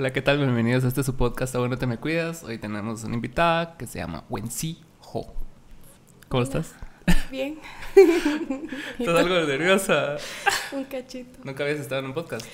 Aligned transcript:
Hola, 0.00 0.10
¿qué 0.10 0.22
tal? 0.22 0.38
Bienvenidos 0.38 0.84
a 0.84 0.88
este 0.88 1.02
su 1.02 1.16
podcast, 1.16 1.54
Ahora 1.54 1.76
te 1.76 1.86
me 1.86 1.98
cuidas. 1.98 2.44
Hoy 2.44 2.56
tenemos 2.56 3.04
una 3.04 3.14
invitada 3.14 3.76
que 3.76 3.86
se 3.86 3.98
llama 3.98 4.24
Wensi 4.30 4.80
Ho. 5.12 5.34
¿Cómo 6.30 6.42
estás? 6.42 6.74
Bien. 7.30 7.58
¿Estás 8.98 9.18
algo 9.18 9.34
nerviosa? 9.46 10.16
Un 10.72 10.84
cachito. 10.84 11.40
¿Nunca 11.44 11.64
habías 11.64 11.78
estado 11.78 11.98
en 12.00 12.06
un 12.06 12.14
podcast? 12.14 12.46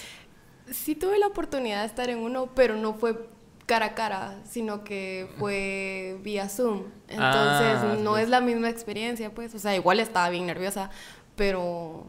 Sí 0.68 0.96
tuve 0.96 1.16
la 1.20 1.28
oportunidad 1.28 1.82
de 1.82 1.86
estar 1.86 2.10
en 2.10 2.18
uno, 2.18 2.48
pero 2.56 2.74
no 2.74 2.94
fue 2.94 3.28
cara 3.66 3.86
a 3.86 3.94
cara, 3.94 4.40
sino 4.44 4.82
que 4.82 5.28
fue 5.38 6.18
vía 6.24 6.48
Zoom. 6.48 6.86
Entonces 7.06 7.78
Ah, 7.78 7.96
no 8.00 8.18
es 8.18 8.28
la 8.30 8.40
misma 8.40 8.68
experiencia, 8.68 9.32
pues. 9.32 9.54
O 9.54 9.60
sea, 9.60 9.76
igual 9.76 10.00
estaba 10.00 10.28
bien 10.30 10.46
nerviosa, 10.46 10.90
pero 11.36 12.04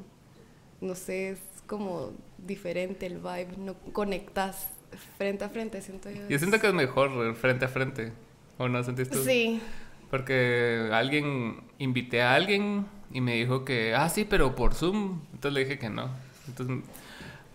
no 0.82 0.96
sé, 0.96 1.30
es 1.34 1.40
como 1.68 2.14
diferente 2.40 3.06
el 3.06 3.20
vibe. 3.20 3.58
No 3.60 3.76
conectas 3.94 4.70
frente 5.18 5.44
a 5.44 5.50
frente, 5.50 5.82
siento 5.82 6.10
yo. 6.10 6.28
Yo 6.28 6.38
siento 6.38 6.60
que 6.60 6.68
es 6.68 6.74
mejor 6.74 7.36
frente 7.36 7.66
a 7.66 7.68
frente. 7.68 8.14
¿O 8.58 8.68
no 8.68 8.84
sentiste? 8.84 9.16
tú? 9.16 9.24
Sí. 9.24 9.62
Porque 10.10 10.90
alguien, 10.92 11.62
invité 11.78 12.22
a 12.22 12.34
alguien 12.34 12.88
y 13.12 13.22
me 13.22 13.36
dijo 13.36 13.64
que, 13.64 13.94
ah, 13.96 14.10
sí, 14.10 14.26
pero 14.26 14.56
por 14.56 14.74
Zoom. 14.74 15.22
Entonces 15.34 15.54
le 15.54 15.60
dije 15.62 15.80
que 15.80 15.90
no. 15.90 16.10
Entonces 16.48 16.84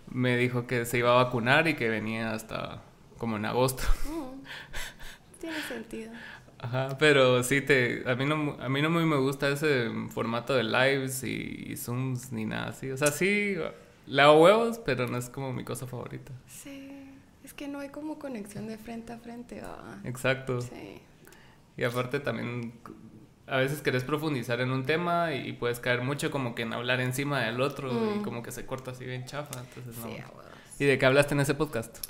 me 0.09 0.37
dijo 0.37 0.67
que 0.67 0.85
se 0.85 0.97
iba 0.97 1.11
a 1.11 1.23
vacunar 1.23 1.67
y 1.67 1.75
que 1.75 1.89
venía 1.89 2.33
hasta 2.33 2.81
como 3.17 3.37
en 3.37 3.45
agosto. 3.45 3.83
Mm, 4.05 5.39
Tiene 5.41 5.61
sentido. 5.67 6.11
Ajá, 6.59 6.97
pero 6.97 7.43
sí 7.43 7.61
te, 7.61 8.03
a 8.09 8.15
mí 8.15 8.25
no, 8.25 8.57
a 8.59 8.69
mí 8.69 8.81
no 8.81 8.89
muy 8.89 9.05
me 9.05 9.17
gusta 9.17 9.49
ese 9.49 9.89
formato 10.09 10.53
de 10.55 10.63
lives 10.63 11.23
y, 11.23 11.65
y 11.67 11.75
zooms 11.77 12.31
ni 12.31 12.45
nada 12.45 12.69
así. 12.69 12.89
O 12.89 12.97
sea, 12.97 13.11
sí, 13.11 13.55
hago 14.17 14.41
huevos, 14.41 14.79
pero 14.79 15.05
no 15.07 15.17
es 15.17 15.29
como 15.29 15.53
mi 15.53 15.63
cosa 15.63 15.85
favorita. 15.85 16.31
Sí. 16.47 16.94
Que 17.55 17.67
no 17.67 17.79
hay 17.79 17.89
como 17.89 18.19
conexión 18.19 18.67
de 18.67 18.77
frente 18.77 19.13
a 19.13 19.17
frente, 19.17 19.61
¿va? 19.61 19.99
Exacto. 20.03 20.61
Sí. 20.61 21.01
Y 21.77 21.83
aparte 21.83 22.19
también 22.19 22.73
a 23.47 23.57
veces 23.57 23.81
querés 23.81 24.03
profundizar 24.03 24.59
en 24.61 24.71
un 24.71 24.85
tema 24.85 25.33
y, 25.33 25.53
puedes 25.53 25.79
caer 25.79 26.01
mucho 26.01 26.31
como 26.31 26.55
que 26.55 26.63
en 26.63 26.73
hablar 26.73 26.99
encima 26.99 27.41
del 27.41 27.61
otro 27.61 27.91
y 27.91 28.19
Mm. 28.19 28.23
como 28.23 28.41
que 28.41 28.51
se 28.51 28.65
corta 28.65 28.91
así 28.91 29.05
bien 29.05 29.25
chafa, 29.25 29.59
entonces 29.59 29.97
no. 30.03 30.07
Sí. 30.07 30.17
¿Y 30.79 30.85
de 30.85 30.97
qué 30.97 31.05
hablaste 31.05 31.33
en 31.35 31.41
ese 31.41 31.53
podcast? 31.53 32.05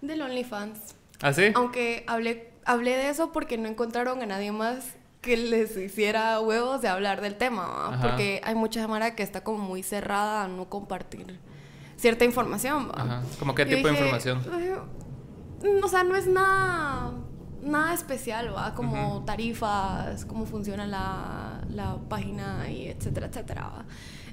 Del 0.00 0.22
OnlyFans. 0.22 0.94
¿Ah, 1.20 1.32
sí? 1.32 1.52
Aunque 1.54 2.04
hablé, 2.06 2.50
hablé 2.64 2.96
de 2.96 3.10
eso 3.10 3.32
porque 3.32 3.58
no 3.58 3.68
encontraron 3.68 4.22
a 4.22 4.26
nadie 4.26 4.50
más 4.52 4.94
que 5.20 5.36
les 5.36 5.76
hiciera 5.76 6.40
huevos 6.40 6.80
de 6.80 6.88
hablar 6.88 7.20
del 7.20 7.36
tema, 7.36 7.98
porque 8.00 8.40
hay 8.44 8.54
mucha 8.54 8.86
Mara 8.86 9.14
que 9.16 9.24
está 9.24 9.42
como 9.42 9.58
muy 9.58 9.82
cerrada 9.82 10.44
a 10.44 10.48
no 10.48 10.68
compartir 10.70 11.38
cierta 11.98 12.24
información. 12.24 12.88
¿va? 12.88 13.02
Ajá. 13.02 13.22
¿Cómo 13.38 13.54
qué 13.54 13.66
tipo 13.66 13.86
de 13.88 13.92
información? 13.94 14.40
"Ay, 14.50 14.72
O 15.82 15.88
sea, 15.88 16.04
no 16.04 16.14
es 16.16 16.26
nada, 16.26 17.12
nada 17.62 17.92
especial, 17.92 18.54
¿va? 18.54 18.74
Como 18.74 19.24
tarifas, 19.24 20.24
cómo 20.24 20.46
funciona 20.46 20.86
la, 20.86 21.60
la 21.68 21.96
página 22.08 22.70
y 22.70 22.86
etcétera, 22.88 23.26
etcétera. 23.26 23.62
¿va? 23.62 23.84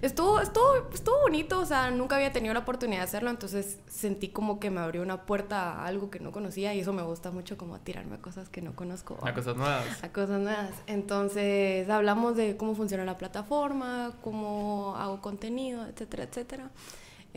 Estuvo, 0.02 0.40
estuvo, 0.40 0.76
estuvo 0.94 1.22
bonito, 1.22 1.60
o 1.60 1.66
sea, 1.66 1.90
nunca 1.90 2.18
había 2.18 2.32
tenido 2.32 2.54
la 2.54 2.60
oportunidad 2.60 3.00
de 3.00 3.06
hacerlo, 3.06 3.32
entonces 3.32 3.80
sentí 3.90 4.28
como 4.28 4.60
que 4.60 4.70
me 4.70 4.82
abrió 4.82 5.02
una 5.02 5.26
puerta 5.26 5.72
a 5.82 5.86
algo 5.88 6.12
que 6.12 6.20
no 6.20 6.32
conocía 6.32 6.76
y 6.76 6.82
eso 6.82 6.94
me 6.94 7.02
gusta 7.02 7.32
mucho, 7.32 7.58
como 7.58 7.80
tirarme 7.80 8.16
a 8.18 8.22
cosas 8.22 8.50
que 8.50 8.62
no 8.62 8.76
conozco. 8.76 9.18
¿va? 9.24 9.30
A 9.30 9.34
cosas 9.34 9.56
nuevas. 9.56 10.04
a 10.04 10.10
cosas 10.10 10.42
nuevas. 10.42 10.70
Entonces 10.86 11.90
hablamos 11.90 12.36
de 12.36 12.56
cómo 12.58 12.76
funciona 12.76 13.04
la 13.06 13.18
plataforma, 13.18 14.12
cómo 14.22 14.96
hago 14.98 15.22
contenido, 15.22 15.88
etcétera, 15.88 16.24
etcétera. 16.26 16.70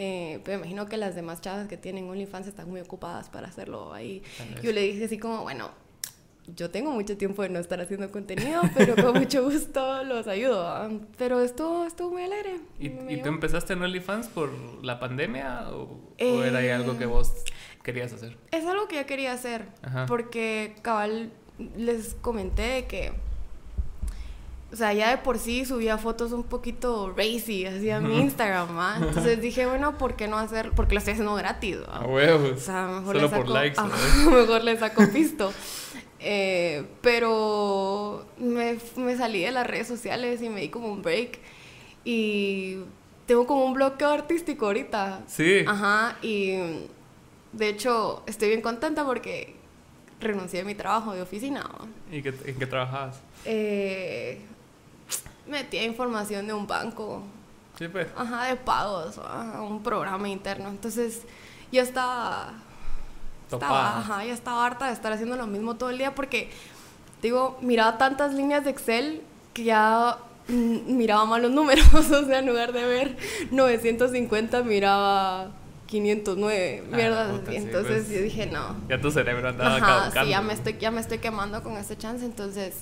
Eh, 0.00 0.41
pero 0.44 0.58
me 0.58 0.66
imagino 0.66 0.86
que 0.86 0.96
las 0.96 1.16
demás 1.16 1.41
chavas 1.41 1.66
que 1.66 1.77
tienen 1.77 2.08
OnlyFans 2.08 2.46
están 2.46 2.70
muy 2.70 2.80
ocupadas 2.80 3.28
para 3.28 3.48
hacerlo 3.48 3.92
ahí. 3.92 4.22
Yo 4.62 4.70
le 4.72 4.82
dije 4.82 5.06
así 5.06 5.18
como, 5.18 5.42
bueno, 5.42 5.70
yo 6.54 6.70
tengo 6.70 6.92
mucho 6.92 7.16
tiempo 7.16 7.42
de 7.42 7.48
no 7.48 7.58
estar 7.58 7.80
haciendo 7.80 8.08
contenido, 8.12 8.62
pero 8.76 8.94
con 8.94 9.12
mucho 9.19 9.42
gusto 9.42 10.04
los 10.04 10.28
ayudo. 10.28 11.00
Pero 11.19 11.41
estuvo, 11.41 11.84
estuvo 11.84 12.10
muy 12.12 12.22
alegre. 12.22 12.60
¿Y, 12.78 12.86
y 13.12 13.20
tú 13.22 13.28
empezaste 13.28 13.72
en 13.72 13.82
OnlyFans 13.82 14.28
por 14.28 14.50
la 14.84 15.00
pandemia 15.00 15.69
o, 15.70 15.82
o 15.82 16.00
Eh, 16.19 16.47
era 16.47 16.60
ahí 16.60 16.69
algo 16.69 16.97
que 16.97 17.06
vos 17.06 17.32
querías 17.82 18.12
hacer? 18.12 18.36
Es 18.53 18.65
algo 18.66 18.86
que 18.86 18.97
yo 18.97 19.06
quería 19.06 19.32
hacer, 19.32 19.66
Ajá. 19.82 20.06
porque 20.06 20.76
cabal 20.82 21.32
les 21.76 22.15
comenté 22.15 22.86
que, 22.86 23.12
o 24.70 24.76
sea, 24.76 24.92
ya 24.92 25.10
de 25.10 25.18
por 25.18 25.38
sí 25.38 25.64
subía 25.64 25.96
fotos 25.96 26.32
un 26.32 26.44
poquito 26.44 27.14
racy 27.16 27.64
hacia 27.64 28.00
mi 28.00 28.18
Instagram, 28.20 28.76
¿va? 28.76 28.96
Entonces 29.00 29.40
dije, 29.40 29.66
bueno, 29.66 29.96
¿por 29.96 30.14
qué 30.14 30.28
no 30.28 30.36
hacer? 30.38 30.72
Porque 30.72 30.94
lo 30.94 30.98
estoy 30.98 31.12
haciendo 31.12 31.34
gratis, 31.34 31.78
¿va? 31.88 31.96
A 31.96 32.06
huevos. 32.06 32.52
O 32.52 32.60
sea, 32.60 32.86
mejor 32.86 33.16
Solo 33.16 33.20
le 33.20 33.28
por 33.28 33.38
saco, 33.38 33.52
likes, 33.54 33.80
Ajá, 33.80 33.96
¿no? 34.24 34.30
mejor 34.30 34.64
le 34.64 34.76
saco 34.76 35.02
pisto. 35.10 35.52
Eh, 36.20 36.84
pero 37.00 38.26
me, 38.38 38.76
me 38.96 39.16
salí 39.16 39.40
de 39.40 39.52
las 39.52 39.66
redes 39.66 39.88
sociales 39.88 40.42
y 40.42 40.50
me 40.50 40.60
di 40.60 40.68
como 40.68 40.88
un 40.88 41.00
break. 41.00 41.38
Y 42.04 42.78
tengo 43.24 43.46
como 43.46 43.64
un 43.64 43.72
bloqueo 43.72 44.10
artístico 44.10 44.66
ahorita. 44.66 45.22
Sí. 45.26 45.64
Ajá, 45.66 46.18
y 46.20 46.58
de 47.52 47.68
hecho 47.70 48.22
estoy 48.26 48.48
bien 48.48 48.60
contenta 48.60 49.04
porque 49.06 49.56
renuncié 50.20 50.60
a 50.60 50.64
mi 50.64 50.74
trabajo 50.74 51.14
de 51.14 51.22
oficina. 51.22 51.66
¿Y 52.12 52.20
qué, 52.20 52.34
en 52.44 52.58
qué 52.58 52.66
trabajabas? 52.66 53.20
Eh, 53.44 54.40
metí 55.48 55.78
información 55.78 56.47
de 56.47 56.53
un 56.53 56.66
banco, 56.66 57.22
Sí, 57.78 57.88
pues. 57.88 58.09
ajá, 58.16 58.44
de 58.47 58.56
pagos, 58.56 59.19
a 59.19 59.60
un 59.62 59.82
programa 59.82 60.28
interno. 60.28 60.69
Entonces 60.69 61.22
ya 61.72 61.82
estaba, 61.82 62.53
estaba, 63.50 63.98
ajá, 63.98 64.25
ya 64.25 64.32
estaba 64.34 64.64
harta 64.66 64.86
de 64.86 64.92
estar 64.92 65.12
haciendo 65.12 65.36
lo 65.36 65.47
mismo 65.47 65.76
todo 65.76 65.91
el 65.91 65.98
día 65.98 66.14
porque, 66.14 66.50
digo, 67.22 67.59
miraba 67.62 67.98
tantas 67.98 68.34
líneas 68.34 68.64
de 68.64 68.70
Excel 68.70 69.22
que 69.54 69.64
ya 69.64 70.19
mm, 70.48 70.97
miraba 70.97 71.25
mal 71.25 71.42
los 71.42 71.50
números, 71.59 71.86
o 71.94 72.25
sea, 72.25 72.38
en 72.41 72.47
lugar 72.47 72.72
de 72.72 72.84
ver 72.84 73.16
950 73.50 74.62
miraba 74.62 75.50
509, 75.86 76.82
Ah, 76.92 76.97
mierda. 76.97 77.30
puta, 77.30 77.50
sí, 77.50 77.56
entonces 77.56 78.04
pues. 78.06 78.16
yo 78.16 78.22
dije, 78.22 78.47
no. 78.47 78.76
Ya 78.88 79.00
tu 79.00 79.10
cerebro 79.10 79.48
andaba 79.48 79.76
Ajá, 79.76 80.22
sí, 80.25 80.28
ya 80.30 80.41
me, 80.42 80.53
estoy, 80.53 80.76
ya 80.78 80.91
me 80.91 81.00
estoy 81.00 81.19
quemando 81.19 81.62
con 81.62 81.76
este 81.76 81.97
chance, 81.97 82.25
entonces, 82.25 82.75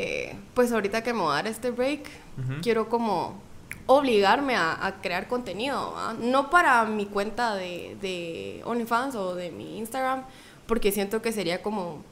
eh, 0.00 0.36
pues 0.54 0.70
ahorita 0.70 1.02
que 1.02 1.12
me 1.12 1.20
voy 1.22 1.32
a 1.32 1.34
dar 1.36 1.48
este 1.48 1.72
break, 1.72 2.08
quiero 2.62 2.88
como 2.88 3.34
obligarme 3.86 4.54
a, 4.54 4.86
a 4.86 5.00
crear 5.00 5.26
contenido, 5.26 5.92
¿va? 5.96 6.12
no 6.12 6.50
para 6.50 6.84
mi 6.84 7.06
cuenta 7.06 7.56
de, 7.56 7.96
de 8.00 8.62
OnlyFans 8.64 9.16
o 9.16 9.34
de 9.34 9.50
mi 9.50 9.76
Instagram, 9.78 10.22
porque 10.68 10.92
siento 10.92 11.20
que 11.20 11.32
sería 11.32 11.62
como 11.62 12.04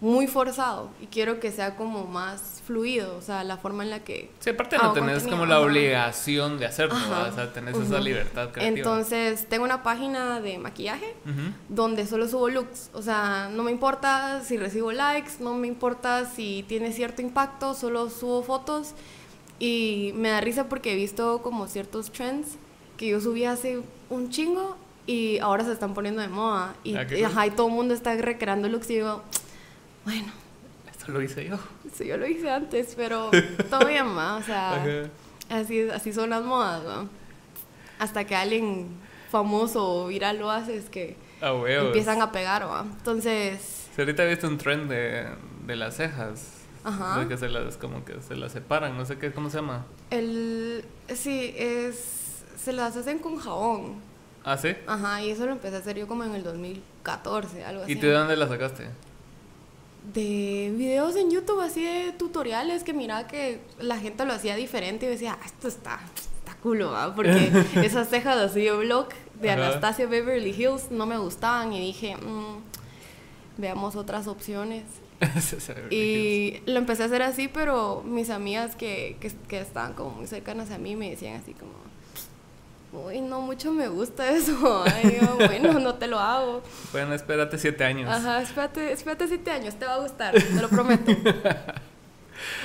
muy 0.00 0.26
forzado 0.26 0.90
y 1.00 1.06
quiero 1.06 1.40
que 1.40 1.50
sea 1.50 1.76
como 1.76 2.04
más 2.04 2.60
fluido, 2.66 3.16
o 3.16 3.22
sea, 3.22 3.42
la 3.44 3.56
forma 3.56 3.84
en 3.84 3.90
la 3.90 4.00
que... 4.04 4.30
Sí, 4.40 4.50
aparte 4.50 4.76
no 4.76 4.92
tenés 4.92 5.14
contenido, 5.22 5.30
como 5.30 5.46
la 5.46 5.60
obligación 5.60 6.58
de 6.58 6.66
hacerlo, 6.66 6.94
o 6.96 7.34
sea, 7.34 7.52
tenés 7.54 7.74
esa 7.76 7.94
Ujú. 7.94 8.04
libertad 8.04 8.50
creativa. 8.50 8.76
Entonces, 8.76 9.46
tengo 9.48 9.64
una 9.64 9.82
página 9.82 10.40
de 10.40 10.58
maquillaje 10.58 11.14
Ujú. 11.24 11.54
donde 11.70 12.06
solo 12.06 12.28
subo 12.28 12.50
looks. 12.50 12.90
O 12.92 13.00
sea, 13.00 13.48
no 13.50 13.62
me 13.62 13.70
importa 13.70 14.42
si 14.44 14.58
recibo 14.58 14.92
likes, 14.92 15.32
no 15.40 15.54
me 15.54 15.68
importa 15.68 16.26
si 16.26 16.64
tiene 16.68 16.92
cierto 16.92 17.22
impacto, 17.22 17.72
solo 17.74 18.10
subo 18.10 18.42
fotos. 18.42 18.94
Y 19.58 20.12
me 20.16 20.28
da 20.30 20.40
risa 20.40 20.68
porque 20.68 20.92
he 20.92 20.96
visto 20.96 21.40
como 21.40 21.66
ciertos 21.68 22.10
trends 22.10 22.56
que 22.98 23.08
yo 23.08 23.20
subí 23.20 23.44
hace 23.44 23.80
un 24.10 24.28
chingo 24.28 24.76
y 25.06 25.38
ahora 25.38 25.64
se 25.64 25.72
están 25.72 25.94
poniendo 25.94 26.20
de 26.20 26.28
moda. 26.28 26.74
Y, 26.84 26.96
Ah, 26.96 27.04
y, 27.04 27.06
cool. 27.14 27.24
ajá, 27.24 27.46
y 27.46 27.50
todo 27.52 27.68
el 27.68 27.72
mundo 27.72 27.94
está 27.94 28.14
recreando 28.16 28.68
looks 28.68 28.90
y 28.90 28.94
digo, 28.96 29.22
bueno, 30.04 30.32
Esto 30.90 31.12
lo 31.12 31.22
hice 31.22 31.44
yo. 31.48 31.58
sí, 31.94 32.06
yo 32.06 32.16
lo 32.16 32.26
hice 32.26 32.50
antes, 32.50 32.94
pero 32.96 33.30
todo 33.70 33.86
bien, 33.86 34.16
¿va? 34.16 34.36
O 34.36 34.42
sea, 34.42 34.82
así, 35.50 35.88
así 35.90 36.12
son 36.12 36.30
las 36.30 36.42
modas, 36.44 36.84
¿va? 36.86 37.06
Hasta 37.98 38.24
que 38.24 38.34
alguien 38.36 38.88
famoso 39.30 40.04
o 40.04 40.06
viral 40.08 40.38
lo 40.38 40.50
hace, 40.50 40.76
es 40.76 40.88
que 40.90 41.16
empiezan 41.40 42.22
a 42.22 42.32
pegar, 42.32 42.66
¿va? 42.68 42.82
Entonces, 42.82 43.86
Sí, 43.94 44.00
ahorita 44.00 44.24
he 44.24 44.28
visto 44.30 44.48
un 44.48 44.58
trend 44.58 44.90
de, 44.90 45.26
de 45.66 45.76
las 45.76 45.96
cejas. 45.96 46.48
Ajá. 46.82 47.20
De 47.20 47.28
que 47.28 47.36
se 47.38 47.48
las, 47.48 47.76
como 47.78 48.04
que 48.04 48.20
se 48.20 48.34
las 48.36 48.52
separan, 48.52 48.96
no 48.96 49.06
sé 49.06 49.16
qué, 49.18 49.32
¿cómo 49.32 49.48
se 49.50 49.56
llama? 49.58 49.86
el, 50.10 50.84
sí, 51.14 51.54
es, 51.56 52.42
se 52.62 52.72
las 52.72 52.96
hacen 52.96 53.18
con 53.20 53.36
jabón. 53.38 53.94
Ah, 54.44 54.58
¿sí? 54.58 54.74
Ajá, 54.86 55.22
y 55.22 55.30
eso 55.30 55.46
lo 55.46 55.52
empecé 55.52 55.76
a 55.76 55.78
hacer 55.78 55.96
yo 55.96 56.06
como 56.06 56.24
en 56.24 56.34
el 56.34 56.42
2014, 56.42 57.64
algo 57.64 57.82
así. 57.84 57.92
¿Y 57.92 57.96
tú 57.96 58.06
de 58.06 58.12
dónde 58.12 58.36
las 58.36 58.50
sacaste? 58.50 58.88
De 60.12 60.72
videos 60.76 61.16
en 61.16 61.30
YouTube, 61.30 61.60
así 61.60 61.82
de 61.82 62.12
tutoriales, 62.12 62.84
que 62.84 62.92
miraba 62.92 63.26
que 63.26 63.60
la 63.78 63.98
gente 63.98 64.24
lo 64.24 64.34
hacía 64.34 64.54
diferente 64.54 65.06
y 65.06 65.08
decía, 65.08 65.38
"Ah, 65.40 65.46
esto 65.46 65.68
está, 65.68 65.98
está 66.38 66.54
culo, 66.56 66.90
¿va?", 66.90 67.14
Porque 67.14 67.50
esas 67.82 68.08
cejas 68.10 68.36
así 68.36 68.60
de 68.62 68.72
blog 68.72 69.08
de 69.40 69.50
Ajá. 69.50 69.66
Anastasia 69.66 70.06
Beverly 70.06 70.50
Hills 70.50 70.90
no 70.90 71.06
me 71.06 71.16
gustaban 71.16 71.72
y 71.72 71.80
dije, 71.80 72.16
"Mm, 72.16 72.58
veamos 73.56 73.96
otras 73.96 74.26
opciones. 74.26 74.84
Y 75.90 76.60
lo 76.66 76.78
empecé 76.78 77.04
a 77.04 77.06
hacer 77.06 77.22
así, 77.22 77.48
pero 77.48 78.02
mis 78.04 78.28
amigas 78.30 78.76
que, 78.76 79.16
que, 79.20 79.32
que 79.48 79.60
estaban 79.60 79.94
como 79.94 80.10
muy 80.10 80.26
cercanas 80.26 80.70
a 80.70 80.78
mí 80.78 80.96
me 80.96 81.08
decían 81.10 81.36
así 81.40 81.54
como, 81.54 81.72
Uy, 82.94 83.20
no 83.20 83.40
mucho 83.40 83.72
me 83.72 83.88
gusta 83.88 84.30
eso. 84.36 84.84
Ay, 84.86 85.18
yo, 85.20 85.36
bueno, 85.36 85.78
no 85.80 85.94
te 85.94 86.06
lo 86.06 86.18
hago. 86.18 86.62
Bueno, 86.92 87.14
espérate 87.14 87.58
siete 87.58 87.84
años. 87.84 88.08
Ajá, 88.08 88.40
espérate, 88.40 88.92
espérate 88.92 89.26
siete 89.28 89.50
años, 89.50 89.74
te 89.74 89.84
va 89.84 89.94
a 89.94 89.98
gustar, 89.98 90.34
te 90.34 90.62
lo 90.62 90.68
prometo. 90.68 91.12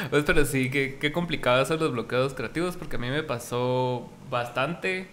Pues, 0.10 0.24
pero 0.26 0.46
sí, 0.46 0.70
qué, 0.72 0.98
qué 1.00 1.12
complicado 1.12 1.64
son 1.64 1.80
los 1.80 1.92
bloqueos 1.92 2.34
creativos, 2.34 2.76
porque 2.76 2.96
a 2.96 3.00
mí 3.00 3.10
me 3.10 3.24
pasó 3.24 4.10
bastante 4.30 5.08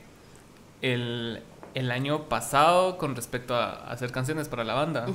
el, 0.83 1.43
el 1.75 1.91
año 1.91 2.29
pasado 2.29 2.97
con 2.97 3.15
respecto 3.15 3.55
a, 3.55 3.73
hacer 3.91 4.11
canciones 4.11 4.49
para 4.49 4.65
la 4.65 4.75
banda. 4.75 5.07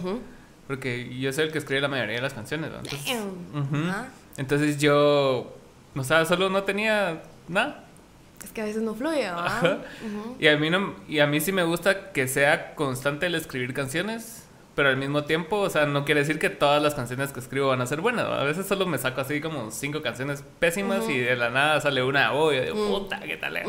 Porque 0.68 1.18
yo 1.20 1.34
soy 1.34 1.46
el 1.46 1.52
que 1.52 1.58
escribe 1.58 1.82
la 1.82 1.88
mayoría 1.88 2.16
de 2.16 2.22
las 2.22 2.34
canciones. 2.34 2.72
¿no? 2.72 2.78
Entonces. 2.78 3.18
Entonces 4.38 4.78
yo, 4.78 5.54
o 5.96 6.04
sea, 6.04 6.24
solo 6.26 6.50
no 6.50 6.64
tenía 6.64 7.24
nada. 7.48 7.86
Es 8.44 8.52
que 8.52 8.62
a 8.62 8.66
veces 8.66 8.82
no 8.82 8.96
fluye, 8.96 9.22
¿verdad? 9.22 9.80
Y 10.40 10.48
a 10.48 10.58
mí 10.58 10.70
no, 10.70 10.96
y 11.08 11.20
a 11.20 11.28
mí 11.28 11.40
sí 11.40 11.52
me 11.52 11.64
gusta 11.64 12.12
que 12.12 12.28
sea 12.28 12.76
constante 12.76 13.28
el 13.28 13.36
escribir 13.36 13.74
canciones, 13.74 14.48
pero 14.76 14.90
al 14.90 14.98
mismo 14.98 15.26
tiempo, 15.26 15.58
o 15.58 15.70
sea, 15.70 15.86
no 15.86 16.06
quiere 16.06 16.22
decir 16.22 16.40
que 16.40 16.50
todas 16.50 16.82
las 16.82 16.96
canciones 16.96 17.32
que 17.32 17.40
escribo 17.40 17.68
van 17.68 17.82
a 17.82 17.86
ser 17.86 18.02
buenas. 18.02 18.26
A 18.26 18.44
veces 18.44 18.66
solo 18.66 18.86
me 18.86 18.98
saco 18.98 19.22
así 19.22 19.42
como 19.42 19.70
cinco 19.72 20.02
canciones 20.02 20.44
pésimas 20.60 21.08
y 21.10 21.20
de 21.20 21.36
la 21.36 21.50
nada 21.50 21.82
sale 21.82 22.02
una, 22.04 22.34
oh, 22.34 22.52
yo 22.52 22.62
digo, 22.62 23.00
puta, 23.00 23.20
¿qué 23.20 23.38
tal? 23.38 23.60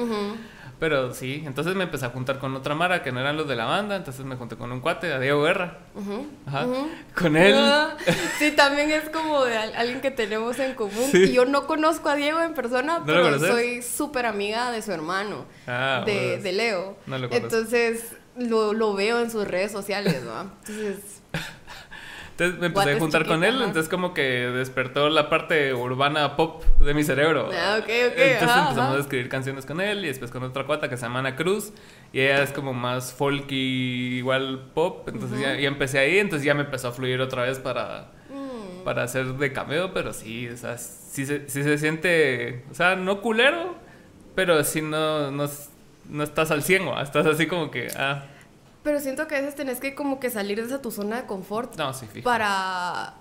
Eh?". 0.83 0.87
Ujú. 0.87 0.93
Pero 1.03 1.15
sí, 1.15 1.43
entonces 1.47 1.75
me 1.77 1.85
empecé 1.85 2.07
a 2.07 2.11
juntar 2.11 2.39
con 2.41 2.55
otra 2.57 2.75
Mara 2.75 3.03
que 3.05 3.13
no 3.13 3.21
eran 3.21 3.37
los 3.37 3.47
de 3.47 3.55
la 3.55 3.67
banda, 3.67 3.95
entonces 3.95 4.25
me 4.25 4.35
junté 4.37 4.57
con 4.57 4.73
un 4.73 4.81
cuate, 4.81 5.13
a 5.13 5.21
Diego 5.21 5.43
Guerra. 5.45 5.79
Ujú. 5.95 6.27
Ajá. 6.47 6.67
Con 7.17 7.37
él. 7.37 7.55
Ah, 7.57 7.97
sí, 8.39 8.51
también 8.53 8.91
es 8.91 9.09
como 9.11 9.45
de 9.45 9.57
al- 9.57 9.75
alguien 9.77 10.01
que 10.01 10.11
tenemos 10.11 10.59
en 10.59 10.75
común. 10.75 11.09
Sí. 11.13 11.19
Y 11.25 11.33
yo 11.33 11.45
no 11.45 11.67
conozco 11.67 12.09
a 12.09 12.17
Diego 12.17 12.41
en 12.41 12.55
persona, 12.55 12.99
¿No 12.99 13.07
pero 13.07 13.39
soy 13.39 13.83
súper 13.83 14.27
amiga 14.27 14.71
de 14.73 14.83
su 14.83 14.91
hermano, 14.93 15.45
Ah, 15.67 16.03
de, 16.05 16.39
de 16.39 16.53
Leo. 16.53 16.97
No 17.07 17.19
lo 17.19 17.29
conozco. 17.29 17.57
Entonces 17.57 18.17
lo, 18.37 18.73
lo 18.73 18.95
veo 18.95 19.21
en 19.21 19.31
sus 19.31 19.47
redes 19.47 19.71
sociales, 19.71 20.23
¿no? 20.25 20.41
Entonces, 20.67 21.23
Entonces 22.33 22.59
me 22.59 22.67
empecé 22.67 22.93
a 22.93 22.99
juntar 22.99 23.27
con 23.27 23.45
él, 23.45 23.57
ajá. 23.57 23.65
entonces 23.67 23.89
como 23.91 24.15
que 24.15 24.23
despertó 24.23 25.09
la 25.11 25.29
parte 25.29 25.75
urbana 25.75 26.35
pop 26.35 26.65
de 26.81 26.95
mi 26.95 27.05
cerebro. 27.05 27.51
Ah, 27.53 27.77
ok, 27.79 27.85
ok, 27.85 27.91
Entonces 27.91 28.43
ajá, 28.43 28.61
empezamos 28.63 28.79
ajá. 28.79 28.95
a 28.97 29.01
escribir 29.01 29.29
canciones 29.29 29.67
con 29.67 29.81
él 29.81 30.05
y 30.05 30.09
después 30.09 30.31
con 30.31 30.43
otra 30.43 30.65
cuata 30.65 30.89
que 30.89 30.97
se 30.97 31.03
llama 31.03 31.19
Ana 31.21 31.37
Cruz 31.37 31.73
y 32.13 32.21
ella 32.21 32.43
es 32.43 32.51
como 32.53 32.73
más 32.73 33.13
folky, 33.13 34.17
igual 34.17 34.71
pop, 34.75 35.09
entonces 35.09 35.41
ya, 35.41 35.55
ya 35.57 35.69
empecé 35.69 35.99
ahí, 35.99 36.19
entonces 36.19 36.45
ya 36.45 36.55
me 36.55 36.63
empezó 36.63 36.89
a 36.89 36.93
fluir 36.93 37.21
otra 37.21 37.43
vez 37.45 37.59
para, 37.59 38.11
mm, 38.31 38.85
para 38.85 39.03
hacer 39.03 39.27
de 39.35 39.53
cameo, 39.53 39.93
pero 39.93 40.13
sí, 40.13 40.49
o 40.49 40.57
sea, 40.57 40.79
sí 40.79 41.27
se, 41.27 41.49
sí 41.49 41.63
se 41.63 41.77
siente, 41.79 42.65
o 42.71 42.75
sea, 42.75 42.97
no 42.97 43.21
culero, 43.21 43.77
pero 44.35 44.65
sí 44.65 44.81
no, 44.81 45.31
no, 45.31 45.49
no 46.09 46.23
estás 46.25 46.51
al 46.51 46.63
100, 46.63 46.89
¿va? 46.89 47.03
estás 47.03 47.27
así 47.27 47.47
como 47.47 47.71
que, 47.71 47.89
ah, 47.97 48.25
pero 48.83 49.01
siento 49.01 49.27
que 49.29 49.37
a 49.37 49.41
veces 49.41 49.55
tenés 49.55 49.81
que 49.81 49.95
como 49.95 50.21
que 50.21 50.31
salir 50.31 50.61
de 50.61 50.67
esa 50.67 50.83
tu 50.83 50.91
zona 50.91 51.23
de 51.23 51.27
confort 51.27 51.77
no, 51.77 51.93
sí, 51.95 52.07
fijo. 52.07 52.25
para 52.25 53.15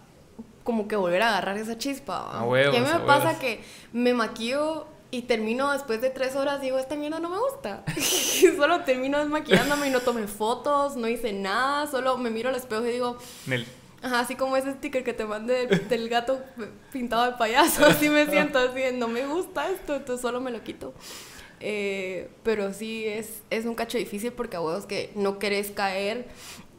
como 0.63 0.87
que 0.87 0.95
volver 0.95 1.21
a 1.23 1.29
agarrar 1.29 1.57
esa 1.57 1.77
chispa. 1.77 2.29
A 2.31 2.43
huevos, 2.43 2.73
y 2.73 2.77
a 2.77 2.81
mí 2.81 2.87
me 2.87 2.93
a 2.93 3.05
pasa 3.05 3.39
que 3.39 3.63
me 3.93 4.13
maquillo 4.13 4.87
y 5.11 5.23
termino 5.23 5.71
después 5.71 6.01
de 6.01 6.09
tres 6.09 6.35
horas 6.35 6.61
digo, 6.61 6.79
esta 6.79 6.95
mierda 6.95 7.19
no 7.19 7.29
me 7.29 7.37
gusta. 7.37 7.83
y 7.97 8.55
solo 8.55 8.81
termino 8.81 9.19
desmaquillándome 9.19 9.87
y 9.87 9.91
no 9.91 9.99
tomé 9.99 10.27
fotos, 10.27 10.95
no 10.95 11.07
hice 11.07 11.33
nada, 11.33 11.87
solo 11.87 12.17
me 12.17 12.29
miro 12.29 12.49
al 12.49 12.55
espejo 12.55 12.85
y 12.85 12.91
digo, 12.91 13.17
Nel. 13.45 13.65
ajá, 14.01 14.21
así 14.21 14.35
como 14.35 14.55
ese 14.55 14.71
sticker 14.73 15.03
que 15.03 15.13
te 15.13 15.25
mandé 15.25 15.67
del, 15.67 15.89
del 15.89 16.09
gato 16.09 16.39
pintado 16.93 17.25
de 17.25 17.33
payaso, 17.33 17.85
así 17.85 18.09
me 18.09 18.25
siento, 18.29 18.57
así, 18.59 18.81
no 18.93 19.07
me 19.07 19.25
gusta 19.27 19.69
esto, 19.69 19.95
entonces 19.95 20.21
solo 20.21 20.39
me 20.39 20.51
lo 20.51 20.63
quito. 20.63 20.93
Eh, 21.61 22.29
pero 22.43 22.73
sí 22.73 23.05
es, 23.05 23.43
es 23.49 23.65
un 23.65 23.75
cacho 23.75 23.97
difícil 23.97 24.33
porque 24.33 24.57
a 24.57 24.61
huevos 24.61 24.85
que 24.85 25.11
no 25.15 25.37
querés 25.39 25.71
caer 25.71 26.27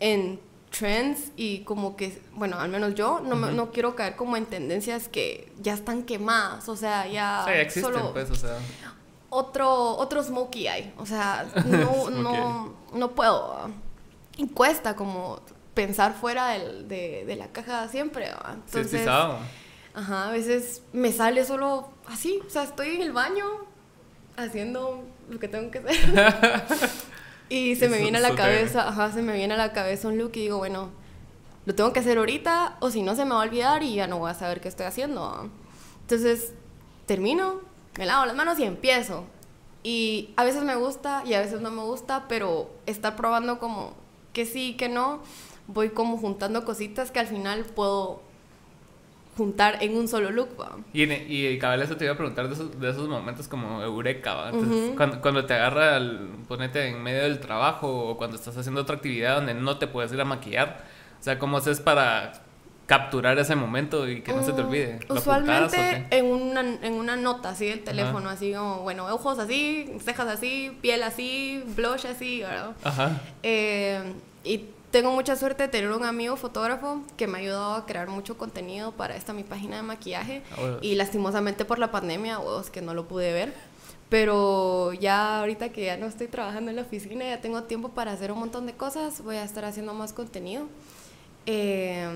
en 0.01 0.41
trends 0.77 1.31
y 1.37 1.61
como 1.65 1.97
que, 1.97 2.21
bueno, 2.33 2.59
al 2.59 2.69
menos 2.71 2.95
yo 2.95 3.21
no, 3.21 3.37
me- 3.37 3.53
no 3.53 3.71
quiero 3.73 3.95
caer 3.95 4.17
como 4.17 4.37
en 4.37 4.47
tendencias 4.47 5.09
que 5.09 5.53
ya 5.61 5.75
están 5.75 6.03
quemadas, 6.03 6.69
o 6.69 6.77
sea, 6.77 7.07
ya 7.07 7.45
Sí, 7.47 7.53
existen, 7.53 7.93
solo 7.93 8.13
pues, 8.13 8.31
o 8.31 8.35
sea. 8.35 8.57
otro, 9.31 9.97
otro 9.97 10.23
smokey 10.23 10.67
eye, 10.69 10.93
o 10.99 11.07
sea, 11.07 11.47
no, 11.67 12.11
no, 12.11 12.75
no 12.93 13.11
puedo, 13.13 13.71
y 14.37 14.49
cuesta 14.49 14.97
como 14.97 15.41
pensar 15.75 16.15
fuera 16.15 16.49
del- 16.51 16.89
de, 16.89 17.25
de 17.27 17.37
la 17.37 17.49
caja 17.49 17.89
siempre, 17.89 18.31
¿va? 18.33 18.57
Sí, 18.67 18.73
sí, 18.73 18.79
entonces, 18.97 19.07
ajá, 19.95 20.29
a 20.29 20.33
veces 20.33 20.83
me 20.93 21.13
sale 21.13 21.45
solo 21.45 21.91
así, 22.07 22.41
o 22.47 22.51
sea, 22.51 22.63
estoy 22.65 22.97
en 22.97 23.03
el 23.03 23.13
baño 23.13 23.45
haciendo 24.37 25.05
lo 25.29 25.39
que 25.39 25.49
tengo 25.49 25.71
que 25.71 25.79
hacer. 25.79 26.63
y 27.49 27.77
se 27.77 27.89
me 27.89 27.99
viene 27.99 28.19
a 28.19 28.21
la 28.21 28.35
cabeza, 28.35 28.89
ajá, 28.89 29.13
se 29.13 29.23
me 29.23 29.35
viene 29.35 29.55
a 29.55 29.57
la 29.57 29.73
cabeza 29.73 30.09
un 30.09 30.19
look 30.19 30.33
y 30.35 30.43
digo, 30.43 30.59
bueno, 30.59 30.91
lo 31.65 31.75
tengo 31.75 31.93
que 31.93 32.01
hacer 32.01 32.19
ahorita 32.19 32.77
o 32.81 32.91
si 32.91 33.03
no 33.03 33.15
se 33.15 33.25
me 33.25 33.33
va 33.33 33.43
a 33.43 33.45
olvidar 33.45 33.83
y 33.83 33.95
ya 33.95 34.07
no 34.07 34.19
voy 34.19 34.31
a 34.31 34.35
saber 34.35 34.61
qué 34.61 34.69
estoy 34.69 34.87
haciendo. 34.87 35.51
Entonces, 36.03 36.53
termino, 37.07 37.61
me 37.99 38.07
lavo 38.07 38.27
las 38.27 38.37
manos 38.37 38.59
y 38.59 38.65
empiezo. 38.65 39.25
Y 39.85 40.31
a 40.37 40.45
veces 40.45 40.63
me 40.63 40.77
gusta 40.77 41.23
y 41.27 41.35
a 41.35 41.41
veces 41.41 41.61
no 41.61 41.71
me 41.71 41.83
gusta, 41.83 42.27
pero 42.29 42.71
estar 42.87 43.17
probando 43.17 43.59
como 43.59 43.95
que 44.33 44.47
sí, 44.47 44.75
que 44.77 44.89
no, 44.89 45.21
voy 45.67 45.91
como 45.91 46.19
juntando 46.19 46.65
cositas 46.65 47.11
que 47.11 47.21
al 47.21 47.27
final 47.27 47.65
puedo 47.65 48.23
juntar 49.37 49.79
en 49.83 49.97
un 49.97 50.09
solo 50.09 50.31
look. 50.31 50.51
¿va? 50.61 50.77
Y, 50.93 51.05
y 51.13 51.59
cabal, 51.59 51.81
eso 51.83 51.97
te 51.97 52.05
iba 52.05 52.15
a 52.15 52.17
preguntar 52.17 52.49
de 52.49 52.55
esos, 52.55 52.79
de 52.79 52.91
esos 52.91 53.09
momentos 53.09 53.49
como 53.49 53.83
eureka, 53.83 54.35
¿va? 54.35 54.51
Entonces, 54.51 54.89
Ujú. 54.89 54.97
cuando, 54.97 55.21
cuando 55.21 55.45
te 55.47 55.55
agarra, 55.55 55.97
el, 55.97 56.29
ponete 56.49 56.89
en 56.89 57.03
medio 57.03 57.23
del 57.23 57.41
trabajo 57.41 58.11
o 58.11 58.17
cuando 58.17 58.37
estás 58.37 58.57
haciendo 58.57 58.83
otra 58.83 58.97
actividad 58.97 59.37
donde 59.37 59.55
no 59.55 59.79
te 59.79 59.87
puedes 59.87 60.13
ir 60.13 60.21
a 60.21 60.25
maquillar, 60.25 60.85
o 61.19 61.23
sea, 61.23 61.39
¿cómo 61.39 61.57
haces 61.59 61.81
para 61.81 62.33
capturar 62.87 63.39
ese 63.39 63.55
momento 63.55 64.09
y 64.09 64.21
que 64.23 64.33
no 64.33 64.43
se 64.43 64.53
te 64.53 64.63
Mm, 64.63 64.67
olvide? 64.67 64.99
¿Lo 65.09 65.15
apuntás 65.15 65.15
o 65.15 65.15
Usualmente 65.21 66.07
en 66.11 66.27
una, 66.27 66.61
en 66.61 66.93
una 66.95 67.17
nota 67.17 67.51
así 67.51 67.67
del 67.67 67.85
teléfono, 67.85 68.29
así 68.29 68.53
como, 68.53 68.81
bueno, 68.81 69.07
ojos 69.07 69.39
así, 69.39 69.91
cejas 70.05 70.29
así, 70.29 70.77
piel 70.83 71.03
así, 71.03 71.63
blush 71.75 72.07
así, 72.07 72.41
¿verdad? 72.41 72.73
Ajá. 72.85 73.21
Eh, 73.43 74.13
y 74.45 74.67
tengo 74.93 75.11
mucha 75.11 75.35
suerte 75.37 75.65
de 75.65 75.69
tener 75.71 75.91
un 75.91 76.05
amigo 76.05 76.37
fotógrafo 76.37 77.01
que 77.17 77.27
me 77.27 77.39
ha 77.39 77.41
ayudado 77.41 77.75
a 77.75 77.87
crear 77.87 78.09
mucho 78.09 78.37
contenido 78.37 78.93
para 78.93 79.17
esta 79.17 79.33
mi 79.33 79.43
página 79.43 79.77
de 79.77 79.83
maquillaje. 79.83 80.43
Ah. 80.53 80.77
Y 80.83 80.95
lastimosamente 80.95 81.65
por 81.65 81.79
la 81.79 81.91
pandemia, 81.91 82.39
huevos, 82.39 82.69
que 82.71 82.83
no 82.83 82.93
lo 82.93 83.09
pude 83.09 83.33
ver. 83.33 83.55
Pero 84.11 84.93
ya 84.93 85.41
ahorita 85.41 85.71
que 85.71 85.87
ya 85.87 85.97
no 85.97 86.07
estoy 86.07 86.29
trabajando 86.29 86.71
en 86.71 86.77
la 86.77 86.83
oficina, 86.83 87.25
ya 87.25 87.41
tengo 87.41 87.63
tiempo 87.63 87.89
para 87.89 88.13
hacer 88.13 88.31
un 88.31 88.39
montón 88.39 88.67
de 88.67 88.75
cosas, 88.75 89.23
voy 89.23 89.37
a 89.37 89.45
estar 89.45 89.65
haciendo 89.65 89.95
más 89.95 90.13
contenido. 90.13 90.67
Eh, 91.47 92.07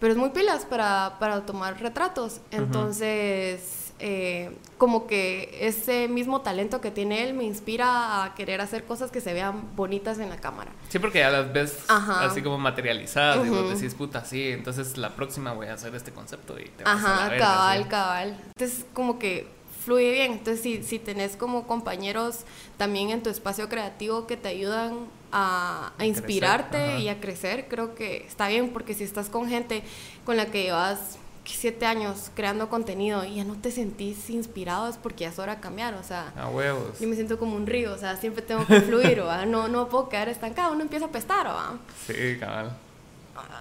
pero 0.00 0.14
es 0.14 0.18
muy 0.18 0.30
pilas 0.30 0.64
para, 0.64 1.16
para 1.20 1.44
tomar 1.44 1.78
retratos. 1.80 2.40
Entonces, 2.50 3.81
eh, 4.04 4.50
como 4.78 5.06
que 5.06 5.56
ese 5.60 6.08
mismo 6.08 6.40
talento 6.40 6.80
que 6.80 6.90
tiene 6.90 7.22
él 7.22 7.34
me 7.34 7.44
inspira 7.44 8.24
a 8.24 8.34
querer 8.34 8.60
hacer 8.60 8.82
cosas 8.82 9.12
que 9.12 9.20
se 9.20 9.32
vean 9.32 9.76
bonitas 9.76 10.18
en 10.18 10.28
la 10.28 10.38
cámara. 10.38 10.72
Sí, 10.88 10.98
porque 10.98 11.20
ya 11.20 11.30
las 11.30 11.52
ves 11.52 11.84
Ajá. 11.86 12.24
así 12.24 12.42
como 12.42 12.58
materializadas 12.58 13.46
y 13.46 13.48
vos 13.48 13.72
decís, 13.72 13.94
puta, 13.94 14.24
sí, 14.24 14.48
entonces 14.48 14.98
la 14.98 15.10
próxima 15.14 15.52
voy 15.52 15.68
a 15.68 15.74
hacer 15.74 15.94
este 15.94 16.10
concepto 16.10 16.58
y 16.58 16.64
te 16.64 16.82
vas 16.82 16.98
a 16.98 17.08
la 17.08 17.14
Ajá, 17.14 17.28
verga, 17.28 17.46
cabal, 17.46 17.82
sí. 17.84 17.88
cabal. 17.88 18.40
Entonces, 18.56 18.86
como 18.92 19.20
que 19.20 19.46
fluye 19.84 20.10
bien. 20.10 20.32
Entonces, 20.32 20.60
si, 20.60 20.82
si 20.82 20.98
tenés 20.98 21.36
como 21.36 21.68
compañeros 21.68 22.40
también 22.78 23.10
en 23.10 23.22
tu 23.22 23.30
espacio 23.30 23.68
creativo 23.68 24.26
que 24.26 24.36
te 24.36 24.48
ayudan 24.48 25.06
a, 25.30 25.92
a 25.96 26.06
inspirarte 26.06 26.76
ajá. 26.76 26.98
y 26.98 27.08
a 27.08 27.20
crecer, 27.20 27.68
creo 27.68 27.94
que 27.94 28.26
está 28.26 28.48
bien, 28.48 28.70
porque 28.70 28.94
si 28.94 29.04
estás 29.04 29.28
con 29.28 29.48
gente 29.48 29.84
con 30.24 30.36
la 30.36 30.46
que 30.46 30.64
llevas 30.64 31.18
siete 31.44 31.86
años 31.86 32.30
creando 32.34 32.68
contenido 32.68 33.24
y 33.24 33.36
ya 33.36 33.44
no 33.44 33.54
te 33.56 33.70
sentís 33.70 34.30
inspirado, 34.30 34.88
es 34.88 34.96
porque 34.96 35.24
ya 35.24 35.30
es 35.30 35.38
hora 35.38 35.56
de 35.56 35.60
cambiar. 35.60 35.94
O 35.94 36.02
sea, 36.02 36.32
A 36.36 36.48
huevos. 36.48 36.98
yo 37.00 37.08
me 37.08 37.14
siento 37.14 37.38
como 37.38 37.56
un 37.56 37.66
río, 37.66 37.92
o 37.92 37.98
sea, 37.98 38.16
siempre 38.16 38.42
tengo 38.42 38.66
que 38.66 38.80
fluir, 38.80 39.22
¿va? 39.22 39.44
No, 39.46 39.68
no 39.68 39.88
puedo 39.88 40.08
quedar 40.08 40.28
estancado, 40.28 40.72
uno 40.72 40.82
empieza 40.82 41.06
a 41.06 41.10
pestar, 41.10 41.46
¿va? 41.46 41.76
Sí, 42.06 42.36
cabal. 42.38 42.70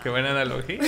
Qué 0.03 0.09
buena 0.09 0.31
analogía. 0.31 0.79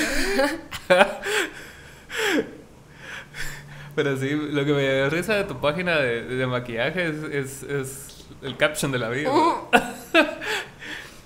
Pero 3.95 4.17
sí, 4.17 4.29
lo 4.31 4.65
que 4.65 4.73
me 4.73 4.83
da 4.87 5.09
risa 5.09 5.35
de 5.35 5.43
tu 5.43 5.59
página 5.61 5.97
de, 5.99 6.23
de 6.23 6.47
maquillaje 6.47 7.09
es, 7.09 7.23
es, 7.31 7.63
es 7.63 8.25
el 8.41 8.57
caption 8.57 8.91
de 8.91 8.97
la 8.99 9.09
vida. 9.09 9.29
¿no? 9.29 9.69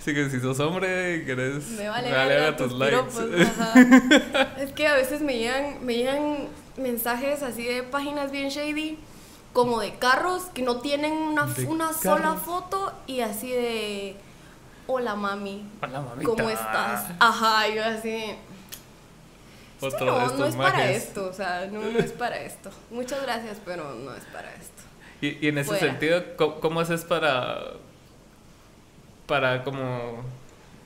Así 0.07 0.15
que 0.15 0.29
si 0.29 0.39
sos 0.39 0.57
hombre 0.61 1.17
y 1.17 1.25
querés 1.25 1.67
Me 1.71 1.89
vale, 1.89 2.09
verga 2.09 2.55
tus 2.55 2.73
piropos, 2.73 3.19
ajá. 3.59 4.53
Es 4.57 4.71
que 4.71 4.87
a 4.87 4.95
veces 4.95 5.19
me 5.19 5.37
llegan, 5.37 5.85
me 5.85 5.95
llegan 5.95 6.47
mensajes 6.77 7.43
así 7.43 7.65
de 7.65 7.83
páginas 7.83 8.31
bien 8.31 8.47
shady, 8.47 8.97
como 9.51 9.81
de 9.81 9.95
carros 9.95 10.43
que 10.53 10.61
no 10.61 10.79
tienen 10.79 11.11
una, 11.11 11.45
una 11.67 11.91
sola 11.91 12.35
foto 12.35 12.93
y 13.05 13.19
así 13.19 13.51
de, 13.51 14.15
hola 14.87 15.15
mami, 15.15 15.65
Hola, 15.81 15.99
mamita. 15.99 16.23
¿cómo 16.29 16.49
estás? 16.51 17.07
Ajá, 17.19 17.67
yo 17.67 17.83
así, 17.83 18.33
Otro 19.81 19.89
"Esto 19.89 20.05
de 20.05 20.11
no, 20.11 20.21
estos 20.25 20.39
no 20.39 20.45
es 20.45 20.55
para 20.55 20.89
esto, 20.89 21.27
o 21.27 21.33
sea, 21.33 21.67
no, 21.69 21.81
no 21.81 21.99
es 21.99 22.13
para 22.13 22.37
esto. 22.39 22.69
Muchas 22.91 23.21
gracias, 23.23 23.57
pero 23.65 23.93
no 23.93 24.15
es 24.15 24.23
para 24.31 24.53
esto. 24.53 24.83
Y, 25.19 25.45
y 25.45 25.49
en 25.49 25.57
ese 25.57 25.67
Fuera. 25.71 25.85
sentido, 25.85 26.23
¿cómo, 26.37 26.61
cómo 26.61 26.79
haces 26.79 27.03
para, 27.03 27.73
para 29.27 29.63
como 29.63 30.23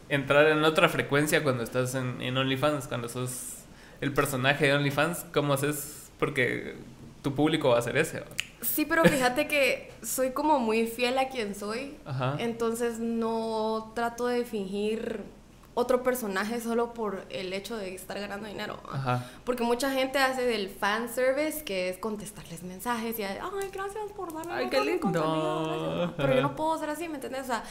entrar 0.09 0.47
en 0.47 0.63
otra 0.65 0.89
frecuencia 0.89 1.41
cuando 1.43 1.63
estás 1.63 1.95
en, 1.95 2.21
en 2.21 2.37
OnlyFans, 2.37 2.87
cuando 2.87 3.07
sos 3.07 3.59
el 4.01 4.13
personaje 4.13 4.65
de 4.65 4.73
OnlyFans, 4.73 5.25
¿cómo 5.33 5.53
haces? 5.53 6.11
Porque 6.19 6.75
tu 7.21 7.33
público 7.33 7.69
va 7.69 7.79
a 7.79 7.81
ser 7.81 7.97
ese. 7.97 8.23
Sí, 8.61 8.85
pero 8.85 9.03
fíjate 9.03 9.47
que 9.47 9.91
soy 10.01 10.31
como 10.31 10.59
muy 10.59 10.87
fiel 10.87 11.17
a 11.17 11.29
quien 11.29 11.55
soy. 11.55 11.95
Ajá. 12.05 12.35
Entonces 12.39 12.99
no 12.99 13.91
trato 13.95 14.27
de 14.27 14.43
fingir 14.43 15.21
otro 15.73 16.03
personaje 16.03 16.59
solo 16.59 16.93
por 16.93 17.23
el 17.29 17.53
hecho 17.53 17.77
de 17.77 17.95
estar 17.95 18.19
ganando 18.19 18.47
dinero. 18.47 18.79
Porque 19.45 19.63
mucha 19.63 19.91
gente 19.91 20.19
hace 20.19 20.43
del 20.43 20.69
fan 20.69 21.07
service, 21.09 21.63
que 21.63 21.89
es 21.89 21.97
contestarles 21.97 22.63
mensajes 22.63 23.17
y, 23.17 23.23
ay, 23.23 23.39
gracias 23.71 24.11
por 24.15 24.33
darme 24.33 24.53
Ay, 24.53 24.69
qué 24.69 24.81
lindo. 24.81 25.01
contenido, 25.01 25.95
gracias". 25.95 26.11
Pero 26.17 26.35
yo 26.35 26.41
no 26.41 26.55
puedo 26.55 26.77
ser 26.77 26.89
así, 26.89 27.07
¿me 27.07 27.15
entiendes? 27.15 27.43
O 27.43 27.45
sea, 27.45 27.63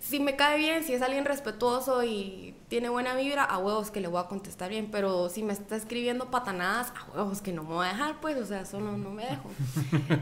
si 0.00 0.20
me 0.20 0.36
cae 0.36 0.58
bien, 0.58 0.84
si 0.84 0.94
es 0.94 1.02
alguien 1.02 1.24
respetuoso 1.24 2.04
y 2.04 2.54
tiene 2.68 2.88
buena 2.88 3.14
vibra, 3.14 3.44
a 3.44 3.58
huevos 3.58 3.90
que 3.90 4.00
le 4.00 4.08
voy 4.08 4.20
a 4.20 4.24
contestar 4.26 4.70
bien. 4.70 4.90
Pero 4.90 5.28
si 5.28 5.42
me 5.42 5.52
está 5.52 5.76
escribiendo 5.76 6.30
patanadas, 6.30 6.92
a 6.96 7.16
huevos 7.16 7.40
que 7.40 7.52
no 7.52 7.62
me 7.62 7.70
voy 7.70 7.86
a 7.86 7.90
dejar, 7.90 8.20
pues, 8.20 8.36
o 8.36 8.46
sea, 8.46 8.64
solo 8.64 8.96
no 8.96 9.10
me 9.10 9.24
dejo. 9.24 9.50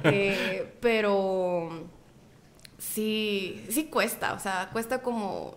Eh, 0.04 0.76
pero 0.80 1.70
sí, 2.78 3.64
sí 3.70 3.86
cuesta, 3.86 4.34
o 4.34 4.38
sea, 4.38 4.70
cuesta 4.72 5.02
como 5.02 5.56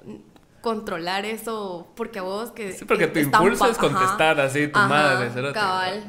controlar 0.62 1.26
eso, 1.26 1.88
porque 1.96 2.20
a 2.20 2.24
vos 2.24 2.52
que... 2.52 2.74
Sí, 2.74 2.86
porque 2.86 3.08
tu 3.08 3.20
están 3.20 3.44
impulso 3.44 3.68
es 3.68 3.78
contestar 3.78 4.40
así, 4.40 4.68
tu 4.68 4.80
madre, 4.80 5.54
cabal. 5.54 6.04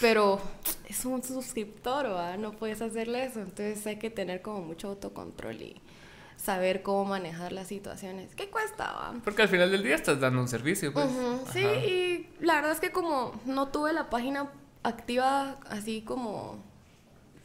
Pero 0.00 0.40
es 0.88 1.04
un 1.04 1.22
suscriptor, 1.22 2.06
¿va? 2.06 2.36
No 2.36 2.52
puedes 2.52 2.80
hacerle 2.80 3.24
eso, 3.24 3.40
entonces 3.40 3.86
hay 3.86 3.96
que 3.96 4.10
tener 4.10 4.42
como 4.42 4.60
mucho 4.60 4.88
autocontrol 4.88 5.60
y 5.60 5.82
saber 6.38 6.82
cómo 6.82 7.04
manejar 7.04 7.52
las 7.52 7.66
situaciones. 7.66 8.34
¿Qué 8.34 8.48
cuesta, 8.48 8.84
va? 8.92 9.14
Porque 9.24 9.42
al 9.42 9.48
final 9.48 9.70
del 9.70 9.82
día 9.82 9.96
estás 9.96 10.18
dando 10.20 10.40
un 10.40 10.48
servicio, 10.48 10.92
pues. 10.92 11.06
Ujú, 11.06 11.40
Sí, 11.52 11.64
Ajá. 11.64 11.84
y 11.84 12.30
la 12.40 12.54
verdad 12.54 12.72
es 12.72 12.80
que 12.80 12.90
como 12.92 13.38
no 13.44 13.68
tuve 13.68 13.92
la 13.92 14.08
página 14.08 14.48
activa 14.82 15.58
así 15.68 16.02
como 16.02 16.56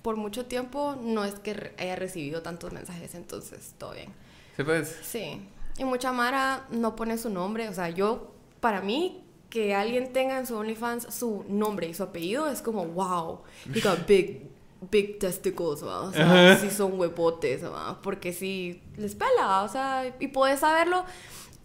por 0.02 0.16
mucho 0.18 0.46
tiempo, 0.46 0.96
no 1.02 1.26
es 1.26 1.36
que 1.36 1.74
haya 1.80 1.96
recibido 1.96 2.42
tantos 2.42 2.72
mensajes, 2.74 3.16
entonces 3.16 3.74
todo 3.78 3.94
bien. 3.94 4.10
Sí, 4.58 4.64
pues. 4.64 5.00
Sí, 5.02 5.42
y 5.78 5.86
mucha 5.86 6.12
Mara 6.12 6.66
no 6.70 6.96
pone 6.96 7.18
su 7.18 7.30
nombre, 7.30 7.70
o 7.70 7.74
sea, 7.74 7.90
yo, 7.90 8.32
para 8.60 8.82
mí, 8.82 9.24
que 9.50 9.74
alguien 9.76 10.12
tenga 10.14 10.38
en 10.40 10.46
su 10.46 10.56
OnlyFans 10.58 11.14
su 11.14 11.46
nombre 11.48 11.88
y 11.88 11.94
su 11.94 12.04
apellido 12.04 12.50
es 12.50 12.62
como, 12.62 12.86
wow, 12.86 13.42
he 13.74 13.80
got 13.82 14.06
big, 14.08 14.50
big 14.92 15.20
testicles, 15.20 15.84
¿va? 15.84 16.02
o 16.02 16.12
sea, 16.12 16.58
sí 16.58 16.70
son 16.70 17.00
huevotes, 17.00 17.64
¿va? 17.66 18.02
porque 18.02 18.34
sí 18.34 18.82
les 18.98 19.16
pela, 19.16 19.64
o 19.64 19.68
sea, 19.68 20.14
y 20.20 20.28
puedes 20.28 20.60
saberlo 20.60 21.06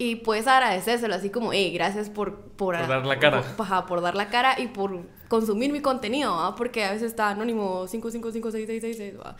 y 0.01 0.17
puedes 0.17 0.47
agradecérselo, 0.47 1.15
así 1.15 1.29
como, 1.29 1.53
hey, 1.53 1.73
gracias 1.75 2.09
por... 2.09 2.37
Por, 2.59 2.77
Por 2.77 2.89
dar 2.89 3.05
la 3.07 3.19
cara. 3.19 3.43
Por, 3.57 3.67
ajá, 3.67 3.87
por 3.87 4.01
dar 4.01 4.15
la 4.15 4.29
cara 4.29 4.61
y 4.61 4.69
por 4.69 5.01
consumir 5.29 5.73
mi 5.73 5.81
contenido, 5.81 6.35
¿va? 6.37 6.55
porque 6.55 6.85
a 6.85 6.93
veces 6.93 7.09
está 7.11 7.31
anónimo 7.31 7.87
555666, 7.89 9.19
¿va? 9.19 9.37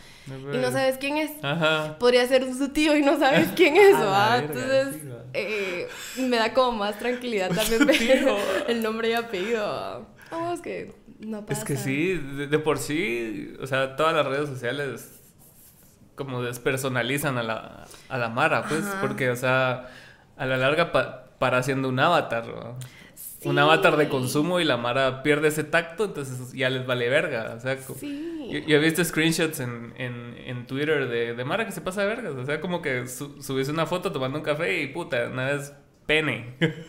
y 0.53 0.57
no 0.57 0.71
sabes 0.71 0.97
quién 0.97 1.17
es. 1.17 1.31
Ajá. 1.43 1.97
Podría 1.97 2.27
ser 2.27 2.53
su 2.53 2.69
tío 2.69 2.95
y 2.97 3.01
no 3.01 3.17
sabes 3.17 3.49
quién 3.55 3.75
es, 3.77 3.95
¿va? 3.95 4.37
verga, 4.37 4.37
Entonces, 4.39 5.01
sí, 5.01 5.07
va. 5.07 5.23
eh, 5.33 5.87
me 6.17 6.37
da 6.37 6.53
como 6.53 6.73
más 6.77 6.99
tranquilidad 6.99 7.51
también 7.55 7.85
ver 7.87 8.27
el 8.67 8.83
nombre 8.83 9.09
y 9.09 9.13
apellido. 9.13 9.65
¿va? 9.65 10.01
Vamos, 10.31 10.61
que 10.61 10.93
no 11.19 11.45
pasa. 11.45 11.59
Es 11.61 11.65
que 11.65 11.77
sí, 11.77 12.13
de, 12.15 12.47
de 12.47 12.59
por 12.59 12.77
sí, 12.77 13.53
o 13.61 13.67
sea, 13.67 13.95
todas 13.95 14.13
las 14.15 14.25
redes 14.25 14.49
sociales 14.49 15.15
como 16.15 16.41
despersonalizan 16.43 17.37
a 17.37 17.43
la, 17.43 17.85
a 18.09 18.17
la 18.17 18.29
Mara, 18.29 18.63
pues, 18.67 18.83
Ajá. 18.85 18.99
porque, 19.01 19.29
o 19.29 19.35
sea, 19.35 19.87
a 20.37 20.45
la 20.45 20.57
larga 20.57 20.91
pa- 20.91 21.25
para 21.39 21.63
siendo 21.63 21.87
un 21.87 21.99
avatar, 21.99 22.45
¿no? 22.47 22.77
Un 23.45 23.57
avatar 23.57 23.95
de 23.95 24.09
consumo 24.09 24.59
y 24.59 24.65
la 24.65 24.75
Mara 24.75 25.23
pierde 25.23 25.47
ese 25.47 25.63
tacto, 25.63 26.03
entonces 26.05 26.51
ya 26.51 26.69
les 26.69 26.85
vale 26.85 27.07
verga, 27.07 27.53
o 27.55 27.59
sea, 27.61 27.77
co- 27.77 27.95
Sí. 27.95 28.25
Yo, 28.51 28.59
yo 28.59 28.77
he 28.77 28.79
visto 28.79 29.01
screenshots 29.05 29.59
en, 29.61 29.93
en, 29.97 30.35
en 30.45 30.67
Twitter 30.67 31.07
de, 31.07 31.35
de 31.35 31.45
Mara 31.45 31.65
que 31.65 31.71
se 31.71 31.79
pasa 31.81 32.01
de 32.01 32.07
vergas. 32.07 32.33
O 32.33 32.45
sea, 32.45 32.59
como 32.59 32.81
que 32.81 33.07
su- 33.07 33.41
subís 33.43 33.69
una 33.69 33.85
foto 33.85 34.11
tomando 34.11 34.39
un 34.39 34.43
café 34.43 34.81
y 34.81 34.87
puta, 34.87 35.29
una 35.31 35.45
vez 35.45 35.71
pene. 36.05 36.55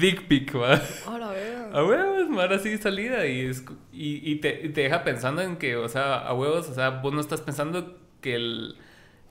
Dick 0.00 0.26
pic, 0.28 0.54
va. 0.56 0.80
A 1.06 1.18
la 1.18 1.28
verga. 1.30 1.70
A 1.78 1.84
huevos, 1.84 2.28
Mara 2.28 2.58
sí 2.58 2.76
salida 2.78 3.26
y, 3.26 3.40
es- 3.46 3.64
y, 3.92 4.30
y 4.30 4.36
te, 4.36 4.60
y 4.66 4.68
te 4.70 4.82
deja 4.82 5.04
pensando 5.04 5.42
en 5.42 5.56
que, 5.56 5.76
o 5.76 5.88
sea, 5.88 6.16
a 6.18 6.32
huevos, 6.34 6.68
o 6.68 6.74
sea, 6.74 6.90
vos 6.90 7.12
no 7.12 7.20
estás 7.20 7.40
pensando 7.40 7.96
que 8.20 8.34
el 8.34 8.76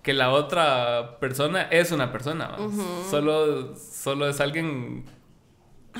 que 0.02 0.14
la 0.14 0.32
otra 0.32 1.20
persona 1.20 1.64
es 1.64 1.92
una 1.92 2.12
persona, 2.14 2.48
¿va? 2.48 2.58
solo, 3.10 3.76
solo 3.76 4.30
es 4.30 4.40
alguien 4.40 5.04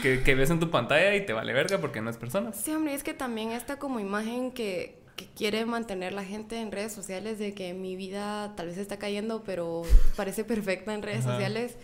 que, 0.02 0.24
que 0.24 0.36
ves 0.36 0.50
en 0.52 0.60
tu 0.62 0.70
pantalla 0.72 1.14
y 1.16 1.26
te 1.26 1.34
vale 1.34 1.52
verga 1.52 1.80
porque 1.80 2.00
no 2.00 2.10
es 2.10 2.16
persona. 2.18 2.54
Sí, 2.54 2.72
hombre, 2.72 2.94
es 2.94 3.04
que 3.04 3.14
también 3.14 3.52
esta 3.52 3.78
como 3.78 4.00
imagen 4.00 4.52
que, 4.52 5.00
que 5.18 5.28
quiere 5.36 5.66
mantener 5.66 6.14
la 6.14 6.24
gente 6.24 6.62
en 6.62 6.72
redes 6.72 6.94
sociales 6.94 7.40
de 7.40 7.54
que 7.54 7.74
mi 7.74 7.98
vida 7.98 8.54
tal 8.56 8.68
vez 8.68 8.78
está 8.78 8.98
cayendo, 8.98 9.44
pero 9.44 9.82
parece 10.16 10.46
perfecta 10.46 10.94
en 10.94 11.02
redes 11.04 11.26
Ajá. 11.26 11.34
sociales, 11.34 11.76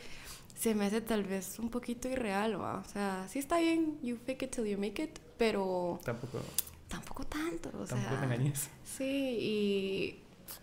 se 0.55 0.73
me 0.73 0.85
hace 0.85 1.01
tal 1.01 1.23
vez 1.23 1.59
un 1.59 1.69
poquito 1.69 2.07
irreal, 2.07 2.59
¿va? 2.59 2.79
O 2.79 2.89
sea, 2.89 3.27
sí 3.29 3.39
está 3.39 3.59
bien, 3.59 3.97
you 4.01 4.17
fake 4.25 4.43
it 4.43 4.55
till 4.55 4.65
you 4.65 4.77
make 4.77 5.01
it, 5.01 5.19
pero 5.37 5.99
Tampoco, 6.03 6.39
tampoco 6.87 7.23
tanto, 7.25 7.69
o 7.69 7.85
tampoco 7.85 8.09
sea... 8.09 8.19
te 8.19 8.25
engañes. 8.25 8.69
Sí, 8.83 9.37
y 9.39 10.19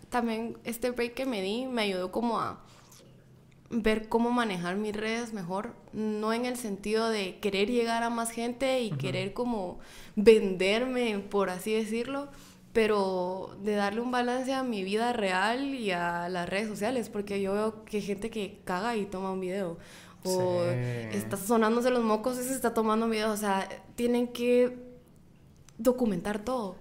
también 0.09 0.57
este 0.63 0.91
break 0.91 1.13
que 1.13 1.25
me 1.25 1.41
di 1.41 1.65
me 1.67 1.83
ayudó 1.83 2.11
como 2.11 2.39
a 2.39 2.59
ver 3.69 4.07
cómo 4.07 4.31
manejar 4.31 4.75
mis 4.75 4.95
redes 4.95 5.33
mejor, 5.33 5.75
no 5.93 6.33
en 6.33 6.45
el 6.45 6.57
sentido 6.57 7.09
de 7.09 7.39
querer 7.39 7.69
llegar 7.69 8.03
a 8.03 8.09
más 8.09 8.31
gente 8.31 8.81
y 8.81 8.91
querer 8.91 9.33
como 9.33 9.79
venderme, 10.15 11.19
por 11.19 11.49
así 11.49 11.73
decirlo, 11.73 12.29
pero 12.73 13.55
de 13.61 13.75
darle 13.75 14.01
un 14.01 14.11
balance 14.11 14.51
a 14.53 14.63
mi 14.63 14.83
vida 14.83 15.13
real 15.13 15.63
y 15.75 15.91
a 15.91 16.27
las 16.29 16.49
redes 16.49 16.67
sociales, 16.67 17.09
porque 17.09 17.39
yo 17.41 17.53
veo 17.53 17.85
que 17.85 17.97
hay 17.97 18.03
gente 18.03 18.29
que 18.29 18.59
caga 18.65 18.95
y 18.97 19.05
toma 19.05 19.31
un 19.31 19.39
video. 19.39 19.77
O 20.25 20.63
Sí. 20.63 21.17
está 21.17 21.37
sonándose 21.37 21.89
los 21.91 22.03
mocos 22.03 22.39
y 22.39 22.43
se 22.43 22.53
está 22.53 22.73
tomando 22.73 23.05
un 23.05 23.11
video. 23.11 23.31
O 23.31 23.37
sea, 23.37 23.67
tienen 23.95 24.27
que 24.27 24.77
documentar 25.77 26.39
todo. 26.39 26.77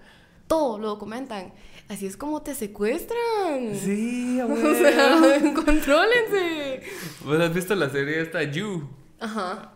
Todo 0.47 0.79
lo 0.79 0.89
documentan. 0.89 1.53
Así 1.89 2.07
es 2.07 2.17
como 2.17 2.43
te 2.43 2.55
secuestran. 2.55 3.75
Sí, 3.75 4.41
O 4.43 4.57
sea, 4.75 5.19
contrólense. 5.55 6.83
¿Vos 7.25 7.41
has 7.41 7.53
visto 7.53 7.75
la 7.75 7.91
serie 7.91 8.21
esta 8.23 8.43
You? 8.45 8.89
Ajá. 9.21 9.73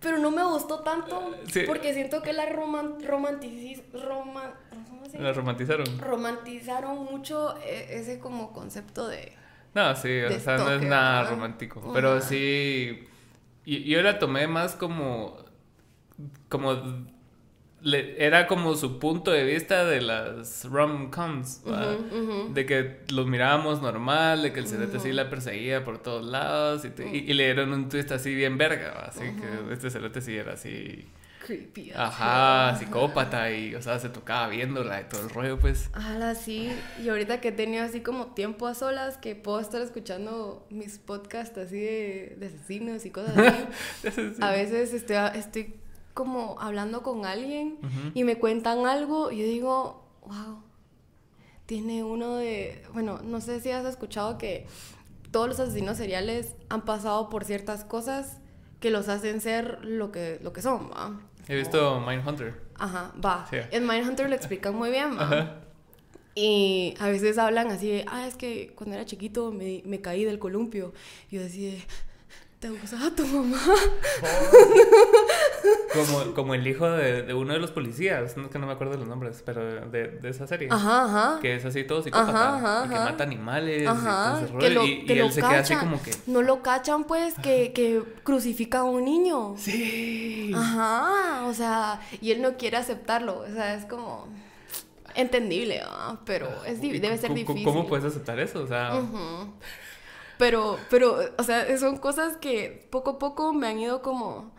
Pero 0.00 0.18
no 0.18 0.30
me 0.32 0.42
gustó 0.44 0.80
tanto 0.80 1.32
Sí. 1.52 1.60
porque 1.66 1.94
siento 1.94 2.22
que 2.22 2.32
la 2.32 2.46
roman 2.46 2.96
romanticis 3.06 3.82
roma- 3.92 4.54
¿cómo 5.12 5.22
se 5.24 5.28
La 5.28 5.32
romantizaron. 5.32 5.98
romantizaron 5.98 7.04
mucho 7.04 7.56
e- 7.64 7.98
ese 7.98 8.18
como 8.18 8.52
concepto 8.52 9.08
de 9.08 9.32
No, 9.74 9.94
sí, 9.96 10.20
o 10.20 10.38
sea, 10.40 10.58
no 10.58 10.70
es 10.72 10.82
nada 10.82 11.24
¿no? 11.24 11.30
romántico. 11.30 11.90
Pero 11.94 12.20
sí. 12.20 13.04
y- 13.64 13.84
Yo 13.84 14.02
la 14.02 14.18
tomé 14.18 14.46
más 14.46 14.74
como. 14.74 15.36
Como. 16.48 17.12
le- 17.84 18.24
era 18.24 18.46
como 18.46 18.76
su 18.76 19.00
punto 19.00 19.32
de 19.32 19.42
vista 19.44 19.84
de 19.84 20.00
las 20.02 20.64
rom-coms. 20.66 21.62
ujú. 21.66 22.52
De 22.54 22.64
que 22.64 23.00
los 23.12 23.26
mirábamos 23.26 23.82
normal, 23.82 24.42
de 24.42 24.52
que 24.52 24.60
el 24.60 24.68
cerote 24.68 25.00
sí 25.00 25.12
la 25.12 25.28
perseguía 25.28 25.82
por 25.84 25.98
todos 25.98 26.24
lados. 26.24 26.84
Y, 26.84 26.90
te- 26.90 27.08
y- 27.08 27.28
y 27.30 27.32
le 27.34 27.44
dieron 27.46 27.72
un 27.72 27.88
twist 27.88 28.12
así 28.12 28.34
bien 28.34 28.56
verga. 28.58 28.92
¿va? 28.92 29.00
Así 29.06 29.20
que 29.20 29.72
este 29.72 29.90
cerote 29.90 30.20
sí 30.20 30.36
era 30.36 30.52
así. 30.52 31.08
Creepy. 31.44 31.92
Ajá, 31.94 32.76
psicópata. 32.78 33.50
Y, 33.50 33.74
o 33.74 33.82
sea, 33.82 33.98
se 33.98 34.08
tocaba 34.08 34.48
viéndola 34.48 35.00
y 35.00 35.04
todo 35.04 35.22
el 35.22 35.30
rollo, 35.30 35.58
pues. 35.58 35.90
Ala, 35.92 36.34
sí. 36.34 36.70
Y 37.02 37.08
ahorita 37.08 37.40
que 37.40 37.48
he 37.48 37.52
tenido 37.52 37.84
así 37.84 38.00
como 38.00 38.28
tiempo 38.28 38.66
a 38.66 38.74
solas, 38.74 39.18
que 39.18 39.34
puedo 39.34 39.60
estar 39.60 39.82
escuchando 39.82 40.66
mis 40.70 40.98
podcasts 40.98 41.58
así 41.58 41.80
de, 41.80 42.36
de 42.38 42.46
asesinos 42.46 43.04
y 43.04 43.10
cosas 43.10 43.36
así. 43.36 44.34
A 44.40 44.50
veces 44.50 44.92
estoy, 44.92 45.16
estoy 45.34 45.74
como 46.14 46.60
hablando 46.60 47.02
con 47.02 47.24
alguien 47.24 47.78
y 48.14 48.24
me 48.24 48.38
cuentan 48.38 48.86
algo 48.86 49.32
y 49.32 49.38
yo 49.38 49.44
digo, 49.44 50.06
wow, 50.26 50.62
tiene 51.66 52.04
uno 52.04 52.36
de... 52.36 52.82
Bueno, 52.92 53.20
no 53.24 53.40
sé 53.40 53.60
si 53.60 53.70
has 53.70 53.86
escuchado 53.86 54.36
que 54.36 54.66
todos 55.30 55.48
los 55.48 55.58
asesinos 55.58 55.96
seriales 55.96 56.54
han 56.68 56.84
pasado 56.84 57.30
por 57.30 57.44
ciertas 57.44 57.84
cosas 57.84 58.38
que 58.82 58.90
los 58.90 59.08
hacen 59.08 59.40
ser 59.40 59.82
lo 59.84 60.12
que, 60.12 60.38
lo 60.42 60.52
que 60.52 60.60
son, 60.60 60.90
¿va? 60.90 61.18
He 61.48 61.56
visto 61.56 62.00
Mindhunter. 62.00 62.60
Ajá, 62.76 63.12
va. 63.24 63.46
Sí. 63.50 63.56
En 63.70 63.86
Mindhunter 63.86 64.28
lo 64.28 64.34
explican 64.34 64.74
muy 64.74 64.90
bien. 64.90 65.18
Ajá. 65.18 65.60
Y 66.34 66.94
a 66.98 67.08
veces 67.08 67.36
hablan 67.36 67.70
así 67.70 67.90
de, 67.90 68.04
ah, 68.08 68.26
es 68.26 68.36
que 68.36 68.72
cuando 68.74 68.96
era 68.96 69.04
chiquito 69.04 69.52
me, 69.52 69.82
me 69.84 70.00
caí 70.00 70.24
del 70.24 70.38
columpio. 70.38 70.94
Y 71.30 71.36
yo 71.36 71.42
decía, 71.42 71.74
¿Te 72.62 72.70
gustaba 72.70 73.10
tu 73.10 73.26
mamá? 73.26 73.58
Como, 75.92 76.32
como 76.34 76.54
el 76.54 76.66
hijo 76.66 76.88
de, 76.90 77.22
de 77.22 77.34
uno 77.34 77.52
de 77.52 77.58
los 77.58 77.70
policías, 77.70 78.36
no 78.38 78.44
es 78.44 78.50
que 78.50 78.58
no 78.58 78.66
me 78.66 78.72
acuerdo 78.72 78.96
los 78.96 79.06
nombres, 79.06 79.42
pero 79.44 79.62
de, 79.90 80.08
de 80.08 80.28
esa 80.30 80.46
serie. 80.46 80.68
Ajá, 80.70 81.04
ajá. 81.04 81.38
Que 81.42 81.54
es 81.56 81.64
así 81.66 81.84
todo 81.84 82.02
psicópata. 82.02 82.56
Ajá, 82.56 82.82
ajá, 82.82 82.86
y 82.86 82.88
que 82.88 82.94
mata 82.94 83.24
animales. 83.24 83.82
y 83.82 83.86
Ajá, 83.86 84.40
ese 84.42 84.56
que 84.56 84.70
lo, 84.70 84.86
y, 84.86 85.04
que 85.04 85.12
y 85.12 85.16
lo 85.18 85.26
él 85.26 85.32
se 85.32 85.40
queda 85.42 85.58
así 85.58 85.74
como 85.74 86.00
que. 86.02 86.12
No 86.26 86.40
lo 86.40 86.62
cachan, 86.62 87.04
pues, 87.04 87.34
que, 87.42 87.72
que 87.74 88.02
crucifica 88.22 88.78
a 88.78 88.84
un 88.84 89.04
niño. 89.04 89.54
Sí. 89.58 90.52
Ajá, 90.56 91.44
o 91.46 91.52
sea, 91.54 92.00
y 92.22 92.30
él 92.30 92.40
no 92.40 92.56
quiere 92.56 92.78
aceptarlo. 92.78 93.40
O 93.40 93.52
sea, 93.52 93.74
es 93.74 93.84
como 93.84 94.28
entendible, 95.14 95.82
pero 96.24 96.48
es, 96.64 96.80
di- 96.80 96.90
¿Y 96.92 97.00
debe 97.00 97.18
ser 97.18 97.34
difícil. 97.34 97.64
¿Cómo 97.64 97.86
puedes 97.86 98.06
aceptar 98.06 98.38
eso? 98.40 98.62
O 98.62 98.66
sea, 98.66 98.94
Ujú. 98.96 99.52
Pero, 100.42 100.76
pero, 100.90 101.18
o 101.38 101.42
sea, 101.44 101.78
son 101.78 101.98
cosas 101.98 102.36
que 102.36 102.88
poco 102.90 103.10
a 103.10 103.18
poco 103.20 103.52
me 103.52 103.68
han 103.68 103.78
ido 103.78 104.02
como 104.02 104.52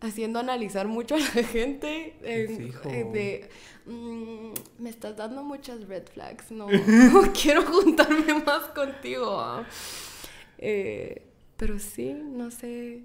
haciendo 0.00 0.38
analizar 0.38 0.88
mucho 0.88 1.14
a 1.14 1.18
la 1.18 1.26
gente. 1.44 2.16
en- 2.22 2.56
fijo. 2.56 2.88
eh, 2.88 3.04
de, 3.12 3.50
mm, 3.92 4.52
me 4.82 4.88
estás 4.88 5.14
dando 5.14 5.42
muchas 5.42 5.86
red 5.88 6.04
flags, 6.08 6.50
no, 6.50 6.66
no 6.68 6.70
quiero 7.42 7.62
juntarme 7.66 8.32
más 8.46 8.64
contigo. 8.74 9.38
ah". 9.38 9.66
Eh, 10.56 11.22
pero 11.58 11.78
sí, 11.78 12.14
no 12.14 12.50
sé, 12.50 13.04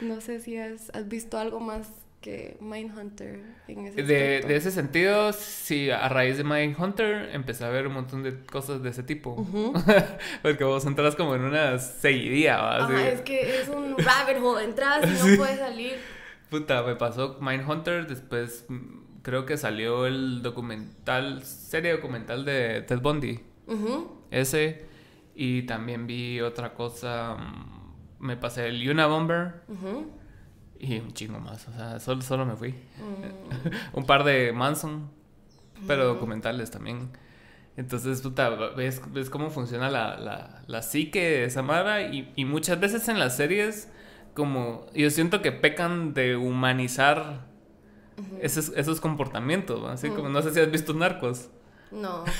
no 0.00 0.20
sé 0.20 0.38
si 0.40 0.56
has, 0.56 0.90
has 0.94 1.08
visto 1.08 1.36
algo 1.36 1.58
más 1.58 1.88
que 2.20 2.58
Mindhunter 2.60 3.40
en 3.66 3.86
ese 3.86 4.02
de, 4.02 4.40
de 4.46 4.56
ese 4.56 4.70
sentido, 4.70 5.32
sí, 5.32 5.90
a 5.90 6.08
raíz 6.08 6.36
de 6.36 6.44
Mindhunter 6.44 7.30
empecé 7.32 7.64
a 7.64 7.70
ver 7.70 7.86
un 7.86 7.94
montón 7.94 8.22
de 8.22 8.38
cosas 8.44 8.82
de 8.82 8.90
ese 8.90 9.02
tipo. 9.02 9.30
Ujú. 9.32 9.72
Porque 10.42 10.64
vos 10.64 10.84
entras 10.84 11.16
como 11.16 11.34
en 11.34 11.42
una 11.42 11.78
¿va? 12.58 12.76
Así, 12.84 12.92
Ajá, 12.92 13.08
es 13.08 13.20
que 13.22 13.60
es 13.60 13.68
un 13.68 13.96
rabbit 13.96 14.42
hole, 14.42 14.64
entras 14.64 15.04
y 15.04 15.08
no 15.12 15.24
Sí. 15.30 15.36
puedes 15.36 15.58
salir. 15.58 15.92
Puta, 16.50 16.82
me 16.82 16.96
pasó 16.96 17.38
Mindhunter, 17.40 18.06
después 18.06 18.66
mm, 18.68 19.22
creo 19.22 19.46
que 19.46 19.56
salió 19.56 20.06
el 20.06 20.42
documental, 20.42 21.42
serie 21.44 21.92
documental 21.92 22.44
de 22.44 22.82
Ted 22.82 23.00
Bundy, 23.00 23.40
Ujú. 23.66 24.24
ese, 24.30 24.84
y 25.34 25.62
también 25.62 26.06
vi 26.06 26.40
otra 26.40 26.74
cosa, 26.74 27.36
mm, 27.36 28.26
me 28.26 28.36
pasé 28.36 28.66
el 28.66 28.86
Unabomber 28.90 29.62
Ujú. 29.68 30.10
Y 30.80 30.98
un 30.98 31.12
chingo 31.12 31.38
más, 31.38 31.68
o 31.68 31.72
sea, 31.72 32.00
solo, 32.00 32.22
solo 32.22 32.46
me 32.46 32.56
fui. 32.56 32.70
Mm. 32.70 33.68
un 33.96 34.04
par 34.04 34.24
de 34.24 34.52
Manson, 34.52 35.10
pero 35.86 36.06
documentales 36.06 36.70
también. 36.70 37.10
Entonces, 37.76 38.20
puta, 38.20 38.50
ves, 38.50 39.00
ves 39.12 39.30
cómo 39.30 39.50
funciona 39.50 39.90
la, 39.90 40.18
la, 40.18 40.62
la 40.66 40.82
psique 40.82 41.20
de 41.20 41.44
esa 41.44 41.62
mara 41.62 42.02
y, 42.02 42.32
y 42.34 42.44
muchas 42.44 42.80
veces 42.80 43.08
en 43.08 43.18
las 43.18 43.36
series, 43.36 43.90
como 44.34 44.86
yo 44.94 45.10
siento 45.10 45.40
que 45.42 45.52
pecan 45.52 46.12
de 46.14 46.36
humanizar 46.36 47.46
esos, 48.40 48.72
esos 48.76 49.00
comportamientos, 49.00 49.80
¿no? 49.80 49.88
así 49.88 50.08
como, 50.10 50.28
no 50.28 50.42
sé 50.42 50.52
si 50.52 50.60
has 50.60 50.70
visto 50.70 50.92
Narcos, 50.94 51.50
No. 51.90 52.24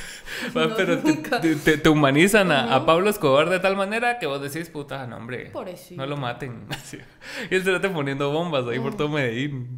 No, 0.55 0.75
pero 0.77 0.99
te, 1.01 1.13
nunca. 1.15 1.41
te- 1.41 1.57
te- 1.57 1.77
te 1.77 1.89
humanizan 1.89 2.51
a, 2.53 2.75
a 2.75 2.87
Pablo 2.87 3.11
Escobar 3.11 3.51
de 3.51 3.59
tal 3.61 3.77
manera 3.77 4.19
que 4.19 4.27
vos 4.27 4.41
decís, 4.41 4.71
puta, 4.71 5.07
no, 5.07 5.17
hombre, 5.19 5.51
Pobrecito. 5.51 6.01
no 6.01 6.07
lo 6.07 6.17
maten. 6.17 6.67
Y 7.51 7.55
él 7.57 7.65
se 7.65 7.79
poniendo 7.91 8.31
bombas 8.33 8.67
ahí 8.67 8.79
por 8.79 8.97
todo 8.97 9.09
Medellín. 9.09 9.77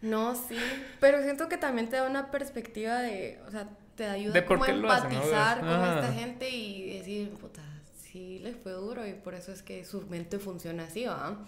No, 0.00 0.34
sí. 0.34 0.56
Pero 0.98 1.22
siento 1.22 1.48
que 1.48 1.56
también 1.56 1.88
te 1.88 1.96
da 1.96 2.08
una 2.08 2.30
perspectiva 2.30 2.98
de. 3.00 3.40
O 3.46 3.50
sea, 3.50 3.68
te 3.94 4.06
ayuda 4.06 4.32
De 4.32 4.44
como 4.44 4.64
a 4.64 4.68
lo 4.68 4.90
hacen, 4.90 5.10
¿no? 5.10 5.16
empatizar 5.16 5.60
con 5.60 5.68
Ajá. 5.68 6.00
esta 6.00 6.12
gente 6.12 6.48
y 6.50 6.98
decir, 6.98 7.30
puta, 7.34 7.62
sí 7.94 8.40
les 8.42 8.56
fue 8.56 8.72
duro 8.72 9.06
y 9.06 9.12
por 9.12 9.34
eso 9.34 9.52
es 9.52 9.62
que 9.62 9.84
su 9.84 10.02
mente 10.08 10.38
funciona 10.38 10.84
así, 10.84 11.04
¿va? 11.04 11.38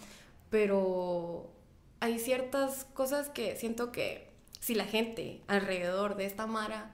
Pero 0.50 1.50
hay 2.00 2.18
ciertas 2.18 2.84
cosas 2.94 3.28
que 3.30 3.56
siento 3.56 3.90
que 3.90 4.30
si 4.64 4.75
la 4.75 4.87
gente 4.87 5.42
alrededor 5.47 6.16
de 6.16 6.25
esta 6.25 6.47
Mara 6.47 6.90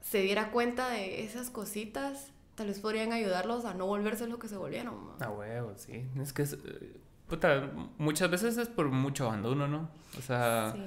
se 0.00 0.18
diera 0.18 0.52
cuenta 0.52 0.88
de 0.88 1.24
esas 1.24 1.50
cositas, 1.50 2.28
tal 2.54 2.68
vez 2.68 2.78
podrían 2.78 3.12
ayudarlos 3.12 3.64
a 3.64 3.74
no 3.74 3.86
volverse 3.86 4.28
lo 4.28 4.38
que 4.38 4.46
se 4.46 4.56
volvieron. 4.56 4.94
¿va? 5.20 5.26
A 5.26 5.30
huevo, 5.30 5.72
sí. 5.76 6.04
Es 6.20 6.32
que 6.32 6.42
es, 6.42 6.52
eh, 6.52 6.96
puta, 7.26 7.72
muchas 7.98 8.30
veces 8.30 8.56
es 8.56 8.68
por 8.68 8.88
mucho 8.90 9.26
abandono, 9.26 9.66
¿no? 9.66 9.88
O 10.16 10.22
sea, 10.22 10.74
Sí. 10.76 10.80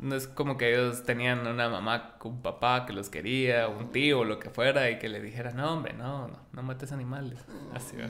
no 0.00 0.14
es 0.16 0.26
como 0.28 0.58
que 0.58 0.74
ellos 0.74 1.02
tenían 1.04 1.46
una 1.46 1.70
mamá 1.70 2.16
un 2.24 2.42
papá 2.42 2.84
que 2.84 2.92
los 2.92 3.08
quería, 3.08 3.68
un 3.68 3.90
tío 3.90 4.20
o 4.20 4.24
lo 4.26 4.38
que 4.38 4.50
fuera 4.50 4.90
y 4.90 4.98
que 4.98 5.08
le 5.08 5.22
dijera, 5.22 5.52
no, 5.52 5.72
hombre, 5.72 5.94
no, 5.94 6.28
no, 6.28 6.40
no 6.52 6.62
mates 6.62 6.92
animales. 6.92 7.38
Así 7.72 7.96
va. 7.96 8.08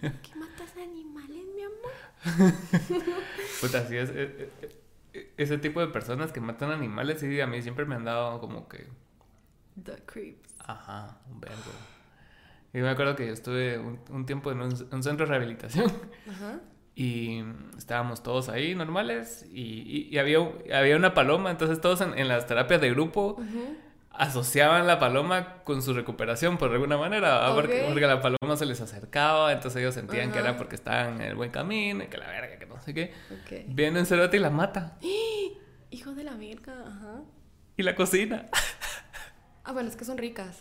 ¿Qué 0.00 0.36
matas 0.36 0.72
animales, 0.76 1.42
mi 1.56 1.62
amor? 1.62 2.52
Puta, 3.60 3.88
sí, 3.88 3.96
es, 3.96 4.10
eh, 4.10 4.50
eh, 4.62 4.80
ese 5.36 5.58
tipo 5.58 5.80
de 5.80 5.88
personas 5.88 6.32
que 6.32 6.40
matan 6.40 6.70
animales, 6.70 7.20
sí, 7.20 7.40
a 7.40 7.46
mí 7.46 7.62
siempre 7.62 7.84
me 7.86 7.94
han 7.94 8.04
dado 8.04 8.40
como 8.40 8.68
que, 8.68 8.86
The 9.82 9.96
creeps. 10.06 10.54
ajá, 10.60 11.18
un 11.30 11.40
vergo. 11.40 11.72
Y 12.72 12.78
me 12.78 12.88
acuerdo 12.88 13.14
que 13.16 13.26
yo 13.26 13.32
estuve 13.32 13.78
un, 13.78 14.00
un 14.10 14.26
tiempo 14.26 14.50
en 14.50 14.60
un, 14.60 14.72
un 14.92 15.02
centro 15.02 15.26
de 15.26 15.30
rehabilitación. 15.30 15.86
Ajá. 16.30 16.60
Y 16.96 17.42
estábamos 17.76 18.22
todos 18.22 18.48
ahí 18.48 18.74
normales 18.76 19.44
y, 19.52 19.60
y- 19.62 20.08
y 20.12 20.18
había, 20.18 20.38
había 20.72 20.96
una 20.96 21.12
paloma, 21.14 21.50
entonces 21.50 21.80
todos 21.80 22.00
en, 22.00 22.16
en 22.18 22.28
las 22.28 22.46
terapias 22.46 22.80
de 22.80 22.90
grupo. 22.90 23.36
Asociaban 24.16 24.86
la 24.86 24.98
paloma 24.98 25.62
con 25.64 25.82
su 25.82 25.92
recuperación 25.94 26.56
por 26.58 26.72
alguna 26.72 26.96
manera, 26.96 27.38
¿va? 27.38 27.54
porque, 27.54 27.82
la 28.00 28.20
paloma 28.20 28.56
se 28.56 28.66
les 28.66 28.80
acercaba, 28.80 29.52
entonces 29.52 29.80
ellos 29.80 29.94
sentían 29.94 30.32
que 30.32 30.38
era 30.38 30.56
porque 30.56 30.76
estaban 30.76 31.20
en 31.20 31.28
el 31.28 31.34
buen 31.34 31.50
camino, 31.50 32.04
que 32.08 32.16
la 32.16 32.26
verga, 32.28 32.58
que 32.58 32.66
no 32.66 32.80
sé 32.80 32.94
qué. 32.94 33.12
Ok. 33.30 33.64
Viene 33.68 34.00
un 34.00 34.06
cerote 34.06 34.36
y 34.36 34.40
la 34.40 34.50
mata 34.50 34.96
Hijo 35.90 36.12
de 36.14 36.24
la 36.24 36.34
virga, 36.34 36.74
ajá. 36.86 37.22
y 37.76 37.82
la 37.82 37.94
cocina, 37.94 38.46
Ah, 39.64 39.72
bueno, 39.72 39.88
es 39.88 39.96
que 39.96 40.04
son 40.04 40.18
ricas. 40.18 40.58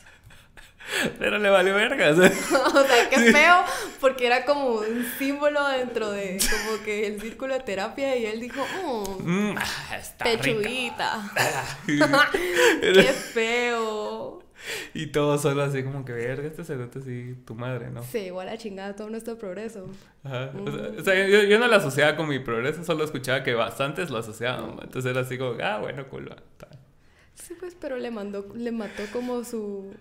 Pero 1.20 1.38
le 1.38 1.50
valió 1.50 1.76
vergas. 1.76 2.18
o 2.18 2.84
sea, 2.84 3.10
qué 3.10 3.32
feo, 3.32 3.64
porque 4.00 4.28
era 4.28 4.46
como 4.46 4.76
un 4.76 5.06
símbolo 5.20 5.68
dentro 5.68 6.12
de 6.12 6.40
como 6.50 6.84
que 6.84 7.08
el 7.08 7.22
círculo 7.22 7.54
de 7.54 7.60
terapia 7.62 8.16
y 8.16 8.26
él 8.26 8.40
dijo, 8.40 8.66
mmm, 8.86 9.34
Mm, 9.34 9.56
ah, 9.58 9.98
está 9.98 10.26
pechuguita. 10.26 11.32
qué 12.82 13.14
feo. 13.14 14.44
y 14.94 15.08
todos 15.08 15.42
solo 15.42 15.64
así 15.64 15.84
como 15.84 16.06
que 16.06 16.14
verga, 16.14 16.48
este 16.48 16.64
cerote 16.64 17.02
sí, 17.02 17.36
tu 17.46 17.56
madre, 17.56 17.90
¿no? 17.90 18.04
Se 18.04 18.22
llevó 18.22 18.42
a 18.42 18.46
la 18.46 18.58
chingada 18.58 18.96
todo 18.96 19.10
nuestro 19.10 19.38
progreso. 19.38 19.90
Ajá. 20.24 20.52
O 20.66 20.72
sea, 20.72 20.92
o 21.00 21.04
sea, 21.04 21.28
yo, 21.28 21.44
yo 21.44 21.60
no 21.60 21.68
lo 21.68 21.76
asociaba 21.76 22.16
con 22.16 22.30
mi 22.30 22.40
progreso, 22.40 22.84
solo 22.84 23.04
escuchaba 23.04 23.44
que 23.44 23.54
bastantes 23.54 24.10
lo 24.10 24.18
asociaban. 24.18 24.78
Entonces 24.82 25.12
era 25.12 25.22
así 25.22 25.38
como, 25.38 25.56
ah, 25.62 25.80
bueno, 25.80 26.02
está. 26.02 26.68
Sí, 27.36 27.56
pues, 27.60 27.76
pero 27.80 27.98
le 27.98 28.12
mandó, 28.12 28.48
le 28.56 28.72
mató 28.72 29.04
como 29.12 29.44
su, 29.44 29.94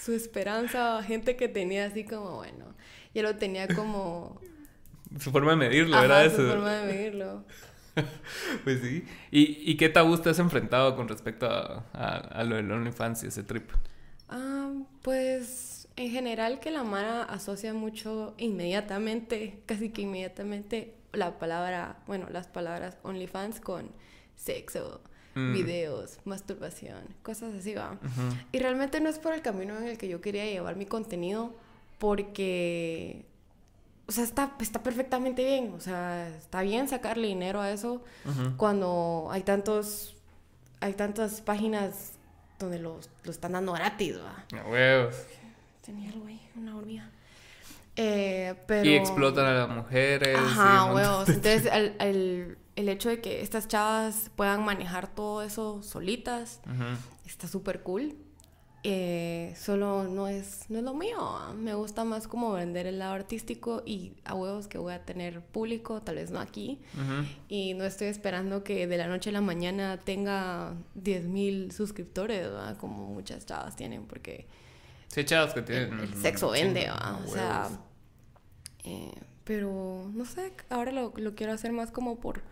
su 0.00 0.12
esperanza 0.14 1.02
gente 1.02 1.36
que 1.36 1.48
tenía 1.48 1.86
así 1.86 2.04
como, 2.04 2.36
bueno, 2.36 2.74
ya 3.14 3.22
lo 3.22 3.36
tenía 3.36 3.68
como... 3.68 4.40
Su 5.18 5.30
forma 5.30 5.50
de 5.52 5.56
medirlo, 5.56 5.96
Ajá, 5.96 6.04
era 6.04 6.30
su 6.30 6.42
eso. 6.42 6.46
forma 6.46 6.72
de 6.74 6.86
medirlo. 6.92 7.44
Pues 8.64 8.80
sí. 8.80 9.04
¿Y, 9.30 9.70
¿Y 9.70 9.76
qué 9.76 9.88
tabú 9.90 10.16
te 10.18 10.30
has 10.30 10.38
enfrentado 10.38 10.96
con 10.96 11.08
respecto 11.08 11.46
a, 11.46 11.84
a, 11.92 12.16
a 12.16 12.44
lo 12.44 12.56
del 12.56 12.70
OnlyFans 12.72 13.24
y 13.24 13.26
ese 13.26 13.42
trip? 13.42 13.70
Ah, 14.28 14.72
pues 15.02 15.88
en 15.96 16.10
general 16.10 16.60
que 16.60 16.70
la 16.70 16.84
Mara 16.84 17.22
asocia 17.22 17.74
mucho 17.74 18.34
inmediatamente, 18.38 19.62
casi 19.66 19.90
que 19.90 20.02
inmediatamente, 20.02 20.94
la 21.12 21.38
palabra, 21.38 21.98
bueno, 22.06 22.28
las 22.30 22.46
palabras 22.48 22.96
OnlyFans 23.02 23.60
con 23.60 23.90
sexo, 24.36 25.02
Mm. 25.34 25.52
videos, 25.54 26.18
masturbación, 26.24 27.00
cosas 27.22 27.54
así, 27.54 27.74
va. 27.74 27.98
Y 28.52 28.58
realmente 28.58 29.00
no 29.00 29.08
es 29.08 29.18
por 29.18 29.32
el 29.32 29.40
camino 29.40 29.76
en 29.78 29.84
el 29.84 29.98
que 29.98 30.08
yo 30.08 30.20
quería 30.20 30.44
llevar 30.44 30.76
mi 30.76 30.86
contenido, 30.86 31.54
porque, 31.98 33.24
o 34.06 34.12
sea, 34.12 34.24
está, 34.24 34.54
está 34.60 34.82
perfectamente 34.82 35.44
bien, 35.44 35.72
o 35.74 35.80
sea, 35.80 36.28
está 36.28 36.62
bien 36.62 36.88
sacarle 36.88 37.28
dinero 37.28 37.60
a 37.60 37.70
eso 37.70 38.02
cuando 38.56 39.28
hay 39.30 39.42
tantos, 39.42 40.16
hay 40.80 40.94
tantas 40.94 41.40
páginas 41.40 42.12
donde 42.58 42.78
lo, 42.78 43.00
lo 43.24 43.30
están 43.30 43.52
dando 43.52 43.72
gratis, 43.72 44.16
va. 44.18 44.44
A 44.58 44.68
huevos. 44.68 45.16
Tenía 45.84 46.10
algo 46.10 46.26
ahí, 46.26 46.40
una 46.56 46.76
hormiga. 46.76 47.10
Eh, 47.96 48.54
pero... 48.66 48.88
Y 48.88 48.94
explotan 48.94 49.44
a 49.46 49.52
las 49.52 49.68
mujeres. 49.68 50.38
Ajá, 50.38 50.92
huevos. 50.92 51.28
Entonces, 51.28 51.68
el, 51.98 52.56
el 52.76 52.88
hecho 52.88 53.08
de 53.08 53.20
que 53.20 53.42
estas 53.42 53.68
chavas 53.68 54.30
puedan 54.36 54.64
manejar 54.64 55.14
todo 55.14 55.42
eso 55.42 55.82
solitas 55.82 56.60
está 57.26 57.48
súper 57.48 57.82
cool. 57.82 58.14
Eh, 58.84 59.54
solo 59.56 60.02
no 60.08 60.26
es, 60.26 60.64
no 60.68 60.78
es 60.78 60.84
lo 60.84 60.92
mío. 60.92 61.16
Me 61.56 61.74
gusta 61.74 62.02
más 62.04 62.26
como 62.26 62.52
vender 62.52 62.86
el 62.88 62.98
lado 62.98 63.12
artístico 63.14 63.82
y 63.86 64.14
a 64.24 64.34
huevos 64.34 64.66
que 64.66 64.76
voy 64.76 64.92
a 64.92 65.04
tener 65.04 65.40
público, 65.40 66.02
tal 66.02 66.16
vez 66.16 66.30
no 66.32 66.40
aquí. 66.40 66.80
Y 67.48 67.74
no 67.74 67.84
estoy 67.84 68.08
esperando 68.08 68.64
que 68.64 68.86
de 68.88 68.96
la 68.96 69.06
noche 69.06 69.30
a 69.30 69.34
la 69.34 69.40
mañana 69.40 69.98
tenga 69.98 70.72
10.000 71.00 71.70
suscriptores, 71.70 72.40
¿verdad? 72.42 72.76
como 72.78 73.06
muchas 73.06 73.46
chavas 73.46 73.76
tienen, 73.76 74.06
porque 74.06 74.48
Sí, 75.06 75.24
chavos 75.26 75.52
que 75.52 75.62
tienen. 75.62 76.00
el 76.00 76.14
sexo 76.14 76.50
vende, 76.50 76.88
a 76.88 77.20
O 77.24 77.28
sea, 77.28 77.68
eh, 78.84 79.12
pero 79.44 80.10
no 80.12 80.24
sé, 80.24 80.54
ahora 80.70 80.90
lo, 80.90 81.12
lo 81.16 81.34
quiero 81.34 81.52
hacer 81.52 81.70
más 81.70 81.90
como 81.90 82.18
por, 82.18 82.42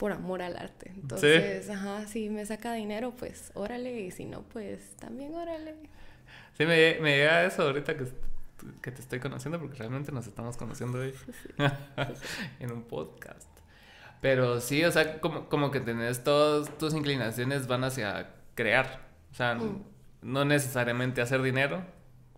por 0.00 0.12
amor 0.12 0.40
al 0.40 0.56
arte. 0.56 0.92
Entonces, 0.94 1.68
ajá, 1.68 2.06
si 2.06 2.30
me 2.30 2.46
saca 2.46 2.72
dinero, 2.72 3.12
pues 3.18 3.52
órale, 3.52 4.00
y 4.00 4.10
si 4.10 4.24
no, 4.24 4.44
pues 4.44 4.96
también 4.96 5.34
órale. 5.34 5.74
Sí, 6.56 6.64
me, 6.64 6.96
me 7.02 7.18
llega 7.18 7.44
eso 7.44 7.64
ahorita 7.64 7.98
que, 7.98 8.06
que 8.80 8.92
te 8.92 9.02
estoy 9.02 9.20
conociendo, 9.20 9.60
porque 9.60 9.76
realmente 9.76 10.10
nos 10.10 10.26
estamos 10.26 10.56
conociendo 10.56 11.00
hoy 11.00 11.12
en 12.60 12.72
un 12.72 12.84
podcast. 12.84 13.46
Pero 14.22 14.62
sí, 14.62 14.82
o 14.84 14.90
sea, 14.90 15.20
como, 15.20 15.50
como 15.50 15.70
que 15.70 15.80
tenés 15.80 16.24
todas 16.24 16.78
tus 16.78 16.94
inclinaciones 16.94 17.66
van 17.66 17.84
hacia 17.84 18.30
crear. 18.54 19.02
O 19.32 19.34
sea, 19.34 19.56
mm. 19.56 19.84
no 20.22 20.46
necesariamente 20.46 21.20
hacer 21.20 21.42
dinero, 21.42 21.84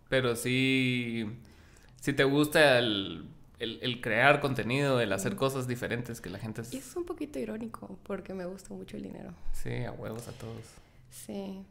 pero 0.08 0.34
sí, 0.34 1.30
si 2.00 2.12
te 2.12 2.24
gusta 2.24 2.80
el, 2.80 3.28
el, 3.62 4.00
crear 4.00 4.40
contenido, 4.40 5.00
el 5.00 5.12
hacer 5.12 5.36
cosas 5.36 5.68
diferentes 5.68 6.20
que 6.20 6.30
la 6.30 6.38
gente... 6.38 6.62
Y 6.72 6.78
es 6.78 6.96
un 6.96 7.04
poquito 7.04 7.38
irónico, 7.38 7.98
porque 8.02 8.34
me 8.34 8.44
gusta 8.44 8.74
mucho 8.74 8.96
el 8.96 9.04
dinero. 9.04 9.32
Sí, 9.52 9.84
a 9.84 9.92
huevos 9.92 10.26
a 10.28 10.32
todos. 10.32 10.64
Sí, 11.10 11.64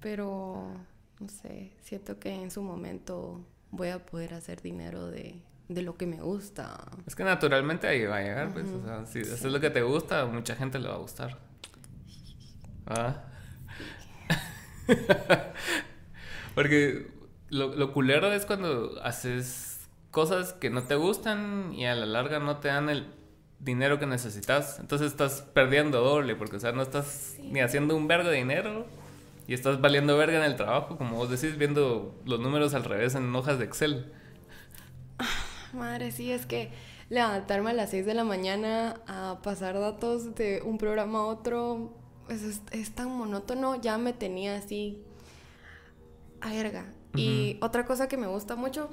pero 0.00 0.70
no 1.18 1.28
sé, 1.28 1.72
siento 1.82 2.18
que 2.18 2.32
en 2.32 2.50
su 2.50 2.62
momento 2.62 3.44
voy 3.70 3.88
a 3.88 4.04
poder 4.04 4.34
hacer 4.34 4.62
dinero 4.62 5.10
de, 5.10 5.40
de 5.68 5.82
lo 5.82 5.96
que 5.96 6.06
me 6.06 6.20
gusta. 6.20 6.78
Es 7.06 7.16
que 7.16 7.24
naturalmente 7.24 7.88
ahí 7.88 8.04
va 8.04 8.18
a 8.18 8.22
llegar, 8.22 8.52
pues, 8.52 8.68
o 8.68 8.84
sea, 8.84 9.04
si 9.06 9.20
haces 9.20 9.44
lo 9.44 9.58
que 9.60 9.70
te 9.70 9.82
gusta, 9.82 10.26
mucha 10.26 10.54
gente 10.54 10.78
le 10.78 10.88
va 10.88 10.94
a 10.94 10.98
gustar. 10.98 11.38
Ah. 12.86 13.24
Porque 16.54 17.10
lo, 17.50 17.74
lo 17.74 17.92
culero 17.92 18.32
es 18.32 18.46
cuando 18.46 19.00
haces 19.02 19.65
cosas 20.10 20.52
que 20.52 20.70
no 20.70 20.82
te 20.84 20.94
gustan 20.94 21.72
y 21.74 21.86
a 21.86 21.94
la 21.94 22.06
larga 22.06 22.38
no 22.38 22.58
te 22.58 22.68
dan 22.68 22.88
el 22.88 23.06
dinero 23.58 23.98
que 23.98 24.06
necesitas. 24.06 24.78
Entonces 24.78 25.08
estás 25.08 25.42
perdiendo 25.42 26.02
doble, 26.02 26.36
porque, 26.36 26.56
o 26.56 26.60
sea, 26.60 26.72
no 26.72 26.82
estás 26.82 27.36
ni 27.40 27.60
haciendo 27.60 27.96
un 27.96 28.08
vergo 28.08 28.28
de 28.28 28.36
dinero 28.36 28.86
y 29.46 29.54
estás 29.54 29.80
valiendo 29.80 30.16
verga 30.16 30.38
en 30.38 30.44
el 30.44 30.56
trabajo, 30.56 30.96
como 30.96 31.16
vos 31.16 31.30
decís, 31.30 31.56
viendo 31.56 32.14
los 32.24 32.40
números 32.40 32.74
al 32.74 32.84
revés 32.84 33.14
en 33.14 33.34
hojas 33.34 33.58
de 33.58 33.64
Excel. 33.64 34.12
Madre, 35.72 36.10
sí, 36.10 36.32
es 36.32 36.46
que 36.46 36.70
levantarme 37.08 37.70
a 37.70 37.74
las 37.74 37.90
6 37.90 38.06
de 38.06 38.14
la 38.14 38.24
mañana 38.24 39.00
a 39.06 39.40
pasar 39.42 39.78
datos 39.78 40.34
de 40.34 40.62
un 40.64 40.78
programa 40.78 41.20
a 41.20 41.26
otro 41.26 41.94
es, 42.28 42.60
es, 42.72 42.94
tan 42.94 43.10
monótono, 43.10 43.80
ya 43.80 43.98
me 43.98 44.12
tenía 44.12 44.56
así 44.56 45.02
a 46.40 46.50
verga. 46.50 46.92
Y 47.14 47.58
otra 47.62 47.86
cosa 47.86 48.08
que 48.08 48.18
me 48.18 48.26
gusta 48.26 48.56
mucho, 48.56 48.90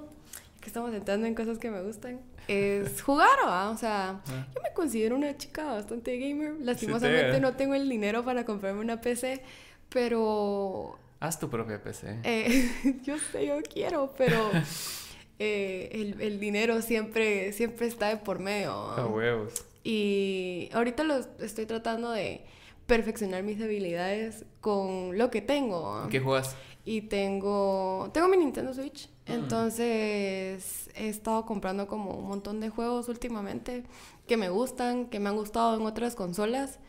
que 0.63 0.69
estamos 0.69 0.93
entrando 0.93 1.27
en 1.27 1.35
cosas 1.35 1.57
que 1.57 1.69
me 1.69 1.81
gustan, 1.81 2.21
es 2.47 3.01
jugar, 3.01 3.37
O 3.69 3.77
sea, 3.77 4.21
ah. 4.25 4.47
yo 4.55 4.61
me 4.61 4.73
considero 4.73 5.17
una 5.17 5.35
chica 5.35 5.65
bastante 5.65 6.17
gamer. 6.17 6.55
Lastimosamente 6.61 7.41
no 7.41 7.55
tengo 7.55 7.75
el 7.75 7.89
dinero 7.89 8.23
para 8.23 8.45
comprarme 8.45 8.79
una 8.79 9.01
PC, 9.01 9.43
pero... 9.89 10.97
Haz 11.19 11.37
tu 11.37 11.49
propia 11.49 11.83
PC. 11.83 12.19
Eh, 12.23 13.01
yo 13.03 13.17
sé, 13.19 13.45
yo 13.45 13.61
quiero, 13.61 14.13
pero 14.17 14.51
eh, 15.39 15.89
el, 15.91 16.21
el, 16.21 16.39
dinero 16.39 16.81
siempre, 16.81 17.51
siempre 17.51 17.87
está 17.87 18.07
de 18.07 18.17
por 18.17 18.39
medio. 18.39 18.71
A 18.71 19.05
huevos. 19.05 19.65
Y 19.83 20.69
ahorita 20.71 21.03
lo 21.03 21.17
estoy 21.39 21.65
tratando 21.65 22.11
de 22.11 22.45
perfeccionar 22.87 23.43
mis 23.43 23.61
habilidades 23.61 24.45
con 24.61 25.17
lo 25.17 25.29
que 25.29 25.41
tengo. 25.41 26.07
¿Qué 26.09 26.21
juegas? 26.21 26.55
Y 26.85 27.01
tengo, 27.01 28.09
tengo 28.13 28.29
mi 28.29 28.37
Nintendo 28.37 28.73
Switch. 28.73 29.09
Entonces 29.25 30.89
he 30.95 31.07
estado 31.07 31.45
comprando 31.45 31.87
como 31.87 32.11
un 32.11 32.27
montón 32.27 32.59
de 32.59 32.69
juegos 32.69 33.07
últimamente 33.07 33.83
que 34.27 34.37
me 34.37 34.49
gustan, 34.49 35.05
que 35.05 35.19
me 35.19 35.29
han 35.29 35.35
gustado 35.35 35.75
en 35.75 35.85
otras 35.85 36.15
consolas. 36.15 36.79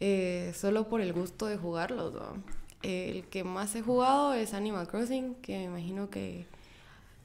Eh, 0.00 0.52
solo 0.56 0.88
por 0.88 1.00
el 1.00 1.12
gusto 1.12 1.46
de 1.46 1.56
jugarlos. 1.56 2.14
El 2.82 3.24
que 3.28 3.44
más 3.44 3.76
he 3.76 3.82
jugado 3.82 4.34
es 4.34 4.52
Animal 4.52 4.88
Crossing, 4.88 5.36
que 5.36 5.56
me 5.58 5.64
imagino 5.64 6.10
que 6.10 6.46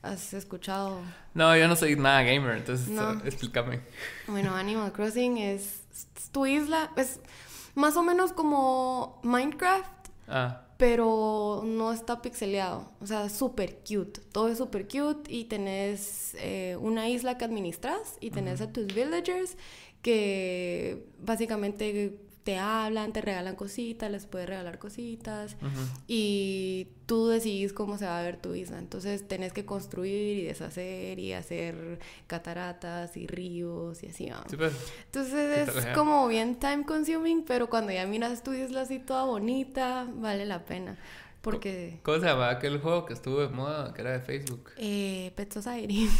has 0.03 0.33
escuchado. 0.33 1.01
No, 1.33 1.57
yo 1.57 1.67
no 1.67 1.75
soy 1.75 1.95
nada 1.95 2.21
gamer, 2.21 2.57
entonces 2.57 2.87
explícame. 3.25 3.81
Bueno, 4.27 4.55
Animal 4.55 4.91
Crossing 4.91 5.37
es, 5.37 5.81
tu 6.31 6.45
isla, 6.45 6.91
es 6.95 7.19
más 7.73 7.97
o 7.97 8.03
menos 8.03 8.31
como 8.31 9.19
Minecraft, 9.23 9.96
ah. 10.27 10.65
pero 10.77 11.63
no 11.65 11.91
está 11.91 12.21
pixeleado, 12.21 12.91
o 13.01 13.07
sea, 13.07 13.29
súper 13.29 13.79
cute, 13.79 14.21
todo 14.31 14.49
es 14.49 14.57
súper 14.57 14.87
cute 14.87 15.31
y 15.31 15.45
tenés 15.45 16.35
eh, 16.39 16.77
una 16.79 17.09
isla 17.09 17.37
que 17.37 17.45
administras 17.45 18.17
y 18.19 18.31
tenés 18.31 18.61
a 18.61 18.71
tus 18.71 18.87
villagers 18.87 19.57
que 20.01 21.07
básicamente 21.19 22.19
te 22.47 22.57
hablan, 22.57 23.11
te 23.11 23.19
regalan 23.19 23.57
cositas, 23.57 24.09
les 24.09 24.25
puedes 24.25 24.47
regalar 24.47 24.79
cositas 24.79 25.57
y 26.07 26.87
tú 27.05 27.27
decidís 27.27 27.73
cómo 27.73 27.97
se 27.97 28.05
va 28.05 28.19
a 28.19 28.21
ver 28.21 28.37
tu 28.37 28.55
isla. 28.55 28.79
Entonces 28.79 29.27
tenés 29.27 29.51
que 29.51 29.65
construir 29.65 30.37
y 30.37 30.43
deshacer 30.43 31.19
y 31.19 31.33
hacer 31.33 31.99
cataratas 32.25 33.17
y 33.17 33.27
ríos 33.27 34.01
y 34.01 34.07
así. 34.07 34.29
Pues. 34.55 34.71
Entonces 35.07 35.75
es 35.75 35.87
como 35.87 36.25
bien 36.29 36.57
time 36.57 36.85
consuming, 36.85 37.43
pero 37.43 37.69
cuando 37.69 37.91
ya 37.91 38.07
miras 38.07 38.41
tu 38.43 38.53
isla 38.53 38.83
así 38.83 38.99
toda 38.99 39.25
bonita, 39.25 40.07
vale 40.09 40.45
la 40.45 40.63
pena. 40.63 40.97
Porque... 41.41 41.99
¿Cómo 42.03 42.19
se 42.21 42.27
llama 42.27 42.49
aquel 42.49 42.79
juego 42.79 43.05
que 43.05 43.13
estuvo 43.13 43.41
de 43.41 43.49
moda, 43.49 43.93
que 43.93 43.99
era 43.99 44.11
de 44.11 44.21
Facebook? 44.21 44.71
Eh, 44.77 45.33
Pet 45.35 45.51
Society. 45.51 46.09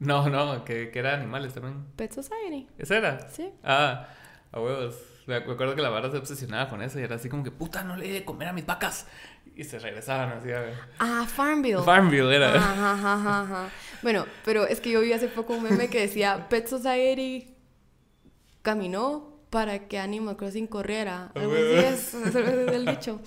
No, 0.00 0.28
no, 0.28 0.64
que, 0.64 0.90
que 0.90 0.98
era 0.98 1.14
animales 1.14 1.54
también. 1.54 1.86
Pet 1.94 2.10
Society. 2.10 2.66
¿Esa 2.76 2.96
era? 2.96 3.28
Sí. 3.28 3.52
Ah, 3.62 4.08
a 4.50 4.60
huevos. 4.60 5.11
Me 5.26 5.36
acuerdo 5.36 5.74
que 5.74 5.82
la 5.82 5.88
vara 5.88 6.10
se 6.10 6.16
obsesionaba 6.16 6.68
con 6.68 6.82
eso 6.82 6.98
y 6.98 7.02
era 7.02 7.16
así 7.16 7.28
como 7.28 7.44
que, 7.44 7.50
puta, 7.50 7.84
no 7.84 7.96
le 7.96 8.12
de 8.12 8.24
comer 8.24 8.48
a 8.48 8.52
mis 8.52 8.66
vacas. 8.66 9.06
Y 9.54 9.64
se 9.64 9.78
regresaban 9.78 10.30
así 10.30 10.50
a 10.50 10.60
ver. 10.60 10.74
Ah, 10.98 11.26
Farmville. 11.28 11.82
Farmville 11.82 12.34
era. 12.34 12.54
Ajá, 12.54 12.92
ajá, 12.92 13.42
ajá. 13.42 13.68
Bueno, 14.02 14.26
pero 14.44 14.66
es 14.66 14.80
que 14.80 14.90
yo 14.90 15.00
vi 15.00 15.12
hace 15.12 15.28
poco 15.28 15.54
un 15.54 15.62
meme 15.62 15.88
que 15.88 16.00
decía 16.00 16.48
Pet 16.48 16.66
Society 16.66 17.54
caminó 18.62 19.38
para 19.50 19.86
que 19.86 19.98
Animal 19.98 20.36
Crossing 20.36 20.66
corriera. 20.66 21.30
Algo 21.34 21.52
así 21.52 21.62
es, 21.62 22.14
es 22.14 22.34
el 22.34 22.86
dicho. 22.86 23.20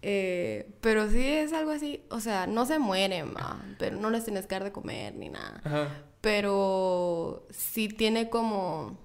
Eh, 0.00 0.70
pero 0.80 1.10
sí 1.10 1.26
es 1.26 1.52
algo 1.52 1.72
así, 1.72 2.04
o 2.10 2.20
sea, 2.20 2.46
no 2.46 2.66
se 2.66 2.78
mueren, 2.78 3.34
pero 3.78 3.96
no 3.96 4.10
les 4.10 4.24
tienes 4.24 4.46
que 4.46 4.54
dar 4.54 4.64
de 4.64 4.72
comer 4.72 5.14
ni 5.14 5.28
nada. 5.28 5.60
Ajá. 5.64 5.88
Pero 6.20 7.46
sí 7.50 7.88
tiene 7.88 8.30
como 8.30 8.98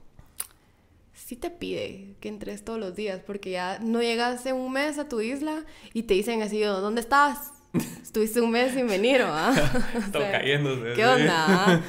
sí 1.26 1.36
te 1.36 1.50
pide 1.50 2.16
que 2.20 2.30
entres 2.30 2.66
todos 2.66 2.80
los 2.80 2.96
días, 2.96 3.22
porque 3.26 3.52
ya 3.52 3.80
no 3.80 4.02
llegas 4.02 4.46
en 4.46 4.56
un 4.56 4.72
mes 4.72 5.00
a 5.00 5.08
tu 5.08 5.22
isla 5.22 5.66
y 5.94 6.04
te 6.04 6.16
dicen 6.16 6.42
así, 6.42 6.60
¿dónde 6.62 7.02
estás? 7.02 7.52
Estuviste 8.02 8.42
un 8.42 8.52
mes 8.52 8.74
sin 8.74 8.88
venir, 8.88 9.22
¿ah? 9.24 9.54
Está 9.96 10.32
cayéndose. 10.32 10.94
¿Qué 10.94 11.06
onda? 11.06 11.82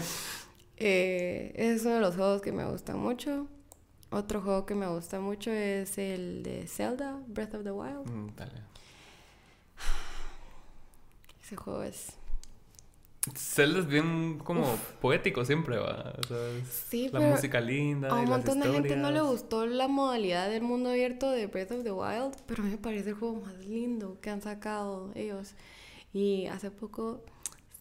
eh, 0.76 1.52
es 1.56 1.84
uno 1.84 1.96
de 1.96 2.00
los 2.00 2.14
juegos 2.14 2.42
que 2.42 2.52
me 2.52 2.64
gustan 2.64 2.98
mucho. 2.98 3.48
Otro 4.10 4.40
juego 4.40 4.64
que 4.64 4.76
me 4.76 4.86
gusta 4.86 5.18
mucho 5.18 5.50
es 5.50 5.98
el 5.98 6.44
de 6.44 6.68
Zelda, 6.68 7.18
Breath 7.26 7.54
of 7.54 7.64
the 7.64 7.72
Wild. 7.72 8.08
Mm, 8.08 8.28
Ese 11.42 11.56
juego 11.56 11.82
es 11.82 12.12
Zelda 13.32 13.80
es 13.80 13.86
bien 13.86 14.38
como 14.38 14.64
poético 15.00 15.44
siempre, 15.44 15.78
¿va? 15.78 16.12
O 16.18 16.26
sea, 16.26 16.36
sí, 16.70 17.08
la 17.10 17.20
música 17.20 17.60
linda. 17.60 18.10
A 18.10 18.16
un 18.16 18.28
montón 18.28 18.60
de 18.60 18.70
gente 18.70 18.96
no 18.96 19.10
le 19.10 19.22
gustó 19.22 19.66
la 19.66 19.88
modalidad 19.88 20.50
del 20.50 20.62
mundo 20.62 20.90
abierto 20.90 21.30
de 21.30 21.46
Breath 21.46 21.72
of 21.72 21.84
the 21.84 21.92
Wild, 21.92 22.36
pero 22.46 22.62
a 22.62 22.66
mí 22.66 22.72
me 22.72 22.78
parece 22.78 23.10
el 23.10 23.14
juego 23.14 23.40
más 23.40 23.56
lindo 23.64 24.18
que 24.20 24.28
han 24.28 24.42
sacado 24.42 25.10
ellos. 25.14 25.54
Y 26.12 26.46
hace 26.46 26.70
poco 26.70 27.22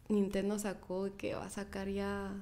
Nintendo 0.07 0.57
sacó 0.59 1.09
que 1.17 1.35
va 1.35 1.45
a 1.45 1.49
sacar 1.49 1.89
ya 1.89 2.33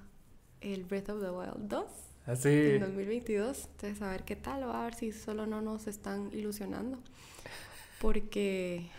el 0.61 0.83
Breath 0.83 1.09
of 1.09 1.21
the 1.21 1.31
Wild 1.31 1.67
2. 1.67 1.85
Así. 2.27 2.49
Ah, 2.49 2.75
en 2.75 2.79
2022. 2.81 3.67
Entonces, 3.71 4.01
a 4.03 4.11
ver 4.11 4.23
qué 4.23 4.35
tal, 4.35 4.67
va 4.67 4.81
a 4.81 4.83
ver 4.85 4.93
si 4.93 5.11
solo 5.11 5.47
no 5.47 5.61
nos 5.61 5.87
están 5.87 6.29
ilusionando. 6.33 6.99
Porque 7.99 8.89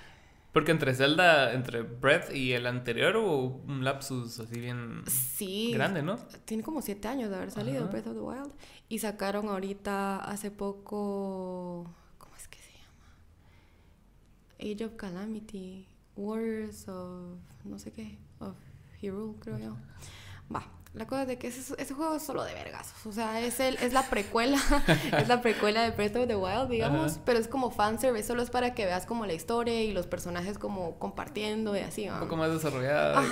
porque 0.53 0.71
entre 0.71 0.95
Zelda, 0.95 1.55
entre 1.55 1.83
Breath 1.83 2.35
y 2.35 2.53
el 2.53 2.67
anterior 2.67 3.17
hubo 3.17 3.63
un 3.67 3.85
lapsus 3.85 4.39
así 4.39 4.61
bien 4.61 5.03
grande, 5.73 6.03
¿no? 6.03 6.17
Tiene 6.45 6.63
como 6.63 6.83
siete 6.83 7.09
años 7.09 7.31
de 7.31 7.37
haber 7.37 7.51
salido 7.51 7.89
Breath 7.89 8.09
of 8.09 8.15
the 8.15 8.21
Wild. 8.21 8.53
Y 8.91 8.99
sacaron 8.99 9.49
ahorita 9.49 10.19
hace 10.19 10.51
poco. 10.51 11.91
¿Cómo 12.19 12.37
es 12.37 12.49
que 12.49 12.59
se 12.59 12.73
llama? 12.73 14.75
Age 14.75 14.85
of 14.85 14.93
Calamity. 14.97 15.89
Warriors 16.17 16.87
of. 16.87 17.39
no 17.65 17.79
sé 17.79 17.91
qué. 17.91 18.19
Of 18.39 18.55
Hero, 19.01 19.35
creo 19.41 19.59
yo. 19.59 19.77
Va. 20.55 20.67
La 20.95 21.07
cosa 21.07 21.25
de 21.25 21.39
que 21.39 21.47
ese, 21.47 21.75
ese 21.79 21.95
juego 21.95 22.17
es 22.17 22.23
solo 22.23 22.45
de 22.45 22.53
vergazos. 22.53 23.07
O 23.07 23.13
sea, 23.13 23.41
es, 23.41 23.61
el, 23.61 23.77
es 23.77 23.95
la 23.95 24.03
precuela. 24.11 24.59
es 25.19 25.27
la 25.27 25.41
precuela 25.41 25.83
de 25.83 25.93
Breath 25.93 26.17
of 26.17 26.27
the 26.27 26.37
Wild, 26.37 26.69
digamos. 26.69 27.19
Pero 27.25 27.39
es 27.39 27.49
como 27.49 27.71
fanservice. 27.71 28.27
Solo 28.29 28.43
es 28.43 28.51
para 28.51 28.75
que 28.75 28.85
veas 28.85 29.07
como 29.07 29.25
la 29.25 29.33
historia 29.33 29.83
y 29.83 29.93
los 29.93 30.07
personajes 30.07 30.59
como 30.59 30.99
compartiendo 30.99 31.75
y 31.75 31.81
así. 31.81 32.11
Un 32.11 32.21
poco 32.21 32.37
más 32.37 32.53
desarrollada. 32.53 33.23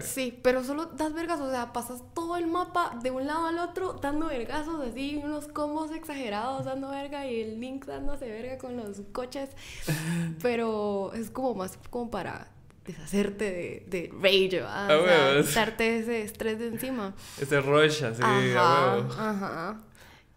sí, 0.00 0.38
pero 0.42 0.64
solo 0.64 0.86
das 0.86 1.12
vergazos. 1.12 1.48
O 1.48 1.50
sea, 1.50 1.74
pasas 1.74 2.02
todo 2.14 2.38
el 2.38 2.46
mapa 2.46 2.98
de 3.02 3.10
un 3.10 3.26
lado 3.26 3.48
al 3.48 3.58
otro 3.58 3.92
dando 3.92 4.28
vergazos 4.28 4.80
así. 4.86 5.20
Unos 5.22 5.46
combos 5.46 5.90
exagerados 5.90 6.64
dando 6.64 6.88
verga 6.88 7.26
y 7.26 7.42
el 7.42 7.60
Link 7.60 7.84
dándose 7.84 8.30
verga 8.30 8.56
con 8.56 8.78
los 8.78 9.02
coches. 9.12 9.50
pero 10.42 11.12
es 11.12 11.30
como 11.30 11.54
más 11.54 11.78
como 11.90 12.10
para 12.10 12.48
deshacerte 12.92 13.44
de, 13.44 13.86
de 13.88 14.12
rage, 14.20 14.60
¿verdad? 14.60 15.44
quitarte 15.44 15.98
ese 15.98 16.22
estrés 16.22 16.58
de 16.58 16.68
encima. 16.68 17.14
Ese 17.40 17.60
rush 17.60 18.04
así, 18.04 18.22
ajá, 18.22 18.96
Ajá. 19.18 19.80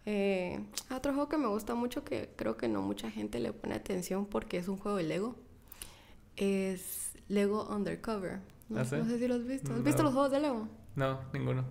Eh, 0.06 0.60
otro 0.94 1.14
juego 1.14 1.28
que 1.30 1.38
me 1.38 1.46
gusta 1.48 1.74
mucho 1.74 2.04
que 2.04 2.30
creo 2.36 2.58
que 2.58 2.68
no 2.68 2.82
mucha 2.82 3.10
gente 3.10 3.40
le 3.40 3.54
pone 3.54 3.74
atención 3.74 4.26
porque 4.26 4.58
es 4.58 4.68
un 4.68 4.76
juego 4.76 4.98
de 4.98 5.04
Lego 5.04 5.36
es 6.36 7.12
Lego 7.28 7.66
Undercover. 7.68 8.40
No, 8.68 8.80
¿Ah, 8.80 8.84
sé 8.84 9.18
si 9.18 9.28
lo 9.28 9.34
has 9.34 9.46
visto. 9.46 9.72
¿Has 9.72 9.82
visto 9.82 10.02
los 10.02 10.12
juegos 10.12 10.30
de 10.32 10.40
Lego? 10.40 10.68
No, 10.96 11.20
ninguno. 11.32 11.64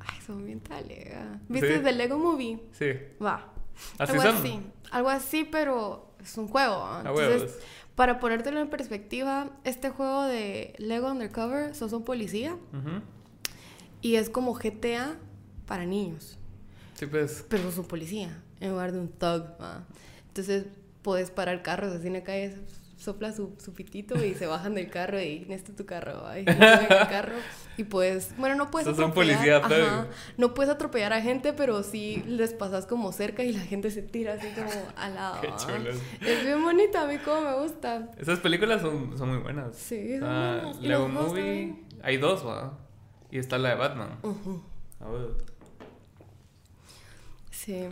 Ay, 0.00 0.20
son 0.26 0.44
bien 0.44 0.60
talega. 0.60 1.40
¿Viste 1.48 1.76
el 1.76 1.84
de 1.84 1.92
Lego 1.92 2.18
Movie? 2.18 2.60
Sí. 2.72 2.92
Va. 3.22 3.52
algo 3.98 4.22
así. 4.22 4.60
Algo 4.90 5.08
así, 5.10 5.44
pero 5.44 6.12
es 6.22 6.36
un 6.38 6.48
juego. 6.48 6.86
Entonces, 6.98 7.58
para 7.98 8.20
ponértelo 8.20 8.60
en 8.60 8.70
perspectiva, 8.70 9.50
este 9.64 9.90
juego 9.90 10.22
de 10.22 10.72
Lego 10.78 11.10
Undercover, 11.10 11.74
sos 11.74 11.92
un 11.92 12.04
policía. 12.04 12.56
Y 14.02 14.14
es 14.14 14.30
como 14.30 14.54
GTA 14.54 15.16
para 15.66 15.84
niños. 15.84 16.38
Sí, 16.94 17.06
pues. 17.06 17.44
Pero 17.48 17.64
sos 17.64 17.78
un 17.78 17.86
policía, 17.86 18.40
en 18.60 18.70
lugar 18.70 18.92
de 18.92 19.00
un 19.00 19.08
thug. 19.08 19.46
Entonces, 20.28 20.66
puedes 21.02 21.32
parar 21.32 21.62
carros 21.62 21.92
así 21.92 22.06
en 22.06 22.12
la 22.12 22.22
calle, 22.22 22.54
sopla 22.98 23.32
su, 23.32 23.54
su 23.58 23.72
pitito 23.72 24.22
y 24.22 24.34
se 24.34 24.46
bajan 24.46 24.74
del 24.74 24.90
carro 24.90 25.20
y 25.20 25.44
en 25.44 25.52
este 25.52 25.72
tu 25.72 25.86
carro, 25.86 26.24
y 26.36 26.40
el 26.40 26.46
carro 26.46 27.36
y 27.76 27.84
puedes, 27.84 28.36
bueno, 28.36 28.56
no 28.56 28.72
puedes 28.72 28.88
atropellar, 28.88 29.62
ajá, 29.64 30.08
no 30.36 30.52
puedes 30.52 30.70
atropellar 30.70 31.12
a 31.12 31.20
gente, 31.22 31.52
pero 31.52 31.84
sí 31.84 32.24
les 32.26 32.52
pasas 32.52 32.86
como 32.86 33.12
cerca 33.12 33.44
y 33.44 33.52
la 33.52 33.60
gente 33.60 33.92
se 33.92 34.02
tira 34.02 34.34
así 34.34 34.48
como 34.48 34.70
al 34.96 35.14
lado. 35.14 35.40
Qué 35.40 35.48
chulo. 35.56 35.90
Es 36.20 36.44
bien 36.44 36.62
bonita, 36.62 37.02
a 37.02 37.06
mí 37.06 37.18
como 37.18 37.42
me 37.42 37.54
gusta. 37.62 38.10
Esas 38.18 38.40
películas 38.40 38.82
son, 38.82 39.16
son 39.16 39.28
muy 39.28 39.38
buenas. 39.38 39.76
Sí, 39.76 40.18
son 40.18 40.28
ah, 40.28 40.60
buenas. 40.64 40.80
Lego 40.80 41.08
Movie, 41.08 41.84
hay 42.02 42.16
dos, 42.16 42.44
¿va? 42.44 42.76
Y 43.30 43.38
está 43.38 43.58
la 43.58 43.70
de 43.70 43.74
Batman. 43.76 44.18
A 44.98 45.08
ver. 45.08 45.28
Sí. 47.52 47.88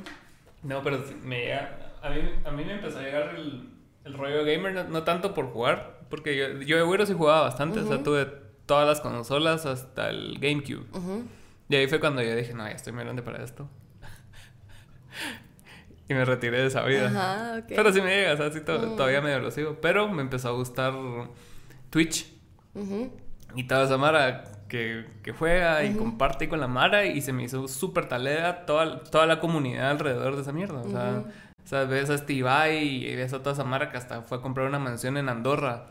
No, 0.64 0.82
pero 0.82 1.04
me 1.22 1.42
llega, 1.42 1.94
a 2.02 2.10
mí, 2.10 2.20
a 2.44 2.50
mí 2.50 2.64
me 2.64 2.72
empezó 2.74 2.98
a 2.98 3.02
llegar 3.02 3.36
el 3.36 3.75
el 4.06 4.14
rollo 4.14 4.44
gamer, 4.44 4.88
no, 4.88 5.02
tanto 5.02 5.34
por 5.34 5.46
jugar, 5.46 5.98
porque 6.08 6.36
yo, 6.36 6.62
yo 6.62 6.76
de 6.76 6.84
güero 6.84 7.04
sí 7.04 7.12
jugaba 7.12 7.42
bastante, 7.42 7.80
o 7.80 7.86
sea, 7.86 8.02
tuve 8.02 8.26
todas 8.64 8.86
las 8.86 9.00
consolas 9.00 9.66
hasta 9.66 10.10
el 10.10 10.38
GameCube. 10.38 10.86
Y 11.68 11.76
ahí 11.76 11.88
fue 11.88 11.98
cuando 11.98 12.22
yo 12.22 12.34
dije, 12.36 12.54
no, 12.54 12.64
ya 12.64 12.74
estoy 12.74 12.92
muy 12.92 13.02
grande 13.02 13.22
para 13.22 13.42
esto. 13.42 13.68
y 16.08 16.14
me 16.14 16.24
retiré 16.24 16.58
de 16.58 16.66
esa 16.66 16.84
vida. 16.84 17.08
Ajá, 17.08 17.64
Pero 17.68 17.92
sí 17.92 18.00
me 18.00 18.10
llega, 18.10 18.34
o 18.34 18.36
sea, 18.36 18.52
sí 18.52 18.60
mm. 18.60 18.96
todavía 18.96 19.20
medio 19.20 19.40
lo 19.40 19.50
sigo. 19.50 19.80
Pero 19.80 20.08
me 20.08 20.22
empezó 20.22 20.50
a 20.50 20.52
gustar 20.52 20.94
Twitch. 21.90 22.32
Y 23.56 23.64
toda 23.64 23.84
esa 23.84 23.96
Mara 23.96 24.44
que, 24.68 25.06
que 25.22 25.32
juega 25.32 25.82
y 25.82 25.94
comparte 25.94 26.48
con 26.48 26.60
la 26.60 26.68
Mara 26.68 27.06
y 27.06 27.22
se 27.22 27.32
me 27.32 27.44
hizo 27.44 27.66
súper 27.66 28.06
talera 28.06 28.66
toda, 28.66 29.02
toda 29.02 29.26
la 29.26 29.40
comunidad 29.40 29.90
alrededor 29.90 30.36
de 30.36 30.42
esa 30.42 30.52
mierda. 30.52 30.82
O 30.82 30.90
sea, 30.90 31.24
o 31.66 31.68
sea, 31.68 31.82
ves 31.82 32.10
a 32.10 32.16
Steve 32.16 32.80
y 32.80 33.16
ves 33.16 33.32
a 33.32 33.40
toda 33.40 33.54
esa 33.54 33.64
marca, 33.64 33.98
hasta 33.98 34.22
fue 34.22 34.38
a 34.38 34.40
comprar 34.40 34.68
una 34.68 34.78
mansión 34.78 35.16
en 35.16 35.28
Andorra 35.28 35.86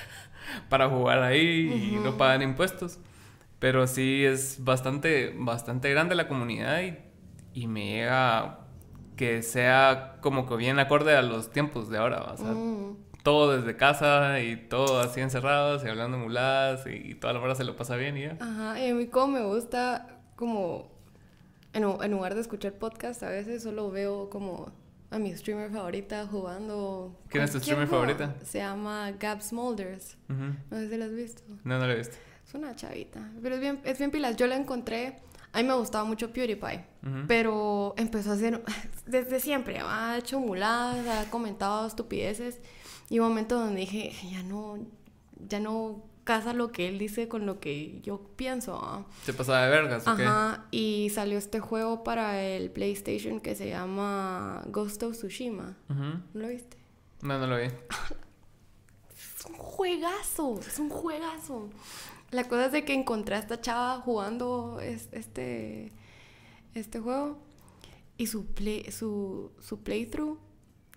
para 0.70 0.88
jugar 0.88 1.22
ahí 1.22 1.92
y 1.92 1.96
no 2.02 2.16
pagan 2.16 2.40
impuestos. 2.40 2.98
Pero 3.58 3.86
sí 3.86 4.24
es 4.24 4.64
bastante, 4.64 5.34
bastante 5.36 5.90
grande 5.90 6.14
la 6.14 6.26
comunidad 6.26 6.80
y, 6.80 6.96
y 7.52 7.66
me 7.66 7.84
llega 7.84 8.60
que 9.14 9.42
sea 9.42 10.16
como 10.22 10.46
que 10.46 10.56
bien 10.56 10.78
acorde 10.78 11.14
a 11.14 11.20
los 11.20 11.50
tiempos 11.52 11.90
de 11.90 11.98
ahora. 11.98 12.22
O 12.22 12.36
sea, 12.38 12.54
todo 13.22 13.54
desde 13.54 13.76
casa 13.76 14.40
y 14.40 14.56
todo 14.56 15.00
así 15.00 15.20
encerrados 15.20 15.84
y 15.84 15.88
hablando 15.88 16.16
muladas 16.16 16.86
y, 16.86 17.14
toda 17.14 17.34
la 17.34 17.40
hora 17.40 17.54
se 17.54 17.64
lo 17.64 17.76
pasa 17.76 17.96
bien 17.96 18.16
y 18.16 18.22
ya. 18.22 18.38
Ajá, 18.40 18.80
y 18.80 18.88
a 18.88 18.94
mí 18.94 19.06
como 19.08 19.34
me 19.34 19.44
gusta 19.44 20.22
como 20.34 20.88
en, 21.74 21.84
en 21.84 22.10
lugar 22.10 22.34
de 22.34 22.40
escuchar 22.40 22.72
podcast 22.72 23.22
a 23.22 23.28
veces 23.28 23.62
solo 23.62 23.90
veo 23.90 24.30
como 24.30 24.72
a 25.14 25.18
mi 25.18 25.34
streamer 25.36 25.70
favorita 25.70 26.26
jugando. 26.26 27.16
¿Quién 27.28 27.44
es 27.44 27.52
tu 27.52 27.60
streamer 27.60 27.86
favorita? 27.86 28.34
Se 28.44 28.58
llama 28.58 29.12
Gab 29.12 29.40
Smolders. 29.40 30.16
No 30.28 30.76
sé 30.76 30.90
si 30.90 30.96
la 30.96 31.04
has 31.04 31.14
visto. 31.14 31.42
No, 31.62 31.78
no 31.78 31.86
la 31.86 31.92
he 31.92 31.96
visto. 31.96 32.16
Es 32.46 32.54
una 32.54 32.74
chavita. 32.74 33.30
Pero 33.40 33.54
es 33.54 33.60
bien, 33.60 33.80
es 33.84 33.98
bien 33.98 34.10
pilas. 34.10 34.36
Yo 34.36 34.46
la 34.46 34.56
encontré. 34.56 35.20
A 35.52 35.58
mí 35.58 35.68
me 35.68 35.74
gustaba 35.74 36.04
mucho 36.04 36.32
PewDiePie. 36.32 36.84
Pero 37.28 37.94
empezó 37.96 38.32
a 38.32 38.34
hacer. 38.34 38.62
Desde 39.06 39.38
siempre. 39.38 39.78
Ha 39.80 40.18
hecho 40.18 40.40
muladas, 40.40 41.06
ha 41.06 41.30
comentado 41.30 41.86
estupideces. 41.86 42.60
Y 43.08 43.20
un 43.20 43.28
momento 43.28 43.58
donde 43.58 43.80
dije, 43.80 44.12
ya 44.30 44.42
no. 44.42 44.78
Ya 45.48 45.60
no 45.60 46.02
casa 46.24 46.54
lo 46.54 46.72
que 46.72 46.88
él 46.88 46.98
dice 46.98 47.28
con 47.28 47.46
lo 47.46 47.60
que 47.60 48.00
yo 48.00 48.20
pienso. 48.36 49.06
Se 49.24 49.32
pasaba 49.32 49.64
de 49.64 49.70
vergas, 49.70 50.08
Ajá, 50.08 50.66
y 50.70 51.10
salió 51.10 51.38
este 51.38 51.60
juego 51.60 52.02
para 52.02 52.42
el 52.42 52.70
PlayStation 52.70 53.40
que 53.40 53.54
se 53.54 53.68
llama 53.68 54.62
Ghost 54.68 55.02
of 55.02 55.16
Tsushima. 55.16 55.76
¿No 55.88 56.22
lo 56.34 56.48
viste? 56.48 56.76
No, 57.22 57.38
no 57.38 57.46
lo 57.46 57.56
vi. 57.58 57.64
es 59.14 59.46
un 59.46 59.54
juegazo, 59.54 60.58
es 60.60 60.78
un 60.78 60.90
juegazo. 60.90 61.70
La 62.30 62.48
cosa 62.48 62.66
es 62.66 62.72
de 62.72 62.84
que 62.84 62.94
encontré 62.94 63.36
a 63.36 63.38
esta 63.38 63.60
chava 63.60 64.00
jugando 64.00 64.80
este, 64.80 65.92
este 66.74 67.00
juego 67.00 67.38
y 68.16 68.26
su, 68.26 68.46
play, 68.46 68.90
su, 68.90 69.52
su 69.60 69.82
playthrough 69.82 70.38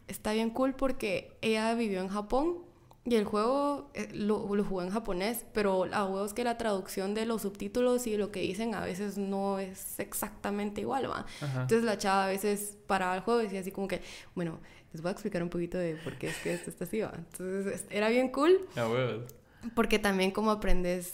está 0.08 0.34
bien 0.34 0.50
cool 0.50 0.74
porque 0.74 1.38
ella 1.42 1.74
vivió 1.76 2.02
en 2.02 2.08
Japón 2.08 2.66
y 3.08 3.15
el 3.15 3.24
juego 3.24 3.89
eh, 3.93 4.10
lo, 4.12 4.54
lo 4.54 4.63
jugué 4.65 4.86
en 4.86 4.91
japonés, 4.91 5.46
pero 5.54 5.86
a 5.93 6.06
huevos 6.06 6.34
que 6.34 6.43
la 6.43 6.58
traducción 6.58 7.13
de 7.13 7.26
los 7.26 7.43
subtítulos 7.43 8.06
y 8.06 8.17
lo 8.17 8.34
que 8.34 8.41
dicen 8.41 8.76
a 8.76 8.84
veces 8.84 9.17
no 9.17 9.60
es 9.60 9.98
exactamente 9.98 10.82
igual, 10.82 11.10
¿va? 11.10 11.26
Entonces 11.41 11.84
la 11.84 11.98
chava 11.98 12.26
a 12.26 12.28
veces 12.28 12.78
paraba 12.86 13.15
el 13.15 13.22
juego 13.22 13.39
y 13.39 13.43
decía 13.46 13.62
así 13.62 13.72
como 13.72 13.88
que, 13.88 14.02
bueno, 14.36 14.60
les 14.91 15.02
voy 15.02 15.08
a 15.08 15.12
explicar 15.13 15.41
un 15.41 15.48
poquito 15.48 15.78
de 15.78 15.96
por 15.96 16.17
qué 16.17 16.28
es 16.28 16.38
que 16.39 16.54
esto 16.54 16.70
está 16.70 16.84
así, 16.84 17.00
¿va? 17.00 17.13
Entonces 17.15 17.86
era 17.89 18.10
bien 18.10 18.28
cool. 18.28 18.67
A 18.76 18.89
huevos. 18.89 19.34
Porque 19.74 20.00
también 20.00 20.32
como 20.32 20.52
aprendes 20.52 21.13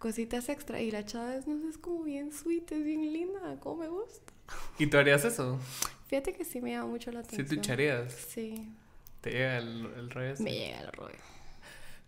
cositas 0.00 0.48
extra 0.48 0.80
y 0.80 0.90
la 0.90 1.04
chava 1.04 1.36
es, 1.36 1.46
no 1.46 1.60
sé, 1.60 1.68
es 1.68 1.78
como 1.78 2.02
bien 2.02 2.32
sweet, 2.32 2.72
es 2.72 2.82
bien 2.82 3.12
linda, 3.12 3.56
como 3.60 3.76
me 3.76 3.88
gusta. 3.88 4.32
¿Y 4.80 4.88
tú 4.88 4.96
harías 4.96 5.24
eso? 5.24 5.60
Fíjate 6.08 6.32
que 6.32 6.44
sí 6.44 6.60
me 6.60 6.72
llama 6.72 6.88
mucho 6.88 7.12
la 7.12 7.20
atención. 7.20 7.46
¿Sí 7.46 7.54
tú 7.54 7.60
echarías? 7.60 8.12
Sí. 8.12 8.72
¿Te 9.20 9.30
llega 9.30 9.58
el, 9.58 9.86
el 9.96 10.10
rollo? 10.10 10.34
Me 10.40 10.52
llega 10.52 10.80
el 10.80 10.92
rollo. 10.92 11.18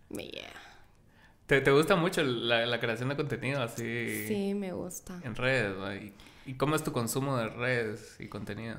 Me 0.09 0.23
llega. 0.23 0.49
¿Te, 1.45 1.61
¿Te, 1.61 1.71
gusta 1.71 1.95
mucho 1.95 2.23
la, 2.23 2.65
la, 2.65 2.79
creación 2.79 3.09
de 3.09 3.15
contenido 3.15 3.61
así? 3.61 4.27
Sí, 4.27 4.53
me 4.53 4.71
gusta. 4.71 5.19
En 5.23 5.35
redes, 5.35 5.75
¿Y, 6.01 6.51
¿Y 6.51 6.53
cómo 6.55 6.75
es 6.75 6.83
tu 6.83 6.91
consumo 6.91 7.37
de 7.37 7.49
redes 7.49 8.15
y 8.19 8.27
contenido? 8.27 8.77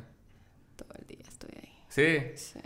Todo 0.76 0.88
el 0.98 1.06
día 1.06 1.24
estoy 1.28 1.50
ahí. 1.62 1.72
¿Sí? 1.88 2.18
Sí. 2.36 2.60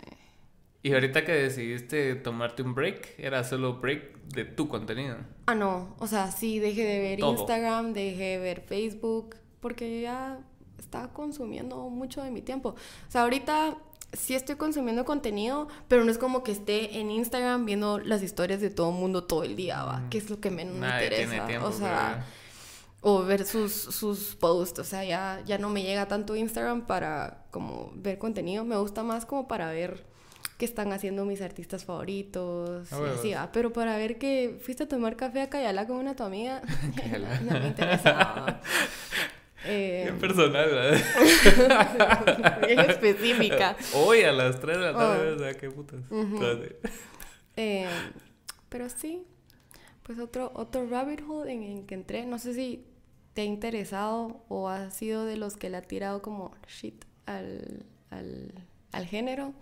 ¿Y 0.81 0.93
ahorita 0.93 1.25
que 1.25 1.33
decidiste 1.33 2.15
tomarte 2.15 2.63
un 2.63 2.73
break, 2.73 3.15
era 3.17 3.43
solo 3.43 3.79
break 3.79 4.17
de 4.27 4.45
tu 4.45 4.69
contenido? 4.69 5.17
Ah, 5.47 5.55
no. 5.55 5.95
O 5.99 6.07
sea, 6.07 6.31
sí, 6.31 6.59
dejé 6.59 6.85
de 6.85 6.99
ver 6.99 7.19
Instagram, 7.19 7.93
dejé 7.93 8.23
de 8.23 8.37
ver 8.39 8.61
Facebook, 8.61 9.35
porque 9.59 10.01
ya 10.01 10.39
estaba 10.77 11.11
consumiendo 11.11 11.89
mucho 11.89 12.23
de 12.23 12.31
mi 12.31 12.41
tiempo. 12.41 12.69
O 12.69 13.11
sea, 13.11 13.23
ahorita 13.23 13.77
sí 14.13 14.35
estoy 14.35 14.55
consumiendo 14.55 15.05
contenido, 15.05 15.67
pero 15.87 16.03
no 16.03 16.11
es 16.11 16.17
como 16.17 16.43
que 16.43 16.51
esté 16.51 16.99
en 16.99 17.11
Instagram 17.11 17.65
viendo 17.65 17.99
las 17.99 18.23
historias 18.23 18.61
de 18.61 18.69
todo 18.69 18.89
el 18.89 18.95
mundo 18.95 19.23
todo 19.23 19.43
el 19.43 19.55
día, 19.55 19.83
¿va? 19.83 20.03
Que 20.09 20.17
es 20.17 20.29
lo 20.29 20.39
que 20.39 20.49
menos 20.49 20.75
me 20.75 20.87
interesa. 20.87 21.65
o 21.65 21.71
sea, 21.71 22.25
o 23.01 23.23
ver 23.23 23.45
sus, 23.45 23.71
sus 23.73 24.35
posts, 24.35 24.79
o 24.79 24.83
sea, 24.83 25.03
ya, 25.03 25.41
ya 25.45 25.57
no 25.57 25.69
me 25.69 25.83
llega 25.83 26.07
tanto 26.07 26.35
Instagram 26.35 26.85
para 26.85 27.45
como 27.51 27.91
ver 27.95 28.17
contenido, 28.17 28.65
me 28.65 28.77
gusta 28.77 29.03
más 29.03 29.25
como 29.25 29.47
para 29.47 29.71
ver 29.71 30.05
qué 30.57 30.65
están 30.65 30.91
haciendo 30.91 31.23
mis 31.23 31.41
artistas 31.41 31.85
favoritos, 31.85 32.89
y 32.91 33.17
así, 33.17 33.33
Pero 33.53 33.71
para 33.71 33.95
ver 33.95 34.17
que 34.17 34.59
fuiste 34.61 34.83
a 34.83 34.87
tomar 34.87 35.15
café 35.15 35.41
a 35.41 35.49
Cayala 35.49 35.87
con 35.87 35.97
una 35.97 36.15
tu 36.15 36.23
amiga, 36.23 36.61
no, 37.43 37.59
me 37.59 37.67
interesa. 37.67 38.59
Eh, 39.65 40.03
Bien 40.05 40.19
personal, 40.19 40.69
¿verdad? 40.69 42.59
Bien 42.67 42.79
específica. 42.79 43.75
Hoy 43.93 44.21
a 44.21 44.31
las 44.31 44.59
3 44.59 44.77
de 44.77 44.83
la 44.83 44.93
tarde, 44.93 45.31
oh. 45.31 45.35
o 45.35 45.39
sea, 45.39 45.53
qué 45.55 45.69
putas. 45.69 45.99
eh, 47.55 47.87
pero 48.69 48.89
sí, 48.89 49.23
pues 50.03 50.19
otro, 50.19 50.51
otro 50.55 50.87
rabbit 50.87 51.21
hole 51.27 51.51
en 51.53 51.63
el 51.63 51.85
que 51.85 51.95
entré, 51.95 52.25
no 52.25 52.39
sé 52.39 52.53
si 52.53 52.85
te 53.33 53.41
ha 53.41 53.45
interesado 53.45 54.43
o 54.47 54.69
has 54.69 54.95
sido 54.95 55.25
de 55.25 55.37
los 55.37 55.57
que 55.57 55.69
le 55.69 55.77
ha 55.77 55.81
tirado 55.81 56.21
como 56.21 56.55
shit 56.67 57.03
al, 57.25 57.85
al, 58.11 58.53
al 58.91 59.05
género, 59.05 59.53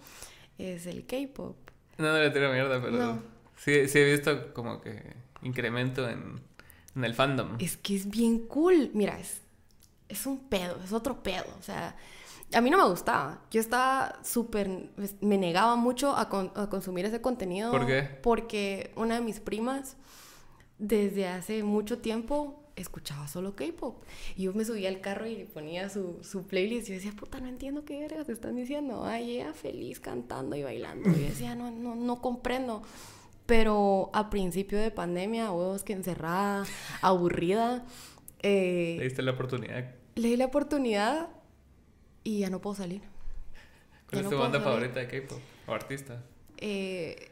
es 0.57 0.85
el 0.85 1.05
K-pop. 1.05 1.55
No, 1.97 2.11
no 2.11 2.19
le 2.19 2.29
tiro 2.29 2.51
mierda, 2.51 2.81
pero 2.81 2.91
No. 2.97 3.23
sí, 3.57 3.87
sí 3.87 3.99
he 3.99 4.11
visto 4.11 4.53
como 4.53 4.79
que 4.81 5.01
incremento 5.41 6.07
en, 6.07 6.39
en 6.95 7.03
el 7.03 7.13
fandom. 7.15 7.55
Es 7.59 7.77
que 7.77 7.95
es 7.95 8.09
bien 8.09 8.39
cool. 8.47 8.91
Mira, 8.93 9.19
es, 9.19 9.41
es 10.09 10.25
un 10.25 10.39
pedo, 10.49 10.77
es 10.83 10.91
otro 10.93 11.21
pedo. 11.23 11.45
O 11.59 11.63
sea, 11.63 11.95
a 12.53 12.61
mí 12.61 12.69
no 12.69 12.77
me 12.77 12.87
gustaba. 12.89 13.41
Yo 13.51 13.59
estaba 13.59 14.19
súper. 14.23 14.89
Me 15.21 15.37
negaba 15.37 15.75
mucho 15.75 16.15
a, 16.15 16.29
con- 16.29 16.51
a 16.55 16.69
consumir 16.69 17.05
ese 17.05 17.21
contenido. 17.21 17.71
¿Por 17.71 17.85
qué? 17.85 18.03
Porque 18.23 18.91
una 18.95 19.15
de 19.15 19.21
mis 19.21 19.39
primas, 19.39 19.97
desde 20.79 21.27
hace 21.27 21.63
mucho 21.63 21.99
tiempo, 21.99 22.63
escuchaba 22.75 23.27
solo 23.27 23.55
K-pop. 23.55 24.03
Y 24.35 24.43
yo 24.43 24.53
me 24.53 24.63
subía 24.63 24.89
al 24.89 25.01
carro 25.01 25.27
y 25.27 25.43
ponía 25.45 25.89
su, 25.89 26.19
su 26.21 26.45
playlist. 26.47 26.87
Y 26.87 26.91
yo 26.91 26.95
decía, 26.95 27.11
puta, 27.11 27.39
no 27.39 27.47
entiendo 27.47 27.83
qué 27.83 27.99
vergas 27.99 28.27
te 28.27 28.31
están 28.33 28.55
diciendo. 28.55 29.03
Ay, 29.03 29.37
ella 29.37 29.53
feliz 29.53 29.99
cantando 29.99 30.55
y 30.55 30.63
bailando. 30.63 31.09
Y 31.09 31.13
yo 31.13 31.27
decía, 31.27 31.55
no, 31.55 31.71
no, 31.71 31.95
no 31.95 32.21
comprendo. 32.21 32.81
Pero 33.45 34.09
a 34.13 34.29
principio 34.29 34.77
de 34.77 34.91
pandemia, 34.91 35.51
huevos 35.51 35.83
que 35.83 35.93
encerrada, 35.93 36.65
aburrida, 37.01 37.85
Le 38.43 38.97
eh, 38.99 39.03
diste 39.03 39.21
la 39.21 39.31
oportunidad. 39.31 39.95
Le 40.17 40.29
di 40.29 40.37
la 40.37 40.45
oportunidad 40.45 41.29
y 42.23 42.39
ya 42.39 42.49
no 42.49 42.59
puedo 42.59 42.75
salir. 42.75 43.01
¿Cuál 44.09 44.11
Ya 44.11 44.17
es 44.19 44.23
no 44.25 44.29
tu 44.31 44.37
banda 44.37 44.59
salir. 44.59 44.73
favorita 44.73 44.99
de 44.99 45.07
K-pop? 45.07 45.39
¿O 45.67 45.73
artista? 45.73 46.23
Eh, 46.57 47.31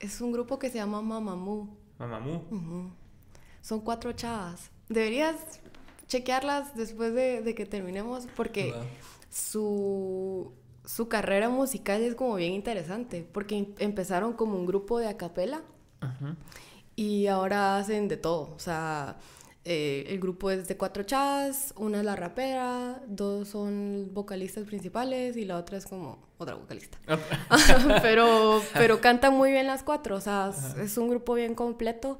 es 0.00 0.20
un 0.20 0.32
grupo 0.32 0.58
que 0.58 0.68
se 0.70 0.76
llama 0.76 1.00
Mamamoo. 1.02 1.68
Mamamoo. 1.98 2.90
Son 3.62 3.80
cuatro 3.80 4.12
chavas. 4.12 4.70
Deberías 4.88 5.36
chequearlas 6.06 6.74
después 6.76 7.12
de, 7.14 7.42
de 7.42 7.54
que 7.54 7.66
terminemos 7.66 8.26
porque 8.36 8.72
su, 9.30 10.52
su 10.84 11.08
carrera 11.08 11.48
musical 11.48 12.02
es 12.02 12.14
como 12.14 12.34
bien 12.36 12.52
interesante 12.52 13.26
porque 13.32 13.58
em- 13.58 13.74
empezaron 13.78 14.32
como 14.32 14.56
un 14.56 14.66
grupo 14.66 14.98
de 14.98 15.08
acapela 15.08 15.62
Ajá. 16.00 16.36
y 16.96 17.26
ahora 17.26 17.76
hacen 17.76 18.08
de 18.08 18.16
todo. 18.16 18.54
O 18.54 18.58
sea, 18.58 19.16
eh, 19.70 20.06
el 20.08 20.18
grupo 20.18 20.50
es 20.50 20.66
de 20.66 20.76
cuatro 20.76 21.02
chavas, 21.02 21.74
una 21.76 21.98
es 21.98 22.04
la 22.04 22.16
rapera, 22.16 23.02
dos 23.06 23.48
son 23.48 24.10
vocalistas 24.14 24.64
principales 24.64 25.36
y 25.36 25.44
la 25.44 25.58
otra 25.58 25.76
es 25.76 25.84
como 25.86 26.26
otra 26.38 26.54
vocalista. 26.54 26.98
pero, 28.02 28.62
pero 28.72 29.00
cantan 29.02 29.34
muy 29.34 29.50
bien 29.52 29.66
las 29.66 29.82
cuatro, 29.82 30.16
o 30.16 30.20
sea, 30.20 30.50
es- 30.56 30.76
es 30.78 30.98
un 30.98 31.08
grupo 31.10 31.34
bien 31.34 31.54
completo 31.54 32.18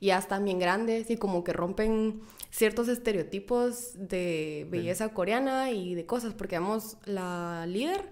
y 0.00 0.06
ya 0.06 0.18
están 0.18 0.44
bien 0.44 0.58
grandes 0.58 1.10
y 1.10 1.16
como 1.16 1.44
que 1.44 1.52
rompen 1.52 2.22
ciertos 2.50 2.88
estereotipos 2.88 3.92
de 3.94 4.66
belleza 4.70 5.10
coreana 5.10 5.70
y 5.70 5.94
de 5.94 6.06
cosas, 6.06 6.34
porque 6.34 6.58
vamos, 6.58 6.96
la 7.04 7.66
líder, 7.68 8.08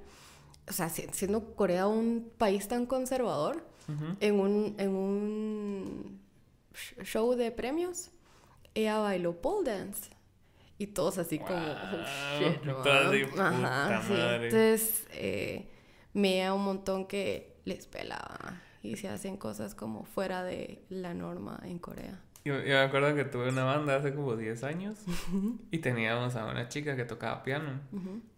o 0.69 0.73
sea, 0.73 0.89
si- 0.89 1.07
siendo 1.13 1.55
Corea 1.57 1.87
un 1.89 2.31
país 2.39 2.69
tan 2.69 2.87
conservador, 2.87 3.65
Ujú. 3.89 4.05
en 4.21 4.39
un, 4.39 4.75
en 4.79 4.91
un 4.91 6.21
sh- 6.75 7.03
show 7.05 7.35
de 7.35 7.51
premios, 7.51 8.11
ella 8.79 8.99
bailó 8.99 9.41
pole 9.41 9.71
dance. 9.71 10.11
Y 10.79 10.89
todos 10.89 11.19
así 11.19 11.39
como, 11.39 11.57
oh, 11.57 11.97
Wow, 11.97 12.53
shit, 12.53 12.63
de 12.63 13.27
puta 13.27 13.49
Ajá, 13.49 14.03
sí. 14.07 14.13
Entonces, 14.17 15.07
eh, 15.13 15.69
me 16.13 16.39
da 16.39 16.55
un 16.55 16.65
montón 16.65 17.07
que 17.07 17.57
les 17.65 17.87
pelaba 17.87 18.63
y 18.83 18.97
se 18.97 19.09
hacen 19.09 19.37
cosas 19.37 19.75
como 19.75 20.05
fuera 20.05 20.45
de 20.45 20.85
la 20.89 21.15
norma 21.15 21.61
en 21.65 21.79
Corea. 21.81 22.21
Yo, 22.45 22.55
yo 22.61 22.75
me 22.75 22.79
acuerdo 22.79 23.15
que 23.17 23.25
tuve 23.25 23.49
una 23.49 23.65
banda 23.65 23.97
hace 23.97 24.15
como 24.15 24.37
10 24.37 24.63
años 24.63 24.99
y 25.73 25.79
teníamos 25.79 26.37
a 26.37 26.47
una 26.47 26.69
chica 26.69 26.95
que 26.97 27.05
tocaba 27.05 27.43
piano. 27.43 27.81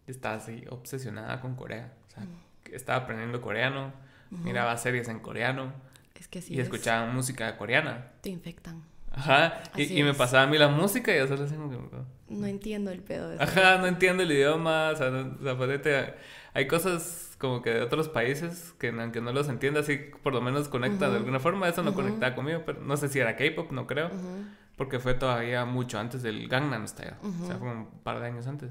Y 0.07 0.11
Estaba 0.11 0.37
así 0.37 0.65
obsesionada 0.71 1.41
con 1.43 1.55
Corea. 1.55 1.93
O 2.09 2.11
sea, 2.11 2.27
estaba 2.73 3.01
aprendiendo 3.05 3.41
coreano, 3.43 3.93
miraba 4.31 4.77
series 4.79 5.09
en 5.09 5.21
coreano 5.21 5.73
Es 6.15 6.29
que 6.29 6.41
sí, 6.41 6.55
y 6.55 6.61
escuchaba 6.61 7.07
música 7.13 7.57
coreana. 7.59 8.13
te 8.23 8.31
infectan. 8.31 8.83
Ajá, 9.13 9.61
y, 9.77 9.99
y 9.99 10.03
me 10.03 10.15
pasaba 10.15 10.45
a 10.45 10.47
mí 10.47 10.57
la 10.57 10.69
música 10.69 11.13
y 11.15 11.19
yo 11.19 11.27
solo 11.27 11.45
así 11.45 11.55
como 11.55 11.71
que... 11.91 11.97
No 12.29 12.47
entiendo 12.47 12.91
el 12.93 13.01
pedo 13.01 13.29
de 13.29 13.35
eso. 13.37 13.43
Ajá, 13.45 13.79
no 13.79 13.87
entiendo 13.87 14.23
el 14.23 14.31
idioma, 14.31 14.91
o 14.91 14.97
sea, 14.97 15.11
no- 15.11 15.37
o 15.39 15.43
sea, 15.43 15.57
ponete, 15.59 16.15
hay 16.55 16.67
cosas 16.69 17.35
como 17.39 17.61
que 17.61 17.71
de 17.71 17.81
otros 17.83 18.09
países 18.09 18.73
que 18.79 18.89
aunque 18.91 19.21
no 19.21 19.33
los 19.33 19.49
entienda, 19.49 19.81
así 19.81 19.97
por 20.23 20.33
lo 20.33 20.41
menos 20.41 20.69
conecta 20.69 21.07
de 21.07 21.13
Ujú. 21.13 21.17
alguna 21.19 21.41
forma, 21.41 21.69
eso 21.69 21.83
no 21.83 21.91
Ujú. 21.91 22.03
conectaba 22.03 22.35
conmigo, 22.37 22.63
pero 22.65 22.81
no 22.83 22.97
sé 22.97 23.09
si 23.09 23.19
era 23.19 23.35
K-pop, 23.37 23.73
no 23.73 23.87
creo, 23.89 24.07
Ujú. 24.07 24.45
porque 24.77 25.01
fue 25.01 25.15
todavía 25.15 25.65
mucho 25.65 25.99
antes 25.99 26.23
del 26.23 26.49
Gangnam 26.49 26.87
Style, 26.87 27.15
o 27.23 27.47
sea, 27.47 27.57
fue 27.57 27.69
un 27.69 27.91
par 28.03 28.21
de 28.21 28.27
años 28.27 28.47
antes. 28.47 28.71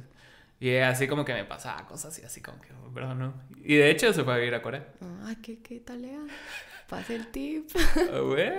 Y 0.62 0.76
así 0.78 1.08
como 1.08 1.24
que 1.26 1.34
me 1.34 1.46
pasaba 1.46 1.86
cosas 1.88 2.18
y 2.20 2.24
así 2.24 2.42
como 2.42 2.60
que, 2.62 2.70
bro, 2.94 3.14
no. 3.16 3.34
Y 3.64 3.76
de 3.76 3.90
hecho 3.92 4.12
se 4.14 4.24
fue 4.24 4.34
a 4.34 4.38
vivir 4.38 4.56
a 4.56 4.62
Corea. 4.62 4.88
Ay, 5.26 5.38
qué, 5.38 5.60
qué 5.62 5.80
talea. 5.80 6.20
Pase 6.90 7.16
el 7.16 7.28
tip. 7.28 7.70
Ah, 8.14 8.20
güey. 8.20 8.52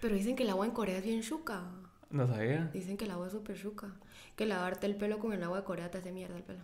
Pero 0.00 0.14
dicen 0.14 0.36
que 0.36 0.44
el 0.44 0.50
agua 0.50 0.66
en 0.66 0.72
Corea 0.72 0.98
es 0.98 1.04
bien 1.04 1.22
chuca. 1.22 1.62
No 2.10 2.26
sabía. 2.26 2.70
Dicen 2.72 2.96
que 2.96 3.04
el 3.04 3.10
agua 3.10 3.26
es 3.26 3.32
súper 3.32 3.60
chuca. 3.60 3.88
Que 4.36 4.46
lavarte 4.46 4.86
el 4.86 4.96
pelo 4.96 5.18
con 5.18 5.32
el 5.32 5.42
agua 5.42 5.58
de 5.58 5.64
Corea 5.64 5.90
te 5.90 5.98
hace 5.98 6.12
mierda 6.12 6.36
el 6.36 6.42
pelo. 6.42 6.60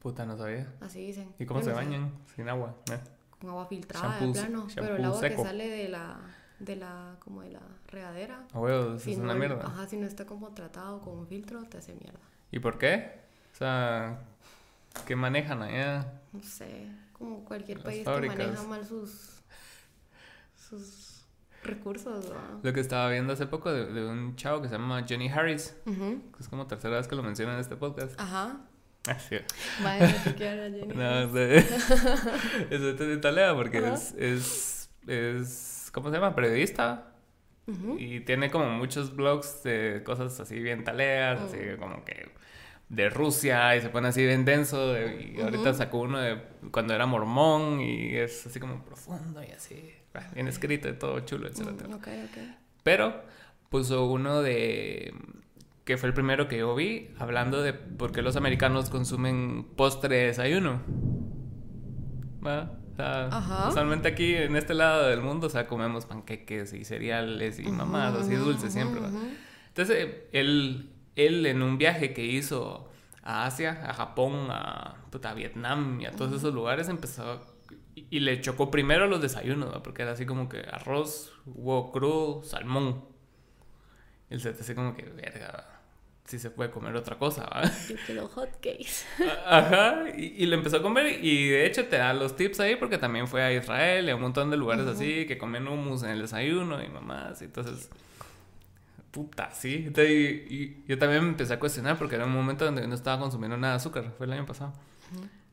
Puta, 0.00 0.26
no 0.26 0.36
sabía. 0.36 0.72
Así 0.80 1.06
dicen. 1.06 1.32
¿Y 1.38 1.46
cómo 1.46 1.60
Yo 1.60 1.64
se 1.66 1.70
no 1.72 1.78
sé. 1.78 1.84
bañan? 1.84 2.12
Sin 2.34 2.48
agua. 2.48 2.74
¿eh? 2.92 2.98
Con 3.40 3.50
agua 3.50 3.66
filtrada, 3.66 4.18
Shampoo- 4.20 4.32
plano. 4.32 4.66
Pero 4.74 4.96
el 4.96 5.04
agua 5.04 5.20
seco. 5.20 5.42
que 5.42 5.48
sale 5.48 5.68
de 5.68 5.88
la, 5.88 6.20
de 6.58 6.76
la, 6.76 7.16
como 7.20 7.42
de 7.42 7.50
la 7.50 7.60
regadera. 7.86 8.44
A 8.52 8.58
huevos, 8.60 9.02
si 9.02 9.12
es 9.12 9.18
no, 9.18 9.24
una 9.24 9.34
mierda. 9.34 9.64
Ajá, 9.64 9.86
si 9.88 9.96
no 9.96 10.06
está 10.06 10.26
como 10.26 10.52
tratado 10.52 11.00
con 11.00 11.18
un 11.18 11.26
filtro, 11.26 11.62
te 11.64 11.78
hace 11.78 11.94
mierda. 11.94 12.20
¿Y 12.50 12.58
por 12.58 12.78
qué? 12.78 13.20
O 13.52 13.56
sea, 13.56 14.20
¿qué 15.06 15.14
manejan 15.16 15.62
allá? 15.62 16.20
No 16.32 16.42
sé, 16.42 16.88
como 17.12 17.44
cualquier 17.44 17.78
Las 17.78 17.86
país 17.86 18.04
fábricas. 18.04 18.36
que 18.36 18.42
maneja 18.44 18.62
mal 18.64 18.84
sus, 18.84 19.40
sus 20.56 21.17
recursos, 21.62 22.28
¿no? 22.30 22.60
Lo 22.62 22.72
que 22.72 22.80
estaba 22.80 23.08
viendo 23.10 23.32
hace 23.32 23.46
poco 23.46 23.72
de, 23.72 23.86
de 23.92 24.06
un 24.06 24.36
chavo 24.36 24.62
que 24.62 24.68
se 24.68 24.74
llama 24.78 25.04
Johnny 25.08 25.28
Harris, 25.28 25.76
que 25.84 26.18
es 26.40 26.48
como 26.48 26.66
tercera 26.66 26.96
vez 26.96 27.08
que 27.08 27.16
lo 27.16 27.22
mencionan 27.22 27.54
en 27.56 27.60
este 27.60 27.76
podcast. 27.76 28.18
Ajá. 28.20 28.60
Ah, 29.06 29.18
sí. 29.18 29.36
Vaya, 29.82 30.08
Jenny. 30.38 30.86
No, 30.94 31.32
sé. 31.32 31.58
es 32.70 32.98
de 32.98 33.14
Italia 33.14 33.54
porque 33.54 33.78
es, 33.92 34.14
es, 34.18 34.90
es, 35.06 35.90
¿cómo 35.92 36.10
se 36.10 36.16
llama? 36.16 36.34
Periodista. 36.34 37.12
Y 37.98 38.20
tiene 38.20 38.50
como 38.50 38.70
muchos 38.70 39.14
blogs 39.14 39.62
de 39.62 40.02
cosas 40.02 40.40
así 40.40 40.58
bien 40.58 40.84
taleas, 40.84 41.38
así 41.42 41.58
Mm. 41.58 41.78
como 41.78 42.02
que 42.02 42.30
de 42.88 43.10
Rusia 43.10 43.76
y 43.76 43.82
se 43.82 43.90
pone 43.90 44.08
así 44.08 44.24
bien 44.24 44.46
denso. 44.46 44.94
de- 44.94 45.34
y 45.36 45.40
ahorita 45.42 45.74
sacó 45.74 45.98
uno 45.98 46.18
de 46.18 46.40
cuando 46.70 46.94
era 46.94 47.04
mormón 47.04 47.80
y 47.82 48.16
es 48.16 48.46
así 48.46 48.58
como 48.58 48.82
profundo 48.84 49.42
y 49.42 49.50
así, 49.50 49.92
ah, 50.14 50.30
bien 50.34 50.48
escrito 50.48 50.88
y 50.88 50.94
todo 50.94 51.20
chulo, 51.20 51.48
etc. 51.48 51.60
Mm, 51.88 51.92
ok, 51.94 52.08
ok. 52.24 52.38
Pero 52.82 53.22
puso 53.68 54.06
uno 54.06 54.40
de 54.42 55.12
que 55.84 55.96
fue 55.96 56.08
el 56.08 56.14
primero 56.14 56.48
que 56.48 56.58
yo 56.58 56.74
vi 56.74 57.08
hablando 57.18 57.62
de 57.62 57.72
por 57.72 58.12
qué 58.12 58.20
los 58.20 58.36
americanos 58.36 58.90
consumen 58.90 59.66
postre 59.76 60.16
de 60.16 60.26
desayuno. 60.26 60.82
¿Va? 62.46 62.70
O 62.92 62.96
sea, 62.96 63.30
usualmente 63.68 64.08
aquí 64.08 64.34
en 64.34 64.56
este 64.56 64.74
lado 64.74 65.08
del 65.08 65.20
mundo, 65.20 65.46
o 65.46 65.50
sea, 65.50 65.66
comemos 65.66 66.04
panqueques 66.04 66.72
y 66.72 66.84
cereales 66.84 67.58
y 67.58 67.62
mamás 67.62 68.14
así 68.14 68.34
Ujú, 68.34 68.44
dulces 68.44 68.64
ujú, 68.64 68.72
siempre. 68.72 69.00
¿va? 69.00 69.08
ujú. 69.08 69.28
Entonces, 69.68 70.08
él, 70.32 70.90
él 71.16 71.46
en 71.46 71.62
un 71.62 71.78
viaje 71.78 72.12
que 72.12 72.24
hizo 72.24 72.90
a 73.22 73.46
Asia, 73.46 73.82
a 73.88 73.94
Japón, 73.94 74.48
a, 74.50 74.96
a 75.22 75.34
Vietnam 75.34 76.00
y 76.00 76.06
a 76.06 76.12
todos 76.12 76.32
esos 76.32 76.52
lugares, 76.52 76.88
empezó 76.88 77.40
y, 78.10 78.20
le 78.20 78.40
chocó 78.40 78.70
primero 78.70 79.06
los 79.06 79.20
desayunos, 79.20 79.72
¿va? 79.72 79.82
porque 79.82 80.02
era 80.02 80.12
así 80.12 80.26
como 80.26 80.48
que 80.48 80.60
arroz, 80.70 81.32
huevo 81.46 81.92
crudo, 81.92 82.42
salmón. 82.42 83.04
Y 84.30 84.34
él 84.34 84.40
se 84.40 84.52
te 84.52 84.62
hace 84.62 84.74
como 84.74 84.94
que, 84.94 85.02
verga, 85.02 85.78
si 86.24 86.38
se 86.38 86.50
puede 86.50 86.70
comer 86.70 86.94
otra 86.94 87.18
cosa, 87.18 87.46
¿va? 87.46 87.62
Yo 87.88 87.96
quiero 88.04 88.28
hotcakes. 88.28 89.04
Ajá, 89.46 90.04
y, 90.16 90.42
y 90.42 90.46
lo 90.46 90.56
empezó 90.56 90.76
a 90.76 90.82
comer 90.82 91.24
y 91.24 91.48
de 91.48 91.66
hecho 91.66 91.86
te 91.86 91.96
da 91.96 92.12
los 92.12 92.36
tips 92.36 92.60
ahí 92.60 92.76
porque 92.76 92.98
también 92.98 93.26
fue 93.26 93.42
a 93.42 93.52
Israel 93.52 94.06
y 94.06 94.10
a 94.10 94.16
un 94.16 94.20
montón 94.20 94.50
de 94.50 94.58
lugares 94.58 94.86
así 94.86 95.26
que 95.26 95.38
comen 95.38 95.66
hummus 95.66 96.02
en 96.02 96.10
el 96.10 96.20
desayuno 96.20 96.82
y 96.82 96.88
mamás 96.88 97.40
y 97.40 97.46
entonces... 97.46 97.90
Puta, 99.10 99.50
sí. 99.52 99.84
Entonces, 99.86 100.12
y, 100.12 100.54
y 100.54 100.84
yo 100.86 100.98
también 100.98 101.22
me 101.24 101.30
empecé 101.30 101.54
a 101.54 101.58
cuestionar 101.58 101.96
porque 101.96 102.16
era 102.16 102.26
un 102.26 102.32
momento 102.32 102.66
donde 102.66 102.86
no 102.86 102.94
estaba 102.94 103.18
consumiendo 103.18 103.56
nada 103.56 103.72
de 103.72 103.76
azúcar, 103.78 104.12
fue 104.18 104.26
el 104.26 104.32
año 104.34 104.44
pasado. 104.44 104.74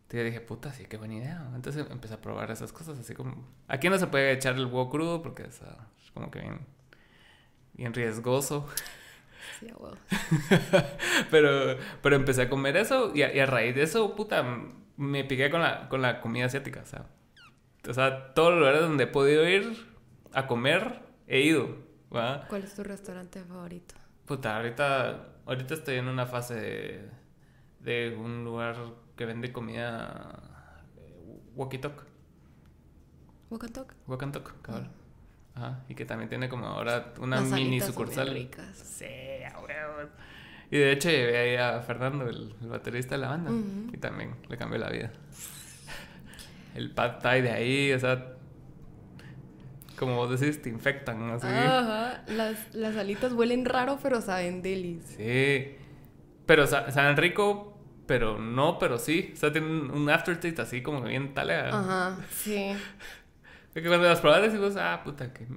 Entonces 0.05 0.25
dije, 0.25 0.41
puta, 0.41 0.71
sí, 0.71 0.85
qué 0.85 0.97
buena 0.97 1.15
idea. 1.15 1.51
Entonces 1.55 1.85
empecé 1.89 2.13
a 2.13 2.21
probar 2.21 2.51
esas 2.51 2.71
cosas 2.71 2.99
así 2.99 3.15
como... 3.15 3.47
Aquí 3.67 3.89
no 3.89 3.97
se 3.97 4.05
puede 4.05 4.31
echar 4.31 4.55
el 4.55 4.65
huevo 4.65 4.89
crudo 4.89 5.23
porque 5.23 5.43
es 5.43 5.61
ah, 5.63 5.87
como 6.13 6.29
que 6.29 6.39
bien, 6.39 6.59
bien 7.73 7.93
riesgoso. 7.93 8.67
Sí, 9.59 9.67
huevo. 9.67 9.95
Pero, 11.31 11.77
pero 12.01 12.15
empecé 12.15 12.41
a 12.41 12.49
comer 12.49 12.75
eso 12.77 13.11
y 13.13 13.21
a, 13.21 13.33
y 13.33 13.39
a 13.39 13.45
raíz 13.45 13.75
de 13.75 13.83
eso, 13.83 14.15
puta, 14.15 14.43
me 14.97 15.23
piqué 15.23 15.51
con 15.51 15.61
la, 15.61 15.87
con 15.87 16.01
la 16.01 16.19
comida 16.19 16.45
asiática. 16.45 16.81
O 16.81 16.85
sea, 16.85 17.05
o 17.87 17.93
sea, 17.93 18.33
todos 18.33 18.49
los 18.51 18.59
lugares 18.59 18.81
donde 18.81 19.03
he 19.03 19.07
podido 19.07 19.47
ir 19.47 19.85
a 20.33 20.47
comer, 20.47 21.03
he 21.27 21.41
ido. 21.41 21.77
¿Cuál 22.09 22.63
es 22.63 22.73
tu 22.73 22.83
restaurante 22.83 23.43
favorito? 23.43 23.93
Puta, 24.25 24.57
ahorita, 24.57 25.27
ahorita 25.45 25.73
estoy 25.75 25.97
en 25.97 26.07
una 26.07 26.25
fase 26.25 26.55
de, 26.55 27.09
de 27.79 28.15
un 28.17 28.43
lugar 28.43 28.77
que 29.15 29.25
vende 29.25 29.51
comida 29.51 30.39
eh, 30.97 31.39
Walkie 31.55 31.77
Talk. 31.79 32.03
Wakantok. 33.49 33.93
Wakantok, 34.07 34.61
cabrón. 34.61 34.89
Ajá. 35.53 35.83
Y 35.87 35.95
que 35.95 36.05
también 36.05 36.29
tiene 36.29 36.49
como 36.49 36.65
ahora 36.67 37.13
una 37.19 37.37
Las 37.37 37.45
mini 37.49 37.67
alitas 37.79 37.93
son 37.93 37.95
bien 38.05 38.07
sucursal. 38.15 38.33
ricas. 38.33 38.77
Sí, 38.77 39.05
a 39.05 39.59
huevo. 39.59 40.09
Y 40.71 40.77
de 40.77 40.91
hecho 40.91 41.09
llevé 41.09 41.37
ahí 41.37 41.55
a 41.55 41.79
Fernando, 41.81 42.27
el, 42.27 42.53
el 42.61 42.67
baterista 42.67 43.15
de 43.15 43.21
la 43.21 43.29
banda. 43.29 43.51
Y 43.93 43.97
también 43.97 44.35
le 44.49 44.57
cambió 44.57 44.79
la 44.79 44.89
vida. 44.89 45.11
El 46.75 46.91
pad 46.91 47.19
thai 47.21 47.41
de 47.41 47.51
ahí, 47.51 47.93
o 47.93 47.99
sea. 47.99 48.33
Como 49.97 50.17
vos 50.17 50.37
decís, 50.37 50.61
te 50.61 50.67
infectan, 50.67 51.29
así. 51.29 51.47
Ajá. 51.47 52.23
Las, 52.27 52.75
las 52.75 52.97
alitas 52.97 53.31
huelen 53.31 53.63
raro, 53.63 53.97
pero 54.03 54.19
saben 54.21 54.61
delis. 54.61 55.05
Sí. 55.17 55.75
Pero 56.45 56.67
sa- 56.67 56.91
saben 56.91 57.15
rico, 57.15 57.74
pero 58.07 58.37
no, 58.39 58.77
pero 58.79 58.97
sí. 58.97 59.31
O 59.33 59.35
sea, 59.37 59.51
tienen 59.51 59.91
un- 59.91 60.09
aftertaste 60.09 60.61
así 60.61 60.81
como 60.81 61.01
que 61.03 61.09
bien 61.09 61.33
talega. 61.33 61.69
Ajá, 61.77 62.17
sí. 62.31 62.55
Es 63.73 63.81
que 63.81 63.87
cuando 63.87 64.07
las 64.07 64.21
probas 64.21 64.41
decimos, 64.41 64.75
ah, 64.77 65.01
puta, 65.03 65.33
que. 65.33 65.47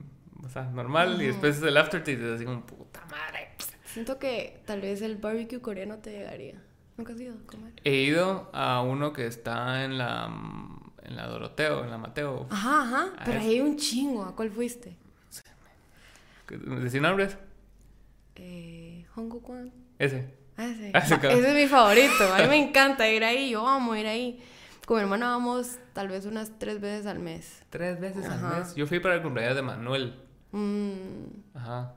O 0.44 0.48
sea, 0.48 0.62
normal. 0.64 1.20
Y 1.22 1.26
después 1.26 1.60
el 1.62 1.76
aftertaste 1.76 2.14
es 2.14 2.34
así 2.34 2.44
como, 2.44 2.64
puta 2.64 3.00
madre. 3.10 3.50
Siento 3.84 4.18
que 4.18 4.60
tal 4.66 4.80
vez 4.80 5.02
el 5.02 5.16
barbecue 5.16 5.60
coreano 5.60 5.98
te 5.98 6.10
llegaría. 6.12 6.62
¿Nunca 6.96 7.12
has 7.12 7.20
ido 7.20 7.34
a 7.34 7.46
comer? 7.46 7.72
He 7.84 7.94
ido 8.02 8.50
a 8.52 8.82
uno 8.82 9.12
que 9.12 9.26
está 9.26 9.84
en 9.84 9.98
la. 9.98 10.26
En 11.02 11.16
la 11.16 11.26
Doroteo, 11.26 11.84
en 11.84 11.90
la 11.90 11.96
Mateo. 11.96 12.46
Ajá, 12.50 12.82
ajá. 12.82 13.12
Pero 13.24 13.40
ahí 13.40 13.48
hay 13.54 13.60
un 13.60 13.76
chingo. 13.78 14.24
¿A 14.24 14.36
cuál 14.36 14.50
fuiste? 14.50 14.94
¿De 16.50 17.00
nombres? 17.00 17.36
Eh, 18.36 19.04
Hongo 19.16 19.40
Kwan. 19.40 19.72
Ese. 19.98 20.34
Ah, 20.58 20.66
ese. 20.66 20.90
Ah, 20.92 20.98
ese 21.30 21.48
es 21.48 21.54
mi 21.54 21.66
favorito. 21.66 22.34
A 22.34 22.42
mí 22.42 22.48
me 22.48 22.56
encanta 22.68 23.08
ir 23.10 23.24
ahí. 23.24 23.50
Yo 23.50 23.66
amo 23.66 23.94
ir 23.96 24.06
ahí. 24.06 24.42
Con 24.86 24.96
mi 24.96 25.02
hermana 25.02 25.28
vamos 25.30 25.78
tal 25.92 26.08
vez 26.08 26.26
unas 26.26 26.58
tres 26.58 26.80
veces 26.80 27.06
al 27.06 27.18
mes. 27.20 27.62
Tres 27.70 27.98
veces 28.00 28.26
Ajá. 28.26 28.56
al 28.56 28.58
mes. 28.64 28.74
Yo 28.74 28.86
fui 28.86 29.00
para 29.00 29.14
el 29.14 29.22
cumpleaños 29.22 29.54
de 29.56 29.62
Manuel. 29.62 30.14
Mmm. 30.52 31.24
Ajá. 31.54 31.94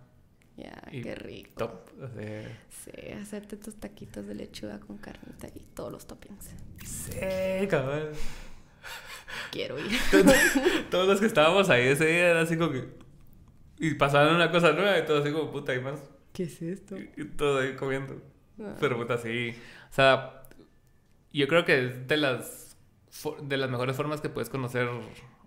Ya, 0.57 0.79
qué 0.91 1.15
rico. 1.15 1.49
Top. 1.57 1.87
O 2.03 2.07
sea, 2.07 2.59
Sí, 2.69 3.11
hacerte 3.13 3.57
tus 3.57 3.75
taquitos 3.79 4.27
de 4.27 4.35
lechuga 4.35 4.79
con 4.79 4.97
carnita 4.97 5.47
y 5.55 5.61
todos 5.73 5.91
los 5.91 6.05
toppings. 6.05 6.49
sí, 6.85 7.67
cabrón. 7.67 8.09
Quiero 9.51 9.79
ir. 9.79 9.91
Todos 10.91 11.07
los 11.07 11.19
que 11.19 11.25
estábamos 11.25 11.69
ahí 11.69 11.87
ese 11.87 12.05
día 12.05 12.29
era 12.31 12.41
así 12.41 12.57
como 12.57 12.71
que. 12.71 12.89
Y 13.79 13.95
pasaban 13.95 14.35
una 14.35 14.51
cosa 14.51 14.73
nueva 14.73 14.99
y 14.99 15.05
todo 15.05 15.21
así 15.23 15.31
como 15.31 15.51
puta 15.51 15.73
y 15.73 15.79
más. 15.79 15.99
¿Qué 16.33 16.43
es 16.43 16.61
esto? 16.61 16.97
Y, 16.97 17.09
y 17.17 17.25
todo 17.25 17.59
ahí 17.59 17.75
comiendo. 17.75 18.21
Pero 18.79 18.97
puta, 18.97 19.17
sí. 19.17 19.55
O 19.89 19.93
sea, 19.93 20.43
yo 21.33 21.47
creo 21.47 21.65
que 21.65 21.85
es 21.85 22.07
de 22.07 22.17
las, 22.17 22.77
de 23.41 23.57
las 23.57 23.69
mejores 23.69 23.95
formas 23.95 24.21
que 24.21 24.29
puedes 24.29 24.49
conocer 24.49 24.87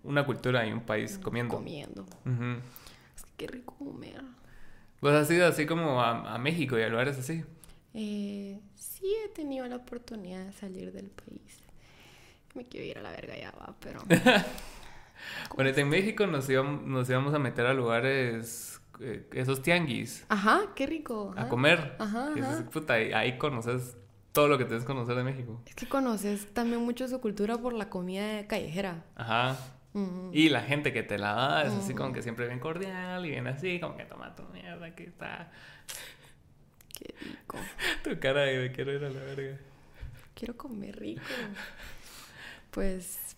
una 0.03 0.25
cultura 0.25 0.67
y 0.67 0.73
un 0.73 0.81
país 0.81 1.19
comiendo. 1.23 1.57
Comiendo. 1.57 2.03
Ujú. 2.03 2.61
Es 3.17 3.25
que 3.25 3.33
qué 3.37 3.47
rico 3.47 3.75
comer. 3.79 4.23
Pues 5.01 5.15
has 5.15 5.31
ido 5.31 5.47
así 5.47 5.67
como 5.67 6.01
a, 6.01 6.35
a 6.35 6.39
México 6.39 6.79
y 6.79 6.83
a 6.83 6.89
lugares 6.89 7.19
así. 7.19 7.45
Eh, 7.95 8.61
sí 8.75 9.15
he 9.25 9.29
tenido 9.29 9.67
la 9.67 9.77
oportunidad 9.77 10.47
de 10.47 10.53
salir 10.53 10.93
del 10.93 11.11
país. 11.11 11.59
Me 12.55 12.65
quiero 12.65 12.87
ir 12.87 12.99
a 12.99 13.03
la 13.03 13.11
verga 13.11 13.37
ya 13.37 13.51
va, 13.53 13.75
pero... 13.81 14.03
Bueno, 15.55 15.71
en 15.71 15.89
México 15.89 16.27
nos 16.27 16.49
íbamos, 16.49 16.83
nos 16.83 17.09
íbamos 17.09 17.35
a 17.35 17.39
meter 17.39 17.67
a 17.67 17.75
lugares, 17.75 18.81
eh, 19.01 19.29
esos 19.33 19.63
tianguis, 19.63 20.25
Ajá, 20.29 20.73
qué 20.75 20.87
rico. 20.87 21.33
a 21.37 21.49
comer. 21.49 21.97
Ajá, 21.99 22.33
Y 22.37 22.63
puta, 22.71 22.95
ahí 22.95 23.39
conoces 23.39 23.97
todo 24.33 24.49
lo 24.49 24.59
que 24.59 24.65
tienes 24.65 24.85
que 24.85 24.89
conocer 24.89 25.15
de 25.17 25.25
México. 25.25 25.61
Es 25.67 25.75
que 25.75 25.89
conoces 25.89 26.53
también 26.53 26.81
mucho 26.83 27.07
su 27.09 27.21
cultura 27.21 27.57
por 27.59 27.73
la 27.73 27.89
comida 27.91 28.47
callejera. 28.47 29.05
Ajá. 29.17 29.57
Ujú. 29.93 30.31
Y 30.33 30.49
la 30.49 30.63
gente 30.63 30.93
que 30.93 31.03
te 31.05 31.19
la 31.19 31.35
da 31.35 31.63
es 31.65 31.73
así 31.73 31.95
Mm. 31.95 31.97
como 31.97 32.13
que 32.13 32.23
siempre 32.23 32.47
bien 32.49 32.59
cordial 32.59 33.25
y 33.27 33.31
bien 33.31 33.47
así, 33.47 33.79
como 33.79 33.97
que 33.97 34.05
toma 34.05 34.35
tu 34.35 34.43
mierda, 34.53 34.87
aquí 34.87 35.05
está. 35.05 35.53
Qué 36.99 37.15
rico. 37.21 37.59
Tu 38.03 38.19
cara 38.19 38.41
de 38.43 38.73
quiero 38.73 38.93
ir 38.93 39.05
a 39.05 39.11
la 39.11 39.21
verga. 39.21 39.57
Quiero 40.35 40.57
comer 40.57 40.97
rico. 40.99 41.23
Pues 42.71 43.37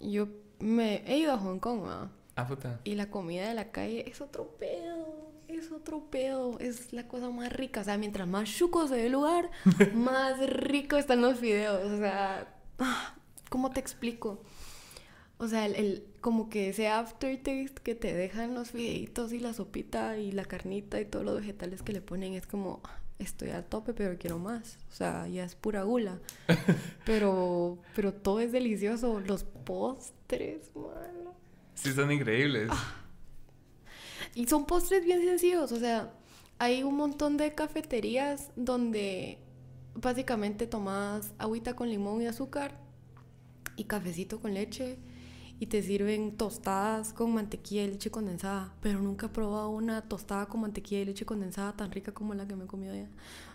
yo 0.00 0.28
me 0.60 1.02
he 1.10 1.18
ido 1.18 1.32
a 1.32 1.38
Hong 1.38 1.58
Kong, 1.58 1.82
¿va? 1.86 2.10
Ah, 2.36 2.46
puta. 2.46 2.80
Y 2.84 2.94
la 2.96 3.10
comida 3.10 3.48
de 3.48 3.54
la 3.54 3.70
calle 3.70 4.08
es 4.08 4.20
otro 4.20 4.48
pedo. 4.58 5.32
Es 5.48 5.70
otro 5.70 6.10
pedo. 6.10 6.58
Es 6.58 6.92
la 6.92 7.06
cosa 7.06 7.30
más 7.30 7.52
rica. 7.52 7.80
O 7.80 7.84
sea, 7.84 7.96
mientras 7.98 8.26
más 8.26 8.48
chuco 8.50 8.88
se 8.88 8.96
ve 8.96 9.06
el 9.06 9.12
lugar, 9.12 9.50
más 9.94 10.38
rico 10.50 10.96
están 10.96 11.20
los 11.22 11.38
fideos. 11.38 11.84
O 11.92 11.98
sea, 11.98 12.52
ah, 12.78 13.14
¿cómo 13.50 13.70
te 13.70 13.80
explico? 13.80 14.42
O 15.38 15.48
sea, 15.48 15.66
el, 15.66 15.74
el- 15.76 16.06
como 16.20 16.48
que 16.48 16.70
ese 16.70 16.88
aftertaste 16.88 17.66
que 17.82 17.94
te 17.94 18.14
dejan 18.14 18.54
los 18.54 18.70
fideitos 18.70 19.32
y 19.32 19.40
la 19.40 19.52
sopita 19.52 20.16
y 20.16 20.32
la 20.32 20.44
carnita 20.44 21.00
y 21.00 21.04
todos 21.04 21.24
los 21.24 21.36
vegetales 21.36 21.82
que 21.82 21.92
le 21.92 22.00
ponen 22.00 22.34
es 22.34 22.46
como, 22.46 22.80
"Ah, 22.84 22.98
estoy 23.18 23.50
al 23.50 23.64
tope, 23.64 23.92
pero 23.94 24.16
quiero 24.18 24.38
más. 24.38 24.78
O 24.90 24.94
sea, 24.94 25.28
ya 25.28 25.44
es 25.44 25.54
pura 25.54 25.82
gula. 25.82 26.18
pero, 27.04 27.78
pero 27.94 28.12
todo 28.14 28.40
es 28.40 28.52
delicioso. 28.52 29.20
Los 29.20 29.44
postres, 29.44 30.70
mano. 30.74 31.23
Sí, 31.74 31.92
son 31.92 32.10
increíbles. 32.12 32.70
Ah, 32.72 32.94
Y 34.34 34.46
son 34.46 34.66
postres 34.66 35.04
bien 35.04 35.22
sencillos, 35.24 35.72
o 35.72 35.78
sea, 35.78 36.12
hay 36.58 36.82
un 36.82 36.96
montón 36.96 37.36
de 37.36 37.54
cafeterías 37.54 38.50
donde 38.56 39.38
básicamente 39.94 40.66
tomas 40.66 41.32
agüita 41.38 41.74
con 41.76 41.88
limón 41.88 42.22
y 42.22 42.26
azúcar 42.26 42.80
y 43.76 43.84
cafecito 43.84 44.40
con 44.40 44.54
leche 44.54 44.98
y 45.60 45.66
te 45.66 45.82
sirven 45.82 46.36
tostadas 46.36 47.12
con 47.12 47.32
mantequilla 47.32 47.84
y 47.84 47.88
leche 47.88 48.10
condensada, 48.10 48.72
pero 48.80 49.00
nunca 49.00 49.26
he 49.26 49.28
probado 49.28 49.70
una 49.70 50.02
tostada 50.02 50.46
con 50.46 50.60
mantequilla 50.60 51.02
y 51.02 51.04
leche 51.04 51.24
condensada 51.24 51.72
tan 51.72 51.92
rica 51.92 52.12
como 52.12 52.34
la 52.34 52.46
que 52.46 52.56
me 52.56 52.64
he 52.64 52.66
comido 52.66 52.92
allá. 52.92 53.08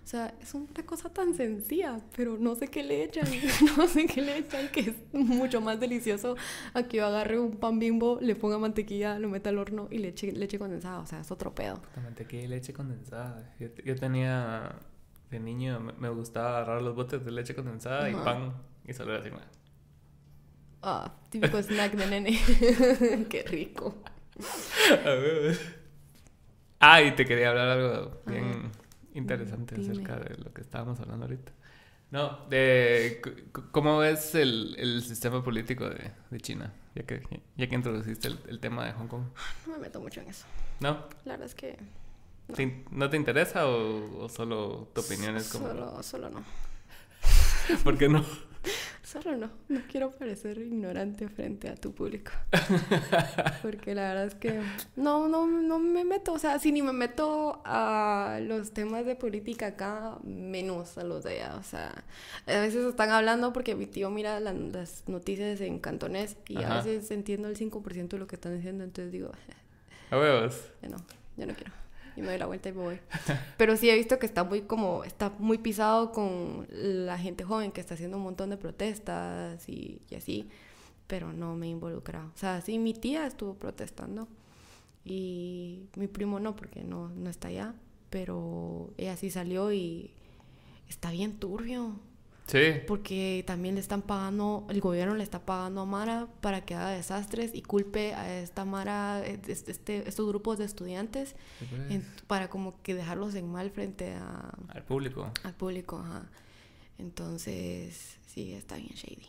O 0.03 0.07
sea, 0.07 0.33
es 0.41 0.53
una 0.53 0.85
cosa 0.85 1.09
tan 1.09 1.35
sencilla, 1.35 1.99
pero 2.15 2.37
no 2.37 2.55
sé 2.55 2.67
qué 2.67 2.83
le 2.83 3.03
echan, 3.03 3.27
no 3.77 3.87
sé 3.87 4.05
qué 4.05 4.21
le 4.21 4.39
echan, 4.39 4.69
que 4.69 4.79
es 4.79 4.95
mucho 5.13 5.61
más 5.61 5.79
delicioso 5.79 6.35
a 6.73 6.83
que 6.83 6.97
yo 6.97 7.05
agarre 7.05 7.39
un 7.39 7.57
pan 7.57 7.77
bimbo, 7.79 8.17
le 8.21 8.35
ponga 8.35 8.57
mantequilla, 8.57 9.19
lo 9.19 9.29
meta 9.29 9.49
al 9.49 9.59
horno 9.59 9.87
y 9.91 9.99
le 9.99 10.09
eche 10.09 10.31
leche 10.31 10.57
condensada. 10.57 10.99
O 10.99 11.05
sea, 11.05 11.19
es 11.19 11.31
otro 11.31 11.53
pedo. 11.53 11.81
La 11.95 12.01
mantequilla 12.01 12.43
y 12.43 12.47
leche 12.47 12.73
condensada. 12.73 13.53
Yo, 13.59 13.67
yo 13.85 13.95
tenía, 13.95 14.77
de 15.29 15.39
niño, 15.39 15.79
me, 15.79 15.93
me 15.93 16.09
gustaba 16.09 16.57
agarrar 16.57 16.81
los 16.81 16.95
botes 16.95 17.23
de 17.23 17.31
leche 17.31 17.53
condensada 17.53 18.09
y 18.09 18.15
pan 18.15 18.53
y 18.87 18.93
solo 18.93 19.11
era 19.11 19.21
así, 19.21 19.29
Ah, 20.81 21.11
típico 21.29 21.61
snack 21.61 21.93
de 21.93 22.07
nene. 22.07 22.39
qué 23.29 23.43
rico. 23.43 24.01
A 25.05 25.09
ver. 25.09 25.79
Ah, 26.79 27.01
y 27.01 27.11
te 27.15 27.25
quería 27.25 27.49
hablar 27.49 27.67
algo 27.69 28.21
bien 28.25 28.71
interesante 29.13 29.75
Dime. 29.75 29.91
acerca 29.91 30.15
de 30.17 30.37
lo 30.37 30.53
que 30.53 30.61
estábamos 30.61 30.99
hablando 30.99 31.25
ahorita. 31.25 31.51
No, 32.11 32.45
de 32.49 33.21
cómo 33.71 33.99
ves 33.99 34.33
el, 34.35 34.75
el 34.79 35.03
sistema 35.03 35.43
político 35.43 35.87
de, 35.89 36.11
de 36.31 36.39
China, 36.39 36.73
ya 36.95 37.03
que, 37.03 37.21
ya 37.55 37.67
que 37.67 37.75
introduciste 37.75 38.29
el, 38.29 38.39
el 38.47 38.59
tema 38.59 38.85
de 38.85 38.93
Hong 38.93 39.07
Kong. 39.07 39.23
No 39.67 39.73
me 39.73 39.79
meto 39.79 39.99
mucho 39.99 40.21
en 40.21 40.29
eso. 40.29 40.45
¿No? 40.79 41.03
La 41.25 41.33
verdad 41.33 41.45
es 41.47 41.55
que 41.55 41.77
¿Te 42.55 42.63
in- 42.63 42.85
¿No 42.89 43.09
te 43.11 43.17
interesa 43.17 43.67
o, 43.67 44.23
o 44.23 44.29
solo 44.29 44.89
tu 44.95 45.01
opinión 45.01 45.35
es 45.37 45.49
como... 45.49 45.67
solo, 45.67 46.01
solo 46.01 46.29
no. 46.31 46.43
¿Por 47.83 47.97
qué 47.97 48.09
no? 48.09 48.25
Solo 49.11 49.35
no. 49.35 49.49
No 49.69 49.81
quiero 49.89 50.11
parecer 50.11 50.59
ignorante 50.59 51.27
frente 51.29 51.67
a 51.67 51.75
tu 51.75 51.93
público. 51.95 52.31
Porque 53.63 53.95
la 53.95 54.09
verdad 54.09 54.25
es 54.27 54.35
que 54.35 54.61
no, 54.95 55.27
no, 55.27 55.47
no 55.47 55.79
me 55.79 56.03
meto. 56.05 56.33
O 56.33 56.37
sea, 56.39 56.59
si 56.59 56.71
ni 56.71 56.81
me 56.81 56.93
meto 56.93 57.61
a 57.65 58.39
los 58.41 58.71
temas 58.71 59.05
de 59.05 59.15
política 59.15 59.67
acá, 59.67 60.17
menos 60.23 60.97
a 60.97 61.03
los 61.03 61.23
de 61.23 61.41
allá. 61.41 61.55
O 61.57 61.63
sea, 61.63 62.03
a 62.45 62.59
veces 62.59 62.85
están 62.85 63.09
hablando 63.09 63.51
porque 63.51 63.73
mi 63.75 63.87
tío 63.87 64.09
mira 64.11 64.39
la- 64.39 64.53
las 64.53 65.03
noticias 65.07 65.59
en 65.61 65.79
cantonés 65.79 66.37
y 66.47 66.61
a 66.63 66.75
veces 66.75 67.09
entiendo 67.11 67.47
el 67.47 67.55
5% 67.57 68.15
de 68.17 68.19
lo 68.19 68.27
que 68.27 68.35
están 68.35 68.55
diciendo. 68.55 68.83
Entonces 68.83 69.11
digo, 69.11 69.31
A 70.11 70.17
huevos. 70.19 70.61
ya 70.81 70.89
no, 70.89 70.97
ya 71.37 71.45
no 71.47 71.53
quiero. 71.55 71.71
Y 72.19 72.21
me 72.21 72.27
doy 72.27 72.37
la 72.37 72.47
vuelta 72.47 72.67
y 72.67 72.73
me 72.73 72.81
voy. 72.81 72.99
Pero 73.57 73.77
sí 73.77 73.89
he 73.89 73.95
visto 73.95 74.19
que 74.19 74.25
está 74.25 74.43
muy 74.43 74.63
como, 74.63 75.05
está 75.05 75.33
muy 75.39 75.57
pisado 75.57 76.11
con 76.11 76.67
la 76.69 77.17
gente 77.17 77.45
joven 77.45 77.71
que 77.71 77.79
está 77.79 77.93
haciendo 77.93 78.17
un 78.17 78.23
montón 78.23 78.49
de 78.49 78.57
protestas 78.57 79.69
y, 79.69 80.01
así. 80.15 80.49
Pero 81.07 81.31
no 81.31 81.55
me 81.55 81.69
he. 81.69 82.29
O 82.35 82.37
sea, 82.37 82.59
sí, 82.59 82.77
mi 82.77 82.93
tía 82.93 83.25
estuvo 83.25 83.53
protestando. 83.53 84.27
Y 85.05 85.87
mi 85.95 86.07
primo 86.07 86.41
no, 86.41 86.57
porque 86.57 86.83
no, 86.83 87.07
no 87.07 87.29
está 87.29 87.47
allá. 87.47 87.73
Pero 88.09 88.91
ella 88.97 89.15
sí 89.15 89.31
salió 89.31 89.71
y 89.71 90.11
está 90.89 91.11
bien 91.11 91.39
turbio. 91.39 92.01
Sí. 92.49 92.81
Porque 92.87 93.43
también 93.45 93.75
le 93.75 93.81
están 93.81 94.01
pagando, 94.01 94.65
el 94.69 94.81
gobierno 94.81 95.13
le 95.13 95.23
está 95.23 95.45
pagando 95.45 95.81
a 95.81 95.85
Mara 95.85 96.27
para 96.41 96.61
que 96.65 96.73
haga 96.73 96.89
desastres 96.89 97.51
y 97.53 97.61
culpe 97.61 98.15
a 98.15 98.39
esta 98.41 98.65
Mara, 98.65 99.21
eh, 99.23 99.39
este, 99.47 99.71
este- 99.71 100.09
estos 100.09 100.27
grupos 100.27 100.57
de 100.57 100.65
estudiantes, 100.65 101.35
pues. 101.59 101.91
en- 101.91 102.05
para 102.25 102.49
como 102.49 102.81
que 102.81 102.95
dejarlos 102.95 103.35
en 103.35 103.51
mal 103.51 103.69
frente 103.69 104.15
a, 104.15 104.51
Al 104.69 104.83
público. 104.83 105.31
al 105.43 105.53
público. 105.53 105.99
Ajá. 105.99 106.23
Entonces, 106.97 108.17
sí, 108.27 108.53
está 108.53 108.75
bien 108.75 108.89
shady. 108.95 109.27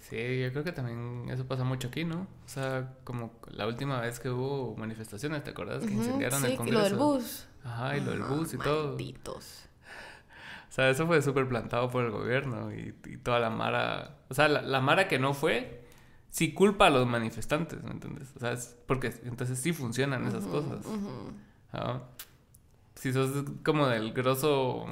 Sí, 0.00 0.40
yo 0.40 0.52
creo 0.52 0.62
que 0.62 0.72
también 0.72 1.28
eso 1.30 1.46
pasa 1.46 1.64
mucho 1.64 1.88
aquí, 1.88 2.04
¿no? 2.04 2.22
O 2.44 2.48
sea, 2.48 2.94
como 3.04 3.32
la 3.50 3.66
última 3.66 4.00
vez 4.00 4.20
que 4.20 4.30
hubo 4.30 4.76
manifestaciones, 4.76 5.42
¿te 5.42 5.50
acuerdas? 5.50 5.84
Que 5.84 5.92
incendiaron 5.92 6.40
sí, 6.40 6.46
el 6.46 6.52
y 6.52 6.56
Congreso. 6.56 6.78
lo 6.80 6.84
del 6.84 6.94
bus. 6.96 7.46
Ajá, 7.64 7.96
y 7.96 8.00
lo 8.00 8.12
del 8.12 8.22
bus 8.22 8.54
y 8.54 8.58
todo. 8.58 8.96
O 10.68 10.72
sea, 10.76 10.90
eso 10.90 11.06
fue 11.06 11.22
súper 11.22 11.48
plantado 11.48 11.88
por 11.90 12.04
el 12.04 12.10
gobierno 12.10 12.72
y, 12.72 12.94
y 13.06 13.16
toda 13.16 13.38
la 13.40 13.50
mara... 13.50 14.16
O 14.28 14.34
sea, 14.34 14.48
la, 14.48 14.60
la 14.62 14.80
mara 14.80 15.08
que 15.08 15.18
no 15.18 15.32
fue, 15.32 15.84
sí 16.30 16.52
culpa 16.52 16.86
a 16.88 16.90
los 16.90 17.06
manifestantes, 17.06 17.82
¿me 17.82 17.92
entiendes? 17.92 18.32
O 18.36 18.40
sea, 18.40 18.52
es 18.52 18.76
porque 18.86 19.14
entonces 19.24 19.58
sí 19.58 19.72
funcionan 19.72 20.26
esas 20.26 20.44
cosas. 20.44 20.84
Ajá. 21.72 22.02
Si 22.94 23.12
sos 23.12 23.44
como 23.64 23.86
del 23.88 24.12
grosso 24.12 24.86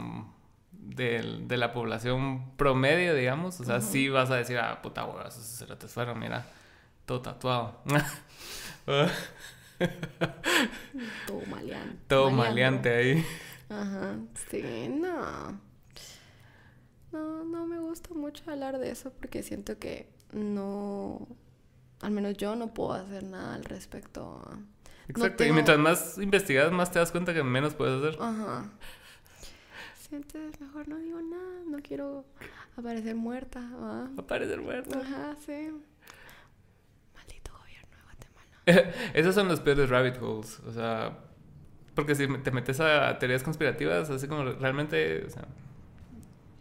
del- 0.73 1.49
de 1.49 1.57
la 1.57 1.73
población 1.73 2.53
promedio, 2.57 3.15
digamos, 3.15 3.61
o 3.61 3.65
sea, 3.65 3.81
sí 3.81 4.09
vas 4.09 4.31
a 4.31 4.37
decir, 4.37 4.59
ah, 4.59 4.81
puta 4.83 5.05
hueva, 5.05 5.29
esos 5.29 5.43
cerotes 5.45 5.91
fueron, 5.93 6.19
mira, 6.19 6.47
todo 7.07 7.21
tatuado. 7.23 7.81
Todo 11.27 11.41
maleante. 11.51 11.97
todo 12.09 12.31
maleante 12.31 12.95
ahí. 12.95 13.27
Ajá, 13.69 14.17
sí, 14.51 14.63
no. 14.89 15.61
No, 17.13 17.45
no 17.45 17.67
me 17.67 17.79
gusta 17.79 18.13
mucho 18.15 18.43
hablar 18.51 18.79
de 18.79 18.91
eso 18.91 19.13
porque 19.13 19.43
siento 19.43 19.79
que 19.79 20.09
no, 20.33 21.29
al 22.01 22.11
menos 22.11 22.37
yo 22.37 22.57
no 22.57 22.75
puedo 22.75 22.93
hacer 22.93 23.23
nada 23.23 23.55
al 23.55 23.65
respecto. 23.65 24.43
Exacto, 25.07 25.45
y 25.45 25.47
tengo- 25.47 25.55
mientras 25.55 25.79
más 25.79 26.19
investigas, 26.19 26.73
más 26.73 26.91
te 26.91 26.99
das 26.99 27.13
cuenta 27.13 27.33
que 27.35 27.43
menos 27.45 27.75
puedes 27.75 28.03
hacer. 28.03 28.21
Ajá. 28.21 28.71
Sí, 30.01 30.17
entonces 30.17 30.61
mejor 30.61 30.89
no 30.89 30.97
digo 30.99 31.21
nada, 31.23 31.61
no 31.67 31.79
quiero 31.83 32.25
aparecer 32.77 33.15
muerta, 33.15 33.61
¿va? 33.61 34.09
Va 34.09 34.23
a 34.23 34.27
parecer 34.27 34.61
muerto. 34.61 34.99
Ajá, 34.99 35.37
sí. 35.47 35.71
Maldito 37.15 37.53
gobierno 37.59 37.97
de 37.97 38.03
Guatemala. 38.03 38.95
Esos 39.15 39.35
son 39.35 39.49
los 39.49 39.61
peores 39.61 39.89
rabbit 39.89 40.17
holes, 40.21 40.59
o 40.61 40.73
sea, 40.73 41.19
porque 41.95 42.15
si 42.15 42.27
te 42.39 42.51
metes 42.51 42.81
a 42.81 43.19
teorías 43.19 43.43
conspirativas, 43.43 44.11
así 44.11 44.29
como 44.29 44.45
realmente, 44.45 45.27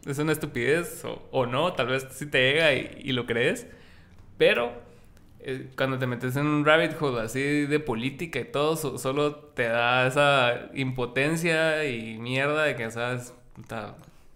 es 0.05 0.19
una 0.19 0.31
estupidez 0.33 1.03
o, 1.05 1.27
o 1.31 1.45
no, 1.45 1.73
tal 1.73 1.87
vez 1.87 2.07
sí 2.11 2.25
te 2.25 2.39
llega 2.51 2.73
y, 2.73 3.11
lo 3.13 3.25
crees, 3.25 3.67
pero 4.37 4.73
eh, 5.39 5.71
cuando 5.77 5.99
te 5.99 6.07
metes 6.07 6.35
en 6.35 6.47
un 6.47 6.65
rabbit 6.65 6.93
hole 7.01 7.21
así 7.21 7.41
de 7.67 7.79
política 7.79 8.39
y 8.39 8.45
todo, 8.45 8.75
so- 8.77 8.97
solo 8.97 9.35
te 9.35 9.63
da 9.69 10.07
esa 10.07 10.69
impotencia 10.75 11.85
y 11.85 12.17
mierda 12.19 12.63
de 12.63 12.75
que, 12.75 12.91
sabes, 12.91 13.33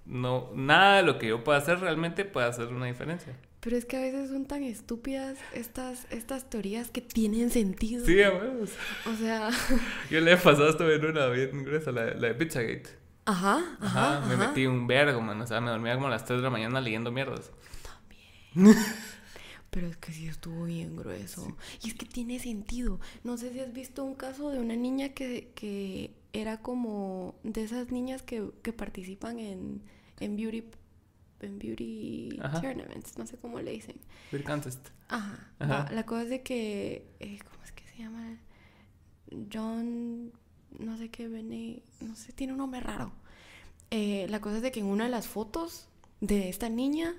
no, 0.05 0.49
nada 0.55 0.97
de 0.97 1.03
lo 1.03 1.17
que 1.19 1.27
yo 1.27 1.43
pueda 1.43 1.57
hacer 1.59 1.79
realmente 1.79 2.25
puede 2.25 2.47
hacer 2.47 2.67
una 2.69 2.85
diferencia. 2.85 3.33
Pero 3.67 3.75
es 3.75 3.83
que 3.83 3.97
a 3.97 3.99
veces 3.99 4.29
son 4.29 4.45
tan 4.45 4.63
estúpidas 4.63 5.37
estas, 5.53 6.07
estas 6.09 6.49
teorías 6.49 6.89
que 6.89 7.01
tienen 7.01 7.49
sentido. 7.49 8.05
Sí, 8.05 8.21
a 8.21 8.31
huevos. 8.31 8.71
O 9.05 9.13
sea, 9.15 9.49
Yo 10.09 10.21
le 10.21 10.31
he 10.31 10.37
pasado 10.37 10.69
esto 10.69 10.89
en 10.89 11.05
una 11.05 11.27
bien 11.27 11.65
gruesa, 11.65 11.91
la, 11.91 12.13
la 12.13 12.29
de 12.29 12.33
Pizzagate. 12.35 12.89
ajá, 13.25 13.57
Ajá, 13.81 14.19
ajá. 14.19 14.25
me 14.25 14.35
ajá. 14.35 14.47
metí 14.47 14.65
un 14.67 14.87
vergo, 14.87 15.19
man. 15.19 15.41
O 15.41 15.47
sea, 15.47 15.59
me 15.59 15.69
dormía 15.69 15.95
como 15.95 16.07
a 16.07 16.11
las 16.11 16.23
3 16.23 16.39
de 16.39 16.43
la 16.43 16.49
mañana 16.49 16.79
leyendo 16.79 17.11
mierdas. 17.11 17.51
Pero 19.69 19.87
es 19.87 19.97
que 19.97 20.13
sí 20.13 20.27
estuvo 20.27 20.63
bien 20.63 20.95
grueso. 20.95 21.57
Y 21.83 21.89
es 21.89 21.93
que 21.95 22.05
tiene 22.05 22.39
sentido. 22.39 22.99
No 23.23 23.37
sé 23.37 23.51
si 23.51 23.59
has 23.59 23.73
visto 23.73 24.03
un 24.03 24.15
caso 24.15 24.49
de 24.49 24.59
una 24.59 24.75
niña 24.75 25.09
que, 25.09 25.51
que 25.55 26.15
era 26.33 26.61
como 26.61 27.35
de 27.43 27.63
esas 27.63 27.91
niñas 27.91 28.21
que, 28.21 28.49
que 28.63 28.71
participan 28.73 29.39
en, 29.39 29.83
en 30.19 30.35
beauty 30.37 30.63
beauty 31.39 32.39
Ajá. 32.41 32.61
tournaments, 32.61 33.17
no 33.17 33.25
sé 33.25 33.37
cómo 33.37 33.59
le 33.61 33.71
dicen. 33.71 33.97
Beer 34.31 34.43
contest. 34.43 34.89
Ajá. 35.09 35.89
La 35.91 36.05
cosa 36.05 36.23
es 36.23 36.29
de 36.29 36.41
que 36.41 37.07
eh, 37.19 37.39
¿cómo 37.49 37.63
es 37.63 37.71
que 37.71 37.83
se 37.87 37.97
llama? 37.97 38.37
John 39.51 40.31
no 40.79 40.97
sé 40.97 41.09
qué 41.09 41.27
Bene, 41.27 41.83
no 42.01 42.15
sé, 42.15 42.33
tiene 42.33 42.53
un 42.53 42.59
nombre 42.59 42.79
raro. 42.79 43.11
Eh, 43.89 44.27
la 44.29 44.41
cosa 44.41 44.57
es 44.57 44.61
de 44.61 44.71
que 44.71 44.79
en 44.79 44.87
una 44.87 45.05
de 45.05 45.09
las 45.09 45.27
fotos 45.27 45.87
de 46.19 46.49
esta 46.49 46.69
niña 46.69 47.15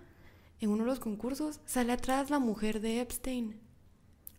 en 0.60 0.70
uno 0.70 0.84
de 0.84 0.90
los 0.90 0.98
concursos 0.98 1.60
sale 1.66 1.92
atrás 1.92 2.30
la 2.30 2.38
mujer 2.38 2.80
de 2.80 3.00
Epstein. 3.00 3.60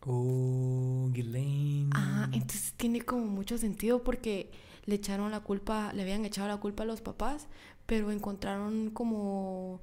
Oh, 0.06 1.10
Ghislaine. 1.12 1.90
Ah, 1.94 2.30
entonces 2.32 2.74
tiene 2.78 3.02
como 3.02 3.26
mucho 3.26 3.58
sentido 3.58 4.04
porque 4.04 4.52
le 4.86 4.96
echaron 4.96 5.32
la 5.32 5.42
culpa, 5.42 5.92
le 5.94 6.02
habían 6.04 6.26
echado 6.26 6.48
la 6.48 6.58
culpa 6.58 6.84
a 6.84 6.86
los 6.86 7.02
papás, 7.02 7.48
pero 7.90 8.12
encontraron 8.12 8.92
como 8.92 9.82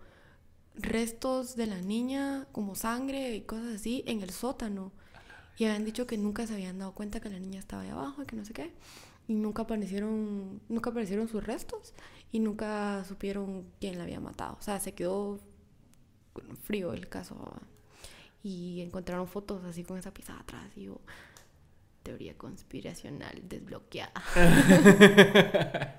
restos 0.76 1.56
de 1.56 1.66
la 1.66 1.80
niña, 1.80 2.46
como 2.52 2.76
sangre 2.76 3.34
y 3.34 3.40
cosas 3.40 3.74
así, 3.74 4.04
en 4.06 4.22
el 4.22 4.30
sótano. 4.30 4.92
Y 5.58 5.64
habían 5.64 5.84
dicho 5.84 6.06
que 6.06 6.16
nunca 6.16 6.46
se 6.46 6.54
habían 6.54 6.78
dado 6.78 6.92
cuenta 6.92 7.18
que 7.18 7.28
la 7.28 7.40
niña 7.40 7.58
estaba 7.58 7.82
ahí 7.82 7.88
abajo 7.88 8.22
y 8.22 8.26
que 8.26 8.36
no 8.36 8.44
sé 8.44 8.52
qué. 8.52 8.72
Y 9.26 9.34
nunca 9.34 9.62
aparecieron, 9.62 10.60
nunca 10.68 10.90
aparecieron 10.90 11.26
sus 11.26 11.44
restos 11.44 11.94
y 12.30 12.38
nunca 12.38 13.04
supieron 13.08 13.66
quién 13.80 13.98
la 13.98 14.04
había 14.04 14.20
matado. 14.20 14.56
O 14.60 14.62
sea, 14.62 14.78
se 14.78 14.94
quedó 14.94 15.40
frío 16.62 16.92
el 16.92 17.08
caso. 17.08 17.36
Y 18.44 18.82
encontraron 18.82 19.26
fotos 19.26 19.64
así 19.64 19.82
con 19.82 19.98
esa 19.98 20.14
pisada 20.14 20.38
atrás. 20.38 20.76
Y 20.76 20.88
teoría 22.06 22.34
conspiracional 22.38 23.42
desbloqueada. 23.48 24.22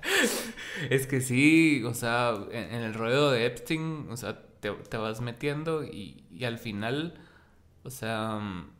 es 0.90 1.06
que 1.06 1.20
sí, 1.20 1.82
o 1.84 1.94
sea, 1.94 2.34
en, 2.50 2.74
en 2.74 2.82
el 2.82 2.94
rollo 2.94 3.30
de 3.30 3.46
Epstein, 3.46 4.06
o 4.10 4.16
sea, 4.16 4.42
te, 4.60 4.70
te 4.72 4.96
vas 4.96 5.20
metiendo 5.20 5.84
y, 5.84 6.24
y 6.30 6.44
al 6.44 6.58
final, 6.58 7.14
o 7.84 7.90
sea, 7.90 8.38
mm, 8.40 8.70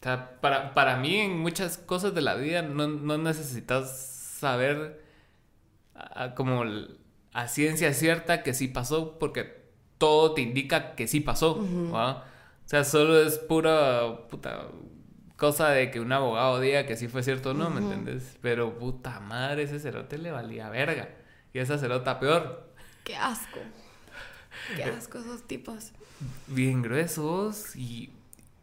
o 0.00 0.04
sea, 0.04 0.40
para, 0.40 0.74
para 0.74 0.96
mí 0.98 1.16
en 1.16 1.38
muchas 1.38 1.78
cosas 1.78 2.14
de 2.14 2.20
la 2.22 2.34
vida 2.34 2.62
no, 2.62 2.86
no 2.88 3.16
necesitas 3.18 3.96
saber 4.38 5.02
a- 5.94 6.24
a 6.24 6.34
como 6.34 6.64
a 7.32 7.48
ciencia 7.48 7.92
cierta 7.94 8.42
que 8.42 8.54
sí 8.54 8.68
pasó 8.68 9.18
porque 9.18 9.64
todo 9.98 10.34
te 10.34 10.42
indica 10.42 10.94
que 10.96 11.06
sí 11.08 11.20
pasó, 11.20 11.72
¿va? 11.94 12.24
O 12.66 12.68
sea, 12.68 12.84
solo 12.84 13.20
es 13.20 13.38
pura 13.38 14.28
puta 14.28 14.68
cosa 15.36 15.70
de 15.70 15.90
que 15.90 16.00
un 16.00 16.12
abogado 16.12 16.60
diga 16.60 16.86
que 16.86 16.96
sí 16.96 17.08
fue 17.08 17.22
cierto 17.22 17.50
o 17.50 17.54
no, 17.54 17.70
¿me 17.70 17.80
entiendes? 17.80 18.36
Pero 18.40 18.78
puta 18.78 19.20
madre, 19.20 19.64
ese 19.64 19.78
cerote 19.80 20.18
le 20.18 20.30
valía 20.30 20.68
verga. 20.68 21.08
Y 21.52 21.58
esa 21.58 21.78
cerota 21.78 22.18
peor. 22.20 22.72
¡Qué 23.04 23.16
asco! 23.16 23.60
¡Qué 24.76 24.84
asco 24.84 25.18
esos 25.18 25.42
tipos! 25.46 25.92
Bien 26.46 26.82
gruesos 26.82 27.76
y, 27.76 28.12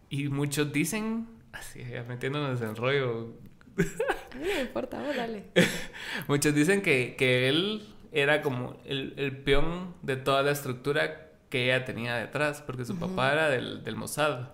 y 0.09 0.29
muchos 0.29 0.71
dicen, 0.71 1.27
así 1.51 1.83
ya 1.83 2.03
metiéndonos 2.03 2.61
en 2.61 2.75
rollo, 2.75 3.33
no 3.77 4.39
me 4.39 4.61
importa, 4.61 5.01
vos 5.01 5.15
dale. 5.15 5.45
muchos 6.27 6.53
dicen 6.53 6.81
que, 6.81 7.15
que 7.17 7.49
él 7.49 7.87
era 8.11 8.41
como 8.41 8.77
el, 8.85 9.13
el 9.17 9.37
peón 9.37 9.95
de 10.01 10.17
toda 10.17 10.43
la 10.43 10.51
estructura 10.51 11.29
que 11.49 11.65
ella 11.65 11.85
tenía 11.85 12.15
detrás, 12.15 12.61
porque 12.61 12.85
su 12.85 12.97
papá 12.97 13.33
era 13.33 13.49
del, 13.49 13.83
del 13.83 13.95
Mossad, 13.95 14.49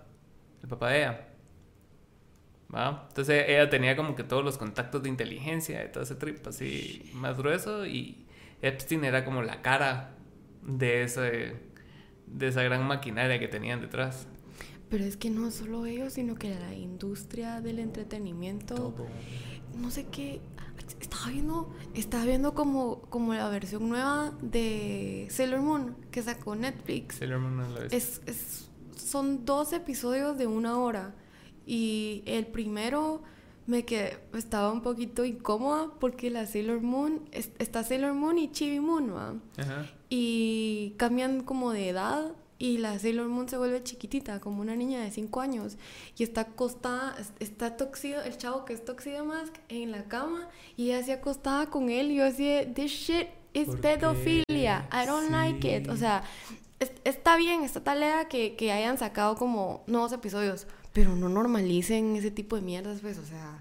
el 0.62 0.68
papá 0.68 0.90
de 0.90 0.98
ella. 0.98 1.27
¿Va? 2.74 3.06
Entonces 3.08 3.44
ella 3.48 3.70
tenía 3.70 3.96
como 3.96 4.14
que 4.14 4.24
todos 4.24 4.44
los 4.44 4.58
contactos 4.58 5.02
de 5.02 5.08
inteligencia, 5.08 5.78
de 5.80 5.86
todo 5.88 6.02
ese 6.02 6.14
trip 6.16 6.46
así 6.46 7.10
más 7.14 7.36
grueso 7.38 7.86
y 7.86 8.26
Epstein 8.60 9.04
era 9.04 9.24
como 9.24 9.42
la 9.42 9.62
cara 9.62 10.16
de 10.62 11.02
ese 11.02 11.56
de 12.26 12.48
esa 12.48 12.62
gran 12.62 12.86
maquinaria 12.86 13.38
que 13.38 13.48
tenían 13.48 13.80
detrás. 13.80 14.26
Pero 14.90 15.04
es 15.04 15.16
que 15.16 15.30
no 15.30 15.50
solo 15.50 15.86
ellos, 15.86 16.12
sino 16.14 16.34
que 16.34 16.50
la 16.54 16.74
industria 16.74 17.60
del 17.62 17.78
entretenimiento. 17.78 18.94
No 19.78 19.90
sé 19.90 20.06
qué. 20.06 20.40
Estaba 21.00 21.30
viendo, 21.30 21.74
estaba 21.94 22.24
viendo 22.24 22.54
como, 22.54 23.02
como 23.02 23.34
la 23.34 23.48
versión 23.48 23.88
nueva 23.88 24.32
de 24.42 25.26
Sailor 25.30 25.60
Moon 25.60 25.96
que 26.10 26.22
sacó 26.22 26.54
Netflix. 26.54 27.16
Sailor 27.16 27.40
Moon 27.40 27.56
no 27.56 27.68
lo 27.68 27.82
es. 27.84 27.92
Es, 27.92 28.22
es- 28.26 28.70
son 28.96 29.44
dos 29.46 29.72
episodios 29.72 30.36
de 30.38 30.46
una 30.46 30.78
hora. 30.78 31.14
Y 31.70 32.22
el 32.24 32.46
primero 32.46 33.22
me 33.66 33.84
quedé, 33.84 34.16
estaba 34.32 34.72
un 34.72 34.80
poquito 34.80 35.26
incómoda 35.26 35.90
porque 36.00 36.30
la 36.30 36.46
Sailor 36.46 36.80
Moon, 36.80 37.28
es- 37.32 37.50
está 37.58 37.84
Sailor 37.84 38.14
Moon 38.14 38.38
y 38.38 38.50
Chibi 38.50 38.80
Moon, 38.80 39.14
¿va? 39.14 39.34
Ajá. 39.58 39.86
Y 40.08 40.94
cambian 40.96 41.42
como 41.42 41.72
de 41.72 41.90
edad 41.90 42.32
y 42.58 42.78
la 42.78 42.98
Sailor 42.98 43.28
Moon 43.28 43.46
se 43.48 43.58
vuelve 43.58 43.82
chiquitita, 43.84 44.40
como 44.40 44.62
una 44.62 44.74
niña 44.74 45.00
de 45.02 45.10
5 45.10 45.42
años. 45.42 45.76
Y 46.16 46.22
está 46.22 46.40
acostada, 46.40 47.14
es- 47.20 47.32
está 47.40 47.76
toxido, 47.76 48.22
el 48.22 48.38
chavo 48.38 48.64
que 48.64 48.72
es 48.72 48.82
Toxido 48.86 49.26
Mask 49.26 49.54
en 49.68 49.90
la 49.92 50.04
cama 50.04 50.48
y 50.76 50.86
ella 50.86 51.00
así 51.00 51.10
acostada 51.10 51.66
con 51.66 51.90
él. 51.90 52.10
Y 52.10 52.14
yo 52.16 52.24
así, 52.24 52.44
de, 52.46 52.64
this 52.66 52.90
shit 52.92 53.28
¿Por 53.66 53.80
pedofilia. 53.80 54.88
I 54.92 55.06
don't 55.06 55.30
like 55.30 55.76
it. 55.76 55.88
O 55.88 55.92
Sí. 55.94 55.98
sea, 56.00 56.22
es- 56.80 56.92
está 57.04 57.36
bien, 57.36 57.64
está 57.64 57.82
talea 57.84 58.28
que, 58.28 58.56
que 58.56 58.72
hayan 58.72 58.96
sacado 58.98 59.36
como 59.36 59.82
nuevos 59.86 60.12
episodios, 60.12 60.66
pero 60.98 61.14
no 61.14 61.28
normalicen 61.28 62.16
ese 62.16 62.32
tipo 62.32 62.56
de 62.56 62.62
mierdas, 62.62 62.98
pues, 63.00 63.18
o 63.18 63.24
sea. 63.24 63.60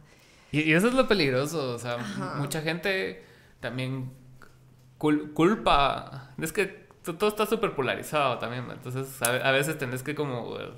Y, 0.51 0.61
y 0.61 0.73
eso 0.73 0.87
es 0.87 0.95
lo 0.95 1.07
peligroso, 1.07 1.73
o 1.73 1.77
sea, 1.77 1.93
Ajá. 1.93 2.33
mucha 2.39 2.63
gente 2.63 3.23
también 3.59 4.09
cul- 4.97 5.33
culpa, 5.33 6.31
es 6.41 6.51
que 6.51 6.87
todo 7.03 7.27
está 7.27 7.45
súper 7.45 7.75
polarizado 7.75 8.39
también, 8.39 8.65
¿no? 8.65 8.73
entonces 8.73 9.21
a, 9.21 9.29
ve- 9.33 9.43
a 9.43 9.51
veces 9.51 9.77
tenés 9.77 10.01
que 10.01 10.15
como 10.15 10.57
eh, 10.59 10.71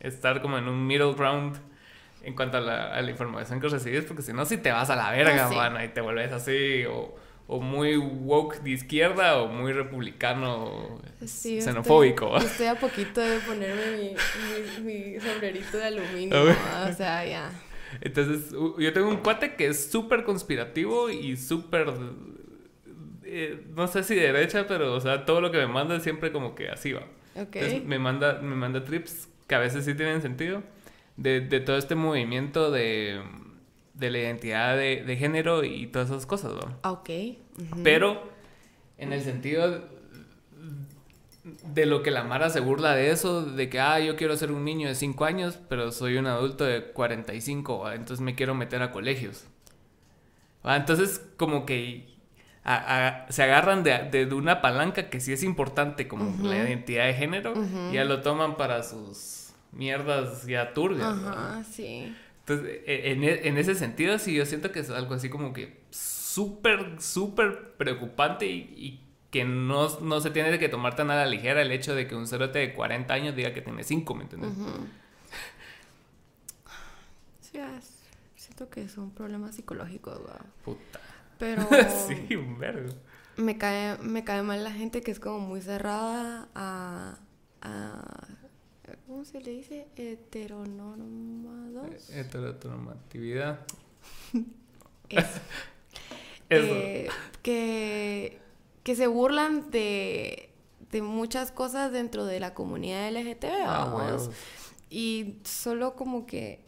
estar 0.00 0.42
como 0.42 0.58
en 0.58 0.68
un 0.68 0.86
middle 0.86 1.14
ground 1.14 1.56
en 2.22 2.34
cuanto 2.36 2.58
a 2.58 2.60
la, 2.60 2.92
a 2.94 3.00
la 3.00 3.10
información 3.10 3.58
que 3.58 3.68
recibes, 3.68 4.04
porque 4.04 4.20
si 4.22 4.34
no, 4.34 4.44
si 4.44 4.58
te 4.58 4.70
vas 4.70 4.90
a 4.90 4.96
la 4.96 5.10
verga, 5.12 5.48
sí. 5.48 5.54
mano, 5.54 5.82
y 5.82 5.88
te 5.88 6.02
vuelves 6.02 6.30
así, 6.30 6.84
o, 6.84 7.14
o 7.46 7.60
muy 7.60 7.96
woke 7.96 8.60
de 8.62 8.70
izquierda, 8.70 9.38
o 9.42 9.48
muy 9.48 9.72
republicano 9.72 11.00
Sí, 11.24 11.60
xenofóbico. 11.60 12.36
Estoy, 12.36 12.46
estoy 12.50 12.66
a 12.66 12.74
poquito 12.76 13.20
de 13.20 13.38
ponerme 13.40 13.90
mi, 13.96 14.82
mi, 14.84 15.12
mi 15.14 15.20
sombrerito 15.20 15.76
de 15.76 15.84
aluminio. 15.84 16.42
O 16.42 16.92
sea, 16.92 17.24
ya. 17.26 17.50
Entonces, 18.00 18.52
yo 18.78 18.92
tengo 18.92 19.08
un 19.08 19.18
cuate 19.18 19.54
que 19.54 19.66
es 19.66 19.90
súper 19.90 20.24
conspirativo 20.24 21.10
y 21.10 21.36
súper. 21.36 21.92
eh, 23.24 23.64
no 23.74 23.86
sé 23.86 24.02
si 24.02 24.14
derecha, 24.14 24.66
pero, 24.66 24.94
o 24.94 25.00
sea, 25.00 25.24
todo 25.24 25.40
lo 25.40 25.50
que 25.50 25.58
me 25.58 25.66
manda 25.66 25.96
es 25.96 26.02
siempre 26.02 26.32
como 26.32 26.54
que 26.54 26.68
así 26.68 26.92
va. 26.92 27.06
Ok. 27.34 27.56
Entonces, 27.56 27.84
me 27.84 27.98
manda, 27.98 28.40
me 28.40 28.54
manda 28.56 28.84
trips 28.84 29.28
que 29.46 29.54
a 29.54 29.58
veces 29.58 29.84
sí 29.84 29.94
tienen 29.94 30.22
sentido. 30.22 30.62
De, 31.16 31.40
de 31.40 31.60
todo 31.60 31.76
este 31.76 31.94
movimiento 31.94 32.70
de, 32.70 33.20
de 33.94 34.10
la 34.10 34.18
identidad 34.18 34.76
de, 34.76 35.02
de 35.04 35.16
género 35.16 35.64
y 35.64 35.86
todas 35.86 36.10
esas 36.10 36.26
cosas. 36.26 36.52
Ah, 36.82 36.92
ok. 36.92 37.10
Pero 37.82 38.30
en 38.98 39.12
el 39.12 39.20
sentido 39.22 39.84
de 41.74 41.86
lo 41.86 42.02
que 42.02 42.10
la 42.12 42.22
Mara 42.22 42.50
se 42.50 42.60
burla 42.60 42.94
de 42.94 43.10
eso, 43.10 43.44
de 43.44 43.68
que, 43.68 43.80
ah, 43.80 43.98
yo 43.98 44.14
quiero 44.16 44.36
ser 44.36 44.52
un 44.52 44.64
niño 44.64 44.86
de 44.88 44.94
5 44.94 45.24
años, 45.24 45.58
pero 45.68 45.90
soy 45.90 46.16
un 46.16 46.26
adulto 46.26 46.64
de 46.64 46.84
45, 46.92 47.80
¿va? 47.80 47.94
entonces 47.96 48.20
me 48.20 48.34
quiero 48.36 48.54
meter 48.54 48.80
a 48.82 48.92
colegios. 48.92 49.44
¿va? 50.64 50.76
Entonces, 50.76 51.20
como 51.36 51.66
que 51.66 52.08
a- 52.62 53.24
a- 53.26 53.32
se 53.32 53.42
agarran 53.42 53.82
de, 53.82 54.08
de- 54.10 54.26
de 54.26 54.34
una 54.36 54.62
palanca 54.62 55.10
que 55.10 55.18
sí 55.20 55.32
es 55.32 55.42
importante, 55.42 56.06
como 56.06 56.26
la 56.44 56.58
identidad 56.68 57.06
de 57.06 57.14
género, 57.14 57.54
y 57.90 57.94
ya 57.94 58.04
lo 58.04 58.22
toman 58.22 58.56
para 58.56 58.84
sus 58.84 59.50
mierdas 59.72 60.46
ya 60.46 60.72
turbias. 60.74 61.08
Ajá, 61.08 61.64
sí. 61.64 62.14
Entonces, 62.52 62.80
e- 62.86 63.12
en, 63.12 63.24
e- 63.24 63.48
en 63.48 63.58
ese 63.58 63.74
sentido, 63.74 64.18
sí, 64.18 64.34
yo 64.34 64.46
siento 64.46 64.72
que 64.72 64.80
es 64.80 64.90
algo 64.90 65.14
así 65.14 65.28
como 65.30 65.52
que 65.52 65.82
súper, 65.90 67.00
súper 67.00 67.74
preocupante 67.76 68.46
y, 68.46 68.58
y 68.76 69.00
que 69.30 69.44
no, 69.44 70.00
no 70.00 70.20
se 70.20 70.30
tiene 70.30 70.58
que 70.58 70.68
tomar 70.68 70.94
tan 70.96 71.10
a 71.10 71.16
la 71.16 71.26
ligera 71.26 71.62
el 71.62 71.72
hecho 71.72 71.94
de 71.94 72.06
que 72.06 72.14
un 72.14 72.26
cerote 72.26 72.58
de 72.58 72.74
40 72.74 73.14
años 73.14 73.34
diga 73.36 73.52
que 73.54 73.62
tiene 73.62 73.82
5, 73.84 74.14
¿me 74.14 74.24
entiendes? 74.24 74.52
Sí, 77.40 77.58
es- 77.58 78.02
siento 78.36 78.68
que 78.70 78.88
son 78.88 79.10
problemas 79.12 79.56
psicológicos, 79.56 80.20
¿va? 80.26 80.40
Puta. 80.64 81.00
Pero 81.38 81.62
sí, 81.88 82.36
un 82.36 82.58
vergo. 82.58 82.92
me, 83.36 83.58
cae, 83.58 83.98
me 83.98 84.24
cae 84.24 84.42
mal 84.42 84.62
la 84.64 84.72
gente 84.72 85.02
que 85.02 85.10
es 85.10 85.20
como 85.20 85.40
muy 85.40 85.60
cerrada 85.60 86.48
a... 86.54 87.18
a 87.62 88.26
¿Cómo 89.12 89.26
se 89.26 89.42
le 89.42 89.50
dice? 89.50 89.88
Heteronormados. 89.94 92.08
Eh, 92.08 92.20
Heteronormatividad. 92.20 93.58
Eso. 95.10 95.28
Eso. 96.48 96.74
Eh, 96.74 97.08
que, 97.42 98.38
que 98.82 98.96
se 98.96 99.06
burlan 99.08 99.70
de, 99.70 100.48
de 100.90 101.02
muchas 101.02 101.52
cosas 101.52 101.92
dentro 101.92 102.24
de 102.24 102.40
la 102.40 102.54
comunidad 102.54 103.12
LGTB. 103.12 103.50
Ah, 103.66 103.84
vamos. 103.84 104.02
huevos. 104.02 104.30
Y 104.88 105.36
solo 105.44 105.94
como 105.94 106.24
que 106.24 106.64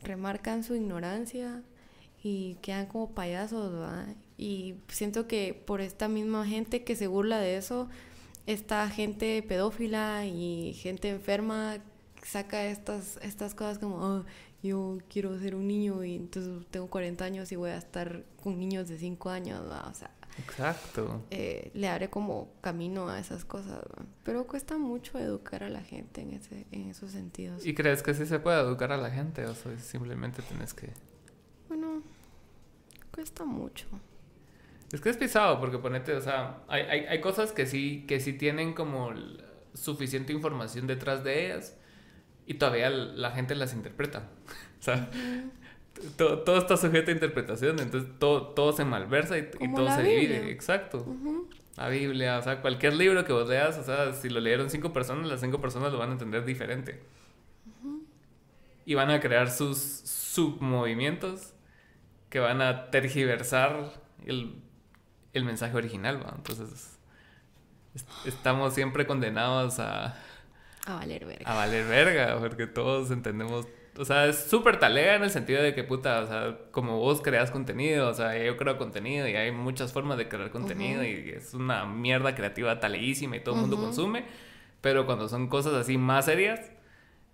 remarcan 0.00 0.64
su 0.64 0.74
ignorancia 0.74 1.62
y 2.22 2.54
quedan 2.62 2.86
como 2.86 3.10
payasos, 3.10 3.70
¿va? 3.70 4.06
Y 4.38 4.76
siento 4.88 5.28
que 5.28 5.52
por 5.52 5.82
esta 5.82 6.08
misma 6.08 6.46
gente 6.46 6.84
que 6.84 6.96
se 6.96 7.06
burla 7.06 7.38
de 7.38 7.58
eso, 7.58 7.90
esta 8.46 8.88
gente 8.88 9.42
pedófila 9.42 10.26
y 10.26 10.72
gente 10.74 11.08
enferma 11.10 11.78
saca 12.24 12.64
estas, 12.66 13.18
estas 13.22 13.54
cosas 13.54 13.78
como, 13.78 14.04
"Ah, 14.04 14.24
yo 14.62 14.98
quiero 15.08 15.38
ser 15.40 15.54
un 15.56 15.66
niño 15.66 16.04
y 16.04 16.14
entonces 16.16 16.52
tengo 16.70 16.86
40 16.88 17.24
años 17.24 17.50
y 17.50 17.56
voy 17.56 17.70
a 17.70 17.76
estar 17.76 18.24
con 18.42 18.58
niños 18.58 18.88
de 18.88 18.96
5 18.98 19.28
años, 19.30 19.60
¿va? 19.68 19.88
O 19.88 19.94
sea, 19.94 20.10
Exacto. 20.38 21.24
eh, 21.30 21.70
le 21.74 21.88
abre 21.88 22.10
como 22.10 22.52
camino 22.60 23.08
a 23.08 23.18
esas 23.18 23.44
cosas. 23.44 23.80
Pero 24.22 24.46
cuesta 24.46 24.78
mucho 24.78 25.18
educar 25.18 25.64
a 25.64 25.68
la 25.68 25.82
gente 25.82 26.20
en, 26.20 26.32
ese, 26.34 26.64
en 26.70 26.88
esos 26.90 27.10
sentidos. 27.10 27.66
¿Y 27.66 27.74
crees 27.74 28.02
que 28.04 28.14
sí 28.14 28.24
se 28.24 28.38
puede 28.38 28.60
educar 28.60 28.92
a 28.92 28.96
la 28.96 29.10
gente? 29.10 29.44
O 29.46 29.54
sea, 29.54 29.76
simplemente 29.78 30.42
tienes 30.42 30.74
que... 30.74 30.90
Bueno, 31.68 32.02
cuesta 33.12 33.44
mucho. 33.44 33.86
Es 34.92 35.00
que 35.00 35.08
es 35.08 35.16
pisado, 35.16 35.58
porque 35.58 35.78
ponete, 35.78 36.12
o 36.14 36.20
sea, 36.20 36.62
hay, 36.68 36.82
hay, 36.82 37.00
hay 37.06 37.20
cosas 37.20 37.52
que 37.52 37.66
sí, 37.66 38.04
que 38.06 38.20
sí 38.20 38.34
tienen 38.34 38.74
como 38.74 39.12
suficiente 39.74 40.32
información 40.34 40.86
detrás 40.86 41.24
de 41.24 41.46
ellas 41.46 41.78
y 42.46 42.54
todavía 42.54 42.90
la 42.90 43.30
gente 43.30 43.54
las 43.54 43.72
interpreta. 43.72 44.28
o 44.80 44.82
sea, 44.82 45.10
todo, 46.16 46.40
todo 46.40 46.58
está 46.58 46.76
sujeto 46.76 47.10
a 47.10 47.14
interpretación, 47.14 47.78
entonces 47.80 48.10
todo, 48.18 48.48
todo 48.48 48.72
se 48.72 48.84
malversa 48.84 49.38
y, 49.38 49.48
y 49.60 49.74
todo 49.74 49.90
se 49.90 50.02
Biblia. 50.02 50.40
divide. 50.40 50.50
Exacto. 50.50 51.06
La 51.76 51.88
Biblia, 51.88 52.38
o 52.38 52.42
sea, 52.42 52.60
cualquier 52.60 52.94
libro 52.94 53.24
que 53.24 53.32
vos 53.32 53.48
leas, 53.48 53.78
o 53.78 53.84
sea, 53.84 54.12
si 54.12 54.28
lo 54.28 54.40
leyeron 54.40 54.68
cinco 54.68 54.92
personas, 54.92 55.26
las 55.26 55.40
cinco 55.40 55.60
personas 55.60 55.90
lo 55.92 55.98
van 55.98 56.10
a 56.10 56.12
entender 56.12 56.44
diferente. 56.44 57.00
Y 58.84 58.94
van 58.94 59.10
a 59.10 59.20
crear 59.20 59.50
sus 59.50 59.78
submovimientos 59.78 61.54
que 62.30 62.40
van 62.40 62.60
a 62.60 62.90
tergiversar 62.90 63.92
el, 64.26 64.56
el 65.32 65.44
mensaje 65.44 65.76
original, 65.76 66.22
¿va? 66.24 66.32
Entonces, 66.36 66.98
es- 67.94 68.06
estamos 68.26 68.74
siempre 68.74 69.06
condenados 69.06 69.78
a, 69.78 70.14
A 70.86 70.94
valer 70.96 71.24
verga. 71.24 71.50
a 71.50 71.54
valer 71.54 71.86
verga, 71.86 72.38
porque 72.40 72.66
todos 72.66 73.10
entendemos. 73.10 73.66
O 73.98 74.04
sea, 74.06 74.26
es 74.26 74.44
súper 74.44 74.78
talega 74.80 75.16
en 75.16 75.22
el 75.22 75.30
sentido 75.30 75.62
de 75.62 75.74
que, 75.74 75.84
puta, 75.84 76.20
o 76.20 76.26
sea, 76.26 76.58
como 76.70 76.98
vos 76.98 77.20
creas 77.20 77.50
contenido, 77.50 78.08
o 78.08 78.14
sea, 78.14 78.36
yo 78.42 78.56
creo 78.56 78.78
contenido 78.78 79.28
y 79.28 79.36
hay 79.36 79.52
muchas 79.52 79.92
formas 79.92 80.16
de 80.16 80.28
crear 80.28 80.50
contenido 80.50 81.00
Ujú. 81.02 81.10
y 81.10 81.30
es 81.36 81.52
una 81.52 81.84
mierda 81.84 82.34
creativa 82.34 82.80
taleísima 82.80 83.36
y 83.36 83.40
todo 83.40 83.54
el 83.56 83.60
mundo 83.60 83.76
Ujú. 83.76 83.84
consume, 83.86 84.24
pero 84.80 85.04
cuando 85.04 85.28
son 85.28 85.48
cosas 85.48 85.74
así 85.74 85.98
más 85.98 86.24
serias, 86.24 86.70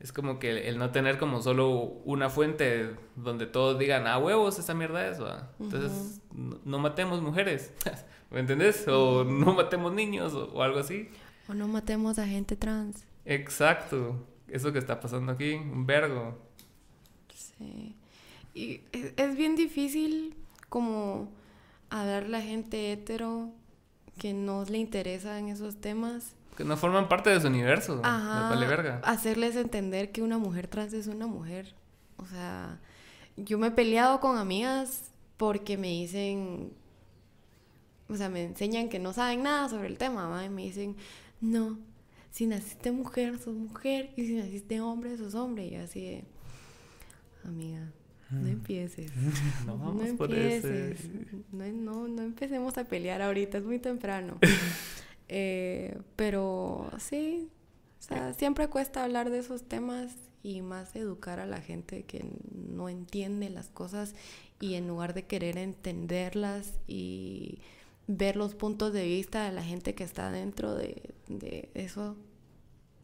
es 0.01 0.13
como 0.13 0.39
que 0.39 0.69
el, 0.69 0.79
no 0.79 0.91
tener 0.91 1.19
como 1.19 1.43
solo 1.43 1.71
una 2.05 2.31
fuente 2.31 2.95
donde 3.17 3.47
todos 3.47 3.79
digan, 3.79 4.07
ah, 4.07 4.19
huevos, 4.19 4.59
esa 4.59 4.75
mierda 4.75 5.09
es, 5.09 5.21
¿va? 5.21 5.51
Entonces, 5.59 6.21
no, 6.33 6.59
no 6.65 6.79
matemos 6.79 7.21
mujeres, 7.21 7.73
¿me 8.31 8.41
entendés? 8.41 8.87
O 8.89 9.25
no 9.25 9.55
matemos 9.55 9.93
niños 9.93 10.35
o- 10.35 10.53
o 10.53 10.63
algo 10.63 10.79
así. 10.79 11.09
O 11.49 11.55
no 11.55 11.67
matemos 11.67 12.19
a 12.19 12.27
gente 12.27 12.57
trans. 12.57 13.05
Exacto. 13.25 14.25
Eso 14.49 14.73
que 14.73 14.79
está 14.79 15.01
pasando 15.01 15.33
aquí, 15.33 15.55
un 15.55 15.85
vergo. 15.87 16.39
Sí. 17.35 17.97
Y 18.55 18.81
es, 18.93 19.13
es 19.17 19.37
bien 19.37 19.57
difícil 19.57 20.35
como 20.69 21.31
hablarle 21.91 22.37
a 22.37 22.41
la 22.41 22.45
gente 22.45 22.93
hetero 22.93 23.51
que 24.19 24.33
no 24.33 24.65
le 24.65 24.79
interesa 24.79 25.39
en 25.39 25.49
esos 25.49 25.77
temas. 25.81 26.35
Que 26.59 26.65
no 26.65 26.77
forman 26.77 27.09
parte 27.09 27.31
de 27.31 27.41
su 27.41 27.47
universo. 27.47 28.01
Ajá. 28.03 28.49
Vale 28.49 28.67
verga. 28.67 29.01
Hacerles 29.05 29.55
entender 29.55 30.11
que 30.11 30.23
una 30.23 30.39
mujer 30.39 30.67
trans 30.67 30.93
es 30.93 31.07
una 31.07 31.29
mujer. 31.29 31.77
O 32.17 32.27
sea, 32.27 32.81
yo 33.37 33.59
me 33.59 33.69
he 33.69 33.71
peleado 33.71 34.19
con 34.19 34.37
amigas 34.37 35.13
porque 35.37 35.79
me 35.79 35.87
dicen, 35.87 36.73
o 38.09 38.17
sea, 38.17 38.29
me 38.29 38.43
enseñan 38.43 38.89
que 38.89 38.99
no 38.99 39.13
saben 39.13 39.45
nada 39.45 39.69
sobre 39.69 39.87
el 39.87 39.99
tema, 39.99 40.27
¿va? 40.27 40.45
Y 40.45 40.51
me 40.51 40.63
dicen, 40.63 40.97
no, 41.41 41.79
si 42.33 42.49
naciste 42.49 42.91
mujer, 42.91 43.39
sos 43.39 43.55
mujer, 43.55 44.11
y 44.17 44.27
si 44.27 44.35
naciste 44.35 44.81
hombre, 44.81 45.17
sos 45.17 45.37
hombre. 45.37 45.67
Y 45.67 45.71
yo 45.71 45.83
así 45.83 46.01
de, 46.01 46.25
amiga, 47.45 47.93
no 48.33 48.49
empieces. 48.49 49.13
No 49.65 49.77
No 49.77 49.79
vamos 49.79 50.11
por 50.15 50.35
ese. 50.35 50.97
No, 51.53 51.69
no, 51.69 52.09
no 52.09 52.23
empecemos 52.23 52.77
a 52.79 52.83
pelear 52.83 53.23
ahorita, 53.23 53.59
es 53.59 53.65
muy 53.65 53.79
temprano. 53.79 54.39
Eh, 55.29 55.99
pero 56.17 56.91
sí, 56.99 57.49
o 58.01 58.03
sea, 58.03 58.33
siempre 58.35 58.69
cuesta 58.69 59.05
hablar 59.05 59.31
de 59.31 59.39
esos 59.39 59.63
temas 59.65 60.17
y 60.43 60.63
más 60.63 60.95
educar 60.97 61.41
a 61.41 61.47
la 61.47 61.61
gente 61.61 62.05
que 62.05 62.25
no 62.53 62.89
entiende 62.89 63.51
las 63.51 63.69
cosas 63.69 64.15
y 64.61 64.75
en 64.75 64.89
lugar 64.89 65.15
de 65.15 65.27
querer 65.27 65.59
entenderlas 65.59 66.75
y 66.87 67.61
ver 68.07 68.37
los 68.37 68.55
puntos 68.55 68.93
de 68.93 69.05
vista 69.05 69.45
de 69.45 69.53
la 69.53 69.63
gente 69.63 69.95
que 69.95 70.05
está 70.05 70.31
dentro 70.31 70.75
de, 70.75 71.15
de 71.29 71.71
eso, 71.75 72.17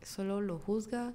solo 0.03 0.41
lo 0.41 0.59
juzga 0.59 1.13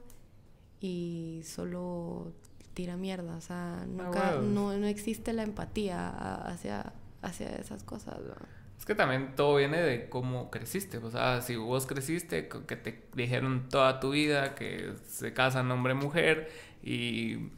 y 0.79 1.41
solo 1.43 2.33
tira 2.73 2.97
mierda. 2.97 3.35
O 3.35 3.41
sea, 3.41 3.85
nunca, 3.87 4.31
huevos. 4.31 4.45
no, 4.45 4.77
no 4.77 4.87
existe 4.87 5.33
la 5.33 5.43
empatía 5.43 6.09
hacia, 6.45 6.93
hacia 7.21 7.49
esas 7.55 7.83
cosas. 7.83 8.19
¿no? 8.19 8.58
Es 8.79 8.85
que 8.85 8.95
también 8.95 9.35
todo 9.35 9.57
viene 9.57 9.81
de 9.81 10.07
cómo 10.07 10.49
creciste. 10.49 10.97
O 10.99 11.11
sea, 11.11 11.41
si 11.41 11.57
vos 11.57 11.85
creciste, 11.85 12.47
que 12.47 12.75
te 12.77 13.03
dijeron 13.13 13.67
toda 13.69 13.99
tu 13.99 14.11
vida 14.11 14.55
que 14.55 14.93
se 15.05 15.33
casan 15.33 15.69
hombre-mujer 15.69 16.49
y. 16.81 17.49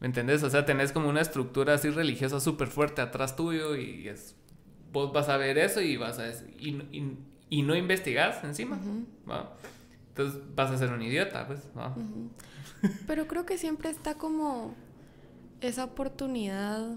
¿Me 0.00 0.06
entendés? 0.06 0.44
O 0.44 0.50
sea, 0.50 0.64
tenés 0.64 0.92
como 0.92 1.08
una 1.08 1.22
estructura 1.22 1.74
así 1.74 1.90
religiosa 1.90 2.38
súper 2.38 2.68
fuerte 2.68 3.00
atrás 3.00 3.34
tuyo 3.34 3.74
y 3.74 4.06
es, 4.06 4.36
vos 4.92 5.12
vas 5.12 5.28
a 5.28 5.36
ver 5.38 5.58
eso 5.58 5.80
y 5.80 5.96
vas 5.96 6.20
a. 6.20 6.28
Y, 6.60 7.16
y, 7.50 7.62
no 7.62 7.74
investigás 7.74 8.44
encima. 8.44 8.78
Entonces 10.10 10.40
vas 10.54 10.70
a 10.70 10.78
ser 10.78 10.92
un 10.92 11.02
idiota, 11.02 11.46
pues. 11.46 11.62
Pero 13.06 13.26
creo 13.26 13.46
que 13.46 13.58
siempre 13.58 13.90
está 13.90 14.14
como 14.14 14.76
esa 15.60 15.84
oportunidad 15.84 16.94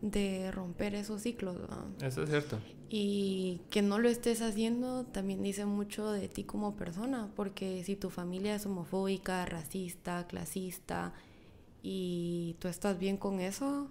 de 0.00 0.50
romper 0.52 0.94
esos 0.94 1.22
ciclos. 1.22 1.56
Eso 2.00 2.22
es 2.22 2.30
cierto. 2.30 2.58
Y 2.90 3.60
que 3.70 3.82
no 3.82 3.98
lo 3.98 4.08
estés 4.08 4.40
haciendo 4.40 5.04
también 5.04 5.42
dice 5.42 5.66
mucho 5.66 6.10
de 6.10 6.28
ti 6.28 6.44
como 6.44 6.74
persona, 6.74 7.28
porque 7.36 7.84
si 7.84 7.96
tu 7.96 8.08
familia 8.08 8.54
es 8.54 8.64
homofóbica, 8.64 9.44
racista, 9.44 10.26
clasista, 10.26 11.12
y 11.82 12.56
tú 12.60 12.68
estás 12.68 12.98
bien 12.98 13.16
con 13.18 13.40
eso, 13.40 13.88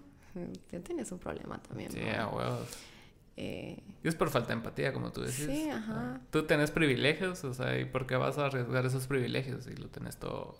ya 0.71 0.79
tienes 0.79 1.11
un 1.11 1.19
problema 1.19 1.61
también. 1.61 1.91
Sí, 1.91 2.01
a 2.01 2.27
huevos. 2.27 2.67
Eh, 3.39 3.77
y 4.03 4.07
es 4.07 4.15
por 4.15 4.29
falta 4.29 4.47
de 4.47 4.53
empatía, 4.55 4.91
como 4.93 5.11
tú 5.11 5.21
decís. 5.21 5.45
Sí, 5.45 5.69
ajá. 5.69 6.19
Tú 6.31 6.43
tenés 6.43 6.71
privilegios, 6.71 7.43
o 7.43 7.53
sea, 7.53 7.79
¿y 7.79 7.85
por 7.85 8.07
qué 8.07 8.15
vas 8.15 8.39
a 8.39 8.47
arriesgar 8.47 8.85
esos 8.85 9.05
privilegios 9.05 9.65
si 9.65 9.75
lo 9.75 9.89
tenés 9.89 10.17
todo 10.17 10.57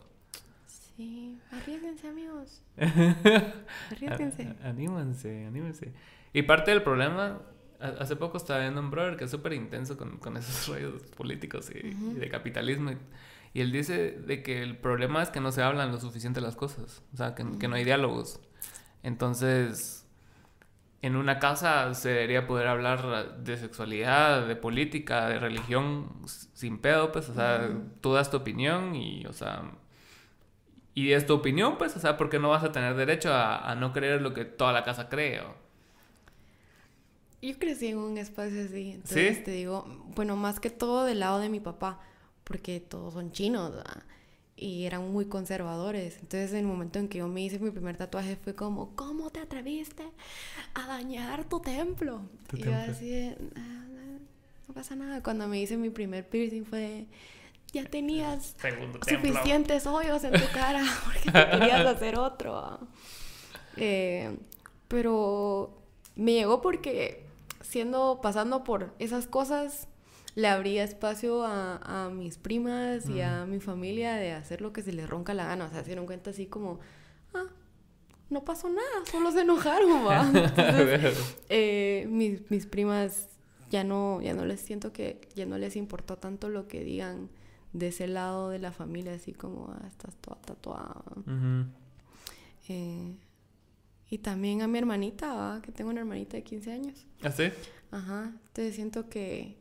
Sí, 0.96 1.38
arriesguense, 1.52 2.08
amigos. 2.08 2.60
arriesguense. 3.90 4.54
anímense, 4.62 5.46
anímense. 5.46 5.92
Y 6.32 6.42
parte 6.42 6.72
del 6.72 6.82
problema, 6.82 7.40
hace 7.80 8.16
poco 8.16 8.36
estaba 8.36 8.60
viendo 8.60 8.80
un 8.80 8.90
brother 8.90 9.16
que 9.16 9.24
es 9.24 9.30
súper 9.30 9.52
intenso 9.52 9.96
con, 9.96 10.18
con, 10.18 10.36
esos 10.36 10.68
rollos 10.74 11.02
políticos 11.16 11.70
y, 11.70 11.90
de 11.90 12.28
capitalismo. 12.28 12.92
Y, 13.54 13.60
él 13.60 13.72
dice 13.72 14.12
de 14.12 14.42
que 14.42 14.62
el 14.62 14.76
problema 14.76 15.22
es 15.22 15.30
que 15.30 15.40
no 15.40 15.52
se 15.52 15.62
hablan 15.62 15.90
lo 15.90 15.98
suficiente 15.98 16.40
las 16.40 16.56
cosas. 16.56 17.02
O 17.14 17.16
sea, 17.16 17.34
que, 17.34 17.44
que 17.58 17.68
no 17.68 17.76
hay 17.76 17.84
diálogos. 17.84 18.40
Entonces, 19.02 20.06
en 21.02 21.16
una 21.16 21.38
casa 21.38 21.94
se 21.94 22.10
debería 22.10 22.46
poder 22.46 22.66
hablar 22.66 23.38
de 23.38 23.56
sexualidad, 23.56 24.46
de 24.46 24.56
política, 24.56 25.28
de 25.28 25.38
religión 25.38 26.08
sin 26.26 26.78
pedo, 26.78 27.12
pues, 27.12 27.28
o 27.28 27.34
sea, 27.34 27.70
tú 28.00 28.12
das 28.14 28.30
tu 28.30 28.38
opinión 28.38 28.96
y, 28.96 29.24
o 29.26 29.32
sea, 29.32 29.62
y 30.94 31.12
es 31.12 31.26
tu 31.26 31.34
opinión, 31.34 31.78
pues, 31.78 31.96
o 31.96 32.00
sea, 32.00 32.16
porque 32.16 32.40
no 32.40 32.48
vas 32.48 32.64
a 32.64 32.72
tener 32.72 32.96
derecho 32.96 33.32
a, 33.32 33.74
no 33.76 33.92
creer 33.92 34.20
lo 34.22 34.34
que 34.34 34.44
toda 34.44 34.72
la 34.72 34.82
casa 34.82 35.08
cree. 35.08 35.40
Yo 37.40 37.58
crecí 37.58 37.88
en 37.88 37.98
un 37.98 38.18
espacio 38.18 38.64
así, 38.64 38.92
entonces 38.92 39.44
te 39.44 39.52
digo, 39.52 39.86
bueno, 40.16 40.36
más 40.36 40.58
que 40.58 40.70
todo 40.70 41.04
del 41.04 41.20
lado 41.20 41.38
de 41.38 41.48
mi 41.48 41.60
papá, 41.60 42.00
porque 42.44 42.80
todos 42.80 43.14
son 43.14 43.30
chinos, 43.30 43.72
y 44.56 44.84
eran 44.84 45.12
muy 45.12 45.26
conservadores. 45.26 46.16
Entonces, 46.16 46.50
en 46.50 46.58
el 46.58 46.66
momento 46.66 46.98
en 46.98 47.08
que 47.08 47.18
yo 47.18 47.28
me 47.28 47.42
hice 47.42 47.60
mi 47.60 47.70
primer 47.70 47.96
tatuaje, 47.96 48.36
fue 48.36 48.56
como, 48.56 48.96
¿cómo 48.96 49.30
te 49.30 49.38
atreviste 49.38 50.02
a 50.74 50.86
dañar 50.88 51.44
tu 51.44 51.60
templo? 51.60 52.22
y 52.52 52.62
yo 52.62 52.74
así, 52.74 53.34
ah, 53.54 53.84
no 54.66 54.74
pasa 54.74 54.96
nada. 54.96 55.22
Cuando 55.22 55.46
me 55.46 55.60
hice 55.60 55.76
mi 55.76 55.90
primer 55.90 56.28
piercing 56.28 56.64
fue 56.64 57.06
ya 57.72 57.84
tenías 57.84 58.56
suficientes 59.06 59.86
hoyos 59.86 60.24
en 60.24 60.32
tu 60.32 60.48
cara 60.52 60.82
porque 61.04 61.30
querías 61.30 61.86
hacer 61.86 62.18
otro. 62.18 62.80
Eh, 63.76 64.36
pero 64.88 65.82
me 66.16 66.32
llegó 66.32 66.60
porque 66.62 67.27
siendo, 67.68 68.20
pasando 68.22 68.64
por 68.64 68.94
esas 68.98 69.26
cosas, 69.26 69.88
le 70.34 70.48
abría 70.48 70.84
espacio 70.84 71.44
a, 71.44 72.10
mis 72.12 72.38
primas 72.38 73.08
y 73.08 73.20
a 73.20 73.44
mi 73.44 73.60
familia 73.60 74.14
de 74.14 74.32
hacer 74.32 74.60
lo 74.62 74.72
que 74.72 74.82
se 74.82 74.92
les 74.92 75.08
ronca 75.08 75.34
la 75.34 75.46
gana. 75.46 75.66
O 75.66 75.68
sea, 75.68 75.80
se 75.80 75.86
dieron 75.86 76.06
cuenta 76.06 76.30
así 76.30 76.46
como, 76.46 76.80
ah, 77.34 77.44
no 78.30 78.44
pasó 78.44 78.68
nada, 78.68 79.04
solo 79.10 79.30
se 79.32 79.42
enojaron, 79.42 80.06
¿va? 80.06 80.30
Eh, 81.50 82.06
mis, 82.08 82.50
mis 82.50 82.66
primas 82.66 83.28
ya 83.70 83.84
no, 83.84 84.22
ya 84.22 84.32
no 84.32 84.46
les 84.46 84.60
siento 84.60 84.92
que, 84.92 85.20
ya 85.34 85.44
no 85.44 85.58
les 85.58 85.76
importó 85.76 86.16
tanto 86.16 86.48
lo 86.48 86.68
que 86.68 86.84
digan 86.84 87.28
de 87.74 87.88
ese 87.88 88.06
lado 88.06 88.48
de 88.48 88.58
la 88.58 88.72
familia, 88.72 89.14
así 89.14 89.32
como, 89.32 89.74
ah, 89.74 89.86
estás 89.88 90.16
toda 90.16 90.40
tatuada. 90.40 91.02
Eh, 92.68 93.14
y 94.10 94.18
también 94.18 94.62
a 94.62 94.68
mi 94.68 94.78
hermanita, 94.78 95.60
que 95.62 95.72
tengo 95.72 95.90
una 95.90 96.00
hermanita 96.00 96.36
de 96.36 96.42
15 96.42 96.72
años. 96.72 97.06
¿Ah, 97.22 97.30
sí? 97.30 97.50
Ajá. 97.90 98.32
Entonces 98.48 98.74
siento 98.74 99.08
que 99.08 99.56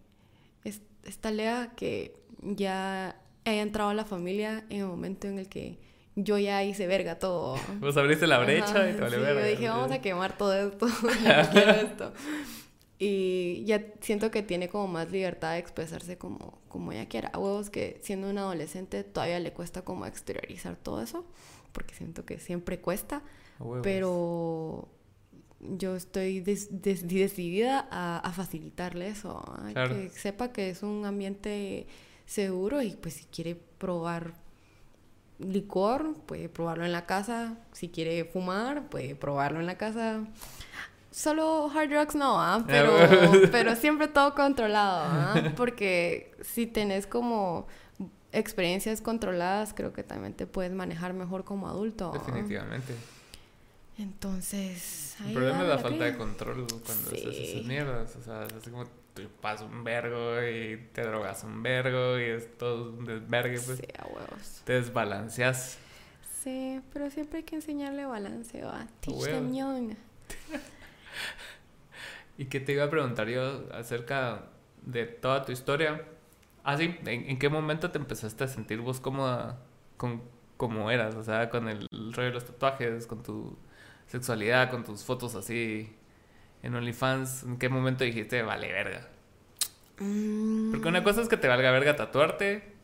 es, 0.63 0.81
esta 1.03 1.31
lea 1.31 1.73
que 1.75 2.13
ya 2.41 3.19
haya 3.45 3.61
entrado 3.61 3.89
a 3.89 3.93
la 3.93 4.05
familia 4.05 4.65
en 4.69 4.81
el 4.81 4.87
momento 4.87 5.27
en 5.27 5.39
el 5.39 5.49
que 5.49 5.79
yo 6.15 6.37
ya 6.37 6.63
hice 6.63 6.87
verga 6.87 7.19
todo. 7.19 7.57
Vos 7.79 7.95
abriste 7.97 8.25
la 8.25 8.39
brecha 8.39 8.89
y 8.89 8.93
te 8.93 9.01
vale 9.01 9.17
verga. 9.17 9.41
Yo 9.41 9.47
dije, 9.47 9.69
vamos 9.69 9.91
a 9.91 10.01
quemar 10.01 10.37
todo 10.37 10.53
esto. 10.53 10.87
quiero 11.51 11.71
esto. 11.71 12.13
Y 12.99 13.63
ya 13.65 13.83
siento 14.01 14.31
que 14.31 14.41
tiene 14.41 14.69
como 14.69 14.87
más 14.87 15.11
libertad 15.11 15.53
de 15.53 15.59
expresarse 15.59 16.17
como, 16.17 16.59
como 16.67 16.91
ella 16.91 17.07
quiera. 17.07 17.29
A 17.33 17.37
huevos 17.37 17.69
que 17.69 17.99
siendo 18.01 18.29
un 18.29 18.37
adolescente 18.39 19.03
todavía 19.03 19.39
le 19.39 19.53
cuesta 19.53 19.83
como 19.83 20.05
exteriorizar 20.07 20.75
todo 20.77 21.01
eso, 21.01 21.25
porque 21.73 21.93
siento 21.93 22.25
que 22.25 22.39
siempre 22.39 22.79
cuesta. 22.79 23.21
Pero 23.83 24.87
yo 25.59 25.95
estoy 25.95 26.41
decidida 26.41 27.87
a, 27.89 28.19
a, 28.19 28.31
facilitarle 28.31 29.07
eso, 29.09 29.43
que 29.73 30.09
sepa 30.09 30.51
que 30.51 30.69
es 30.69 30.83
un 30.83 31.05
ambiente 31.05 31.87
seguro 32.25 32.81
y 32.81 32.91
pues 32.91 33.15
si 33.15 33.25
quiere 33.25 33.55
probar 33.55 34.33
licor, 35.39 36.15
puede 36.25 36.49
probarlo 36.49 36.85
en 36.85 36.91
la 36.91 37.05
casa, 37.05 37.57
si 37.71 37.89
quiere 37.89 38.25
fumar, 38.25 38.89
puede 38.89 39.15
probarlo 39.15 39.59
en 39.59 39.65
la 39.65 39.77
casa 39.77 40.27
solo 41.17 41.71
hard 41.73 41.89
drugs 41.89 42.15
no, 42.15 42.39
¿ah? 42.39 42.63
pero, 42.67 42.95
pero 43.51 43.75
siempre 43.75 44.07
todo 44.07 44.35
controlado, 44.35 45.01
¿ah? 45.05 45.53
porque 45.55 46.31
si 46.41 46.67
tenés 46.67 47.07
como 47.07 47.67
experiencias 48.31 49.01
controladas, 49.01 49.73
creo 49.73 49.93
que 49.93 50.03
también 50.03 50.33
te 50.33 50.45
puedes 50.45 50.71
manejar 50.71 51.13
mejor 51.13 51.43
como 51.43 51.67
adulto. 51.67 52.11
Definitivamente. 52.11 52.93
Después... 53.97 55.17
El 55.25 55.33
problema 55.33 55.63
es 55.63 55.69
la 55.69 55.77
falta 55.79 56.03
de 56.03 56.17
control 56.17 56.67
cuando 56.67 57.09
haces 57.09 57.37
esas 57.37 57.65
mierdas. 57.65 58.15
O 58.15 58.21
sea, 58.21 58.45
es 58.45 58.53
así 58.53 58.69
como 58.69 58.85
te 59.13 59.27
pasas 59.27 59.67
un 59.67 59.83
vergo 59.83 60.41
y 60.43 60.77
te 60.93 61.01
drogas 61.01 61.43
un 61.43 61.63
vergo 61.63 62.19
y 62.19 62.23
es 62.23 62.57
todo 62.57 62.91
un 62.91 63.05
desvergue, 63.05 63.59
pues. 63.59 63.79
Sí, 63.79 63.87
a 63.97 64.05
huevos. 64.05 64.61
Te 64.63 64.73
desbalanceas. 64.73 65.79
Sí, 66.43 66.79
pero 66.93 67.09
siempre 67.09 67.39
hay 67.39 67.43
que 67.43 67.55
enseñarle 67.55 68.05
balance, 68.05 68.63
¿va? 68.63 68.87
Teach 68.99 69.23
them 69.23 69.53
young. 69.53 69.95
¿Y 72.37 72.45
qué 72.45 72.59
te 72.59 72.73
iba 72.73 72.83
a 72.83 72.89
preguntar 72.91 73.27
yo 73.27 73.67
acerca 73.73 74.43
de 74.83 75.05
toda 75.07 75.43
tu 75.43 75.51
historia? 75.51 76.05
Ah, 76.63 76.77
sí, 76.77 76.95
¿en, 77.05 77.39
qué 77.39 77.49
momento 77.49 77.89
te 77.89 77.97
empezaste 77.97 78.43
a 78.43 78.47
sentir 78.47 78.81
vos 78.81 78.99
cómoda 78.99 79.59
con 79.97 80.21
cómo 80.57 80.91
eras? 80.91 81.15
O 81.15 81.23
sea, 81.23 81.49
con 81.49 81.67
el 81.67 81.87
rollo 81.91 82.27
de 82.27 82.33
los 82.33 82.45
tatuajes, 82.45 83.07
con 83.07 83.23
tu 83.23 83.57
sexualidad, 84.07 84.69
con 84.71 84.83
tus 84.83 85.03
fotos 85.03 85.35
así 85.35 85.95
en 86.63 86.75
OnlyFans. 86.75 87.43
¿En 87.43 87.57
qué 87.57 87.69
momento 87.69 88.03
dijiste, 88.03 88.41
vale, 88.41 88.71
verga? 88.71 89.07
Mm. 89.99 90.71
Porque 90.71 90.87
una 90.87 91.03
cosa 91.03 91.21
es 91.21 91.27
que 91.27 91.37
te 91.37 91.47
valga 91.47 91.71
verga 91.71 91.95
tatuarte 91.95 92.75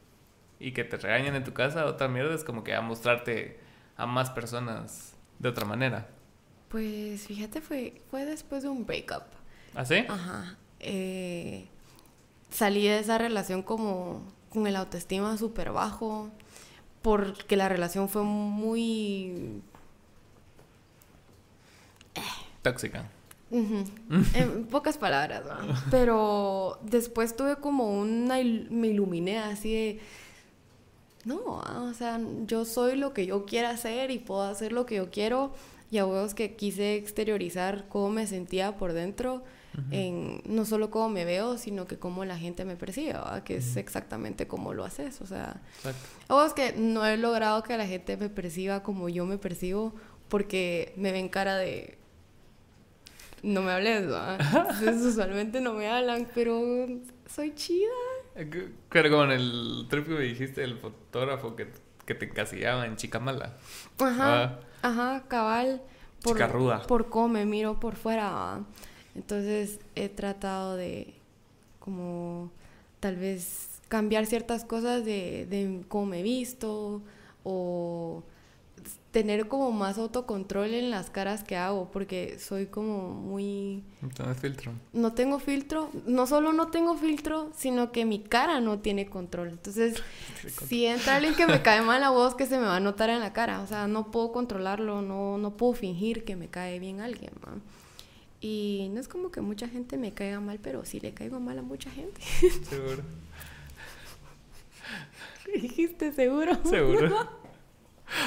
y 0.60 0.72
que 0.72 0.84
te 0.84 0.98
regañen 0.98 1.36
en 1.36 1.44
tu 1.44 1.54
casa, 1.54 1.86
otra 1.86 2.08
mierda 2.08 2.34
es 2.34 2.44
como 2.44 2.64
que 2.64 2.74
a 2.74 2.82
mostrarte 2.82 3.60
a 3.98 4.06
más 4.06 4.30
personas 4.30 5.14
de 5.40 5.50
otra 5.50 5.66
manera. 5.66 6.08
Pues 6.70 7.28
fíjate, 7.28 7.62
fue, 7.62 8.02
fue 8.10 8.26
después 8.26 8.64
de 8.64 8.70
un 8.70 8.86
breakup. 8.86 9.24
¿Ah, 9.76 9.86
sí? 9.86 10.06
Ajá. 10.08 10.58
Eh, 10.80 11.68
salí 12.50 12.88
de 12.88 13.00
esa 13.00 13.18
relación 13.18 13.62
como 13.62 14.24
con 14.50 14.68
el 14.68 14.76
autoestima 14.76 15.38
súper 15.38 15.72
bajo, 15.72 16.32
porque 17.02 17.58
la 17.58 17.70
relación 17.70 18.10
fue 18.10 18.24
muy... 18.24 19.62
Tóxica. 22.64 23.08
en 24.34 24.66
pocas 24.66 24.98
palabras, 24.98 25.44
¿no? 25.46 25.76
Pero 25.92 26.80
después 26.82 27.36
tuve 27.36 27.58
como 27.58 28.00
una... 28.00 28.36
me 28.36 28.88
iluminé 28.88 29.38
así 29.38 29.74
de... 29.74 30.00
No, 31.26 31.62
ah, 31.64 31.88
o 31.90 31.94
sea, 31.94 32.20
yo 32.48 32.66
soy 32.66 32.98
lo 32.98 33.14
que 33.14 33.26
yo 33.26 33.46
quiera 33.46 33.70
hacer 33.70 34.12
y 34.12 34.20
puedo 34.20 34.42
hacer 34.42 34.74
lo 34.74 34.86
que 34.86 34.96
yo 34.96 35.10
quiero 35.10 35.54
y 35.90 36.00
a 36.00 36.06
huevos 36.06 36.34
que 36.34 36.56
quise 36.56 36.96
exteriorizar 36.96 37.86
cómo 37.88 38.10
me 38.10 38.26
sentía 38.26 38.76
por 38.76 38.94
dentro, 38.94 39.44
en 39.92 40.42
no 40.46 40.66
solo 40.66 40.90
cómo 40.90 41.08
me 41.10 41.24
veo, 41.24 41.58
sino 41.60 41.86
que 41.86 41.98
cómo 41.98 42.26
la 42.26 42.38
gente 42.38 42.66
me 42.66 42.76
percibe, 42.76 43.16
que 43.46 43.58
es 43.58 43.78
exactamente 43.78 44.48
como 44.48 44.74
lo 44.74 44.86
haces. 44.86 45.22
O 45.22 45.28
sea, 45.28 45.62
a 46.28 46.36
huevos 46.36 46.56
que 46.56 46.74
no 46.74 47.06
he 47.06 47.16
logrado 47.16 47.62
que 47.62 47.78
la 47.78 47.86
gente 47.86 48.18
me 48.18 48.30
perciba 48.30 48.82
como 48.82 49.08
yo 49.08 49.28
me 49.28 49.38
percibo 49.38 49.94
porque 50.30 50.94
me 50.98 51.12
ven 51.12 51.30
cara 51.30 51.58
de 51.58 52.00
no 53.44 53.62
me 53.62 53.72
hables. 53.72 54.04
Entonces, 54.04 55.02
usualmente 55.06 55.62
no 55.62 55.74
me 55.74 55.88
hablan, 55.90 56.28
pero 56.34 56.62
soy 57.28 57.54
chida. 57.54 57.92
Pero 58.90 59.10
como 59.12 59.26
en 59.26 59.32
el 59.32 59.86
trip 59.90 60.08
que 60.08 60.14
me 60.14 60.22
dijiste, 60.22 60.64
el 60.64 60.78
fotógrafo 60.78 61.56
que, 61.56 61.68
que 62.06 62.16
te 62.16 62.26
encasillaba 62.26 62.86
en 62.86 62.96
chica 62.96 63.20
mala. 63.20 63.56
Ajá, 64.00 64.44
Ah, 64.44 64.60
ajá, 64.82 65.24
cabal. 65.28 65.82
Por, 66.24 66.34
Chica 66.34 66.48
ruda. 66.48 66.82
Por 66.88 67.10
cómo 67.10 67.28
me 67.28 67.46
miro 67.46 67.80
por 67.80 67.96
fuera. 67.96 68.32
¿va? 68.32 68.62
Entonces 69.14 69.80
he 69.96 70.10
tratado 70.10 70.76
de 70.76 71.14
como 71.80 72.50
tal 73.02 73.18
vez 73.18 73.82
cambiar 73.90 74.26
ciertas 74.26 74.64
cosas 74.64 75.04
de, 75.04 75.46
de 75.50 75.84
cómo 75.90 76.06
me 76.08 76.22
he 76.22 76.24
visto 76.24 77.02
o 77.44 78.24
tener 79.14 79.48
como 79.48 79.72
más 79.72 80.00
autocontrol 80.00 80.74
en 80.74 80.90
las 80.90 81.12
caras 81.12 81.44
que 81.44 81.56
hago 81.56 81.92
porque 81.92 82.40
soy 82.40 82.66
como 82.66 83.12
muy 83.12 83.84
entonces 84.02 84.42
filtro. 84.42 84.72
no 84.92 85.14
tengo 85.14 85.38
filtro, 85.38 85.92
no 86.08 86.26
solo 86.26 86.52
no 86.52 86.70
tengo 86.70 86.98
filtro, 86.98 87.52
sino 87.56 87.92
que 87.92 88.06
mi 88.06 88.24
cara 88.24 88.60
no 88.60 88.80
tiene 88.80 89.06
control. 89.06 89.50
Entonces, 89.50 90.02
si 90.68 90.88
entra 90.88 91.18
alguien 91.18 91.36
que 91.36 91.46
me 91.46 91.62
cae 91.62 91.84
mal 91.84 92.02
la 92.02 92.10
voz, 92.10 92.34
que 92.34 92.48
se 92.48 92.58
me 92.58 92.66
va 92.66 92.78
a 92.78 92.80
notar 92.80 93.12
en 93.12 93.20
la 93.20 93.34
cara. 93.34 93.62
O 93.62 93.68
sea, 93.68 93.88
no 93.88 94.10
puedo 94.10 94.32
controlarlo, 94.32 95.04
no, 95.04 95.38
no 95.38 95.56
puedo 95.58 95.74
fingir 95.74 96.26
que 96.26 96.36
me 96.36 96.48
cae 96.48 96.80
bien 96.80 97.00
alguien. 97.00 97.34
¿va? 97.46 97.54
Y 98.42 98.90
no 98.94 99.00
es 99.00 99.08
como 99.08 99.30
que 99.30 99.42
mucha 99.42 99.68
gente 99.68 99.96
me 99.96 100.12
caiga 100.12 100.40
mal, 100.40 100.60
pero 100.60 100.86
sí 100.86 101.00
le 101.00 101.14
caigo 101.14 101.40
mal 101.40 101.60
a 101.60 101.62
mucha 101.62 101.92
gente. 101.92 102.20
Seguro. 102.68 103.04
Dijiste 105.54 106.12
seguro. 106.14 106.58
Seguro. 106.68 107.30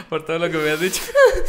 Por 0.08 0.24
todo 0.24 0.38
lo 0.38 0.50
que 0.50 0.58
me 0.58 0.70
has 0.70 0.80
dicho. 0.80 1.02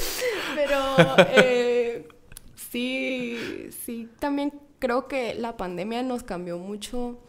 Pero 0.55 0.95
eh, 1.35 2.07
sí, 2.55 3.69
sí, 3.85 4.09
también 4.19 4.53
creo 4.79 5.07
que 5.07 5.33
la 5.35 5.57
pandemia 5.57 6.03
nos 6.03 6.23
cambió 6.23 6.57
mucho 6.57 7.19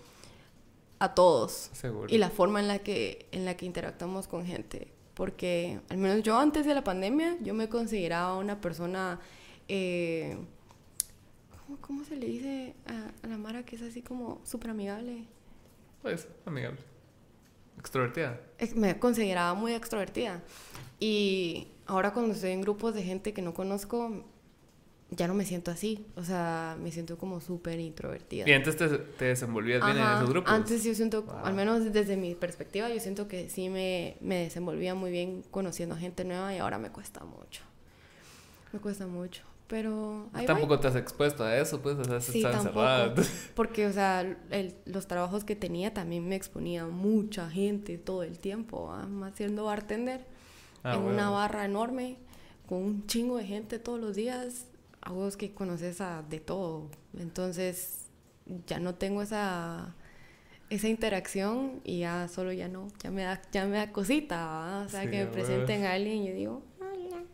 a 0.99 1.15
todos. 1.15 1.71
Seguro. 1.73 2.07
y 2.13 2.19
la 2.19 2.29
forma 2.31 2.61
en 2.61 2.69
la 2.69 2.81
que 2.81 3.27
en 3.33 3.45
la 3.45 3.57
que 3.57 3.67
interactuamos 3.67 4.27
con 4.27 4.45
gente 4.45 4.89
porque 5.15 5.81
al 5.91 5.99
menos 5.99 6.23
yo 6.23 6.39
antes 6.39 6.67
de 6.67 6.75
la 6.75 6.83
pandemia 6.85 7.37
yo 7.41 7.55
me 7.55 7.69
consideraba 7.69 8.37
una 8.37 8.61
persona 8.61 9.21
eh, 9.69 10.37
¿cómo, 11.67 11.79
cómo 11.81 12.05
se 12.05 12.17
le 12.17 12.27
dice 12.27 12.75
a, 12.87 13.11
a 13.25 13.29
la 13.29 13.39
Mara 13.39 13.65
que 13.65 13.77
es 13.77 13.83
así 13.83 14.03
como 14.03 14.41
súper 14.45 14.71
amigable 14.71 15.25
Pues, 16.03 16.27
amigable. 16.47 16.79
Extrovertida. 17.79 18.41
Ex- 18.59 18.75
me 18.77 18.99
consideraba 18.99 19.55
muy 19.55 19.73
extrovertida 19.73 20.43
y 21.01 21.69
ahora 21.87 22.13
cuando 22.13 22.35
estoy 22.35 22.51
en 22.51 22.61
grupos 22.63 22.95
de 22.95 23.03
gente 23.03 23.33
que 23.33 23.43
no 23.43 23.55
conozco 23.55 24.25
ya 25.11 25.27
no 25.27 25.33
me 25.33 25.47
siento 25.47 25.71
así 25.71 26.05
o 26.17 26.23
sea 26.23 26.77
me 26.83 26.93
siento 26.93 27.17
como 27.17 27.41
súper 27.41 27.81
introvertida 27.81 28.47
Y 28.47 28.53
antes 28.53 28.77
te, 28.77 28.89
te 28.89 29.25
desenvolvías 29.27 29.83
bien 29.85 29.97
en 29.97 30.03
Ajá, 30.03 30.17
esos 30.19 30.29
grupos. 30.31 30.53
Antes 30.53 30.85
yo 30.85 30.95
siento, 30.95 31.23
Wow. 31.23 31.37
al 31.45 31.55
menos 31.55 31.93
desde 31.93 32.17
mi 32.17 32.35
perspectiva, 32.35 32.89
yo 32.91 33.01
siento 33.01 33.27
que 33.29 33.49
sí 33.49 33.71
me, 33.71 34.17
me 34.21 34.43
desenvolvía 34.45 34.95
muy 34.95 35.11
bien 35.11 35.43
conociendo 35.51 35.97
gente 35.97 36.25
nueva 36.25 36.55
y 36.55 36.59
ahora 36.59 36.79
me 36.79 36.91
cuesta 36.91 37.25
mucho. 37.25 37.63
Me 38.73 38.81
cuesta 38.81 39.07
mucho. 39.07 39.43
Pero 39.69 40.29
ahí 40.33 40.47
voy. 40.47 40.47
Tampoco 40.47 40.81
te 40.81 40.89
has 40.89 40.97
expuesto 40.97 41.45
a 41.45 41.57
eso, 41.57 41.81
pues, 41.83 41.97
o 41.99 42.05
sea, 42.05 42.21
Sí, 42.21 42.39
estás 42.39 42.57
encerrada. 42.65 43.15
Porque, 43.55 43.87
o 43.87 43.93
sea, 43.93 44.23
el- 44.51 44.75
los 44.87 45.07
trabajos 45.07 45.45
que 45.45 45.55
tenía 45.57 45.93
también 45.93 46.27
me 46.27 46.37
exponía 46.37 46.83
a 46.83 46.87
mucha 46.87 47.51
gente 47.51 47.99
todo 47.99 48.23
el 48.23 48.39
tiempo, 48.39 48.91
más 49.09 49.35
siendo 49.37 49.65
bartender 49.65 50.25
Ah, 50.85 50.95
en 50.95 51.03
bueno. 51.03 51.15
una 51.17 51.31
barra 51.31 51.65
enorme 51.65 52.17
con 52.67 52.79
un 52.83 53.07
chingo 53.07 53.37
de 53.37 53.45
gente 53.45 53.79
todos 53.79 54.01
los 54.01 54.15
días, 54.17 54.67
a 55.03 55.13
vos 55.13 55.37
que 55.37 55.53
conoces 55.53 56.01
a 56.01 56.23
de 56.23 56.41
todo. 56.41 56.89
Entonces, 57.19 58.07
ya 58.67 58.79
no 58.81 58.95
tengo 58.95 59.21
esa 59.23 59.95
esa 60.71 60.87
interacción 60.89 61.81
y 61.83 62.01
ya 62.01 62.29
solo 62.29 62.53
ya 62.53 62.69
no, 62.69 62.89
ya 63.03 63.11
me 63.11 63.23
da, 63.23 63.41
ya 63.53 63.65
me 63.67 63.79
da 63.79 63.91
cosita, 63.91 64.85
o 64.87 64.89
sea, 64.91 65.03
Sí, 65.05 65.11
que 65.11 65.25
me 65.25 65.31
presenten 65.31 65.85
a 65.87 65.93
alguien 65.93 66.17
y 66.25 66.29
yo 66.29 66.35
digo, 66.35 66.63
hola, 66.79 67.17
hola. 67.17 67.25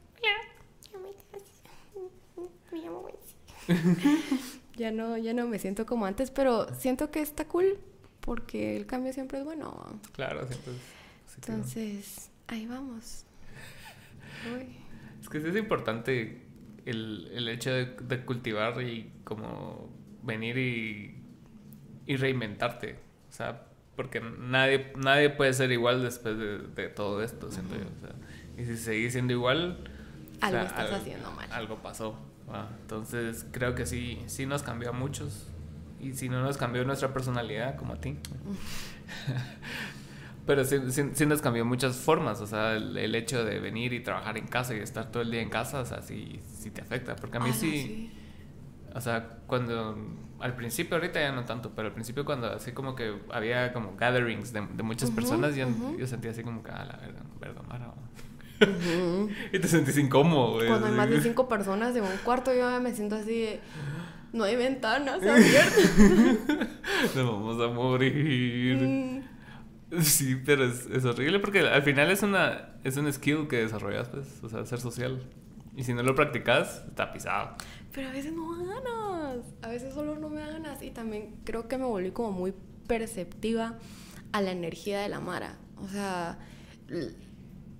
Me 2.75 2.81
llamo 2.81 3.01
Wency". 3.01 3.35
ya 4.77 4.91
no, 4.91 5.17
ya 5.17 5.33
no 5.33 5.47
me 5.47 5.59
siento 5.59 5.87
como 5.87 6.07
antes, 6.07 6.31
pero 6.31 6.67
siento 6.75 7.11
que 7.11 7.21
está 7.21 7.47
cool 7.47 7.79
porque 8.21 8.77
el 8.77 8.87
cambio 8.87 9.13
siempre 9.13 9.39
es 9.39 9.45
bueno. 9.45 10.01
Claro, 10.13 10.47
sí, 10.49 10.55
claro. 10.65 10.79
Entonces, 11.37 12.31
ahí 12.49 12.67
vamos. 12.67 13.25
Uy. 14.55 14.77
Es 15.21 15.29
que 15.29 15.41
sí 15.41 15.49
es 15.49 15.57
importante 15.57 16.43
el, 16.85 17.31
el 17.33 17.49
hecho 17.49 17.71
de, 17.71 17.87
de 17.87 18.25
cultivar 18.25 18.81
y 18.83 19.11
como 19.25 19.89
venir 20.23 20.59
y, 20.59 21.23
y 22.07 22.17
reinventarte. 22.17 22.99
O 23.31 23.33
sea, 23.33 23.67
porque 23.97 24.21
nadie, 24.21 24.93
nadie 24.97 25.31
puede 25.31 25.53
ser 25.53 25.71
igual 25.73 26.03
después 26.03 26.37
de, 26.39 26.59
de 26.59 26.89
todo 26.89 27.23
esto, 27.23 27.51
siento 27.51 27.75
yo. 27.77 27.83
O 27.85 28.01
sea, 28.01 28.15
y 28.59 28.65
si 28.67 28.77
seguís 28.77 29.13
siendo 29.13 29.33
igual... 29.33 29.85
o 30.43 30.45
Algo 30.45 30.59
sea, 30.59 30.67
estás 30.67 30.91
al- 30.91 30.95
haciendo 31.01 31.31
mal. 31.33 31.51
Algo 31.53 31.77
pasó. 31.83 32.19
¿Va? 32.53 32.69
Entonces 32.83 33.47
creo 33.53 33.75
que 33.75 33.87
sí, 33.87 34.23
sí 34.27 34.45
nos 34.47 34.63
cambió 34.63 34.91
a 34.91 34.93
muchos. 34.93 35.49
Y 36.01 36.13
si 36.15 36.29
no 36.29 36.43
nos 36.43 36.57
cambió 36.59 36.85
nuestra 36.85 37.13
personalidad, 37.15 37.77
como 37.77 37.95
a 37.95 38.01
ti. 38.01 38.19
Pero 40.47 40.65
sí, 40.65 40.77
sí- 40.91 41.11
sí 41.15 41.27
nos 41.27 41.41
cambió 41.41 41.65
muchas 41.65 41.97
formas, 41.97 42.41
o 42.43 42.47
sea, 42.47 42.75
el, 42.75 42.97
el 42.99 43.15
hecho 43.15 43.45
de 43.45 43.61
venir 43.61 43.95
y 43.95 44.01
trabajar 44.01 44.37
en 44.37 44.47
casa 44.47 44.75
y 44.75 44.79
estar 44.81 45.11
todo 45.11 45.23
el 45.23 45.31
día 45.31 45.41
en 45.41 45.49
casa, 45.49 45.81
o 45.81 45.87
sea, 45.87 46.03
sí, 46.03 46.41
sí 46.59 46.71
te 46.71 46.83
afecta, 46.83 47.17
porque 47.17 47.39
a 47.39 47.41
mí 47.41 47.49
Ala, 47.49 47.59
sí, 47.59 48.13
o 48.95 49.01
sea, 49.01 49.39
cuando, 49.47 49.97
al 50.41 50.55
principio, 50.55 50.97
ahorita 50.97 51.19
ya 51.19 51.33
no 51.33 51.47
tanto, 51.47 51.73
pero 51.75 51.89
al 51.89 51.95
principio 51.95 52.27
cuando 52.27 52.49
así 52.53 52.73
como 52.73 52.95
que 52.95 53.15
había 53.33 53.73
como 53.73 53.97
gatherings 53.97 54.53
de, 54.53 54.61
de 54.67 54.83
muchas 54.83 55.09
personas, 55.17 55.57
yo, 55.57 55.67
yo 55.99 56.07
sentía 56.07 56.33
así 56.33 56.43
como 56.43 56.63
que, 56.63 56.71
a 56.71 56.85
la 56.85 56.97
verga, 56.99 57.23
perdón, 57.41 57.65
Mara". 58.61 58.73
Ujú. 58.73 59.29
Y 59.53 59.59
te 59.59 59.69
sentís 59.69 59.97
incómodo, 59.99 60.55
güey. 60.55 60.69
Cuando 60.69 60.87
hay 60.87 60.93
más 60.93 61.11
de 61.11 61.21
cinco 61.21 61.49
personas 61.49 61.95
en 61.97 62.03
un 62.05 62.17
cuarto, 62.25 62.53
yo 62.55 62.81
me 62.81 62.95
siento 62.95 63.17
así 63.17 63.41
de. 63.43 63.61
No 64.33 64.45
hay 64.45 64.57
ventanas 64.57 65.23
abiertas. 65.23 65.91
Nos 67.15 67.27
vamos 67.27 67.61
a 67.63 67.69
morir. 67.73 68.77
Mm, 68.77 69.23
Sí, 70.03 70.35
pero 70.45 70.65
es, 70.65 70.87
es 70.87 71.05
horrible 71.05 71.39
porque 71.39 71.61
al 71.61 71.83
final 71.85 72.11
es 72.11 72.23
una 72.25 72.71
es 72.83 72.97
un 72.97 73.13
skill 73.13 73.47
que 73.47 73.59
desarrollas, 73.59 74.09
pues, 74.09 74.27
o 74.43 74.49
sea, 74.49 74.67
ser 74.67 74.81
social. 74.81 75.23
Y 75.77 75.85
si 75.85 75.93
no 75.95 76.03
lo 76.03 76.17
practicas, 76.17 76.83
está 76.89 77.13
pisado. 77.13 77.55
Pero 77.93 78.09
a 78.09 78.13
veces 78.13 78.33
no 78.33 78.49
ganas. 78.57 79.45
A 79.63 79.69
veces 79.69 79.95
solo 79.95 80.17
no 80.17 80.29
me 80.29 80.41
ganas. 80.41 80.83
Y 80.83 80.91
también 80.91 81.37
creo 81.45 81.69
que 81.69 81.79
me 81.79 81.85
volví 81.85 82.11
como 82.11 82.33
muy 82.33 82.53
perceptiva 82.89 83.79
a 84.33 84.41
la 84.43 84.51
energía 84.51 85.01
de 85.01 85.09
la 85.09 85.21
Mara. 85.21 85.59
O 85.77 85.89
sea, 85.89 86.39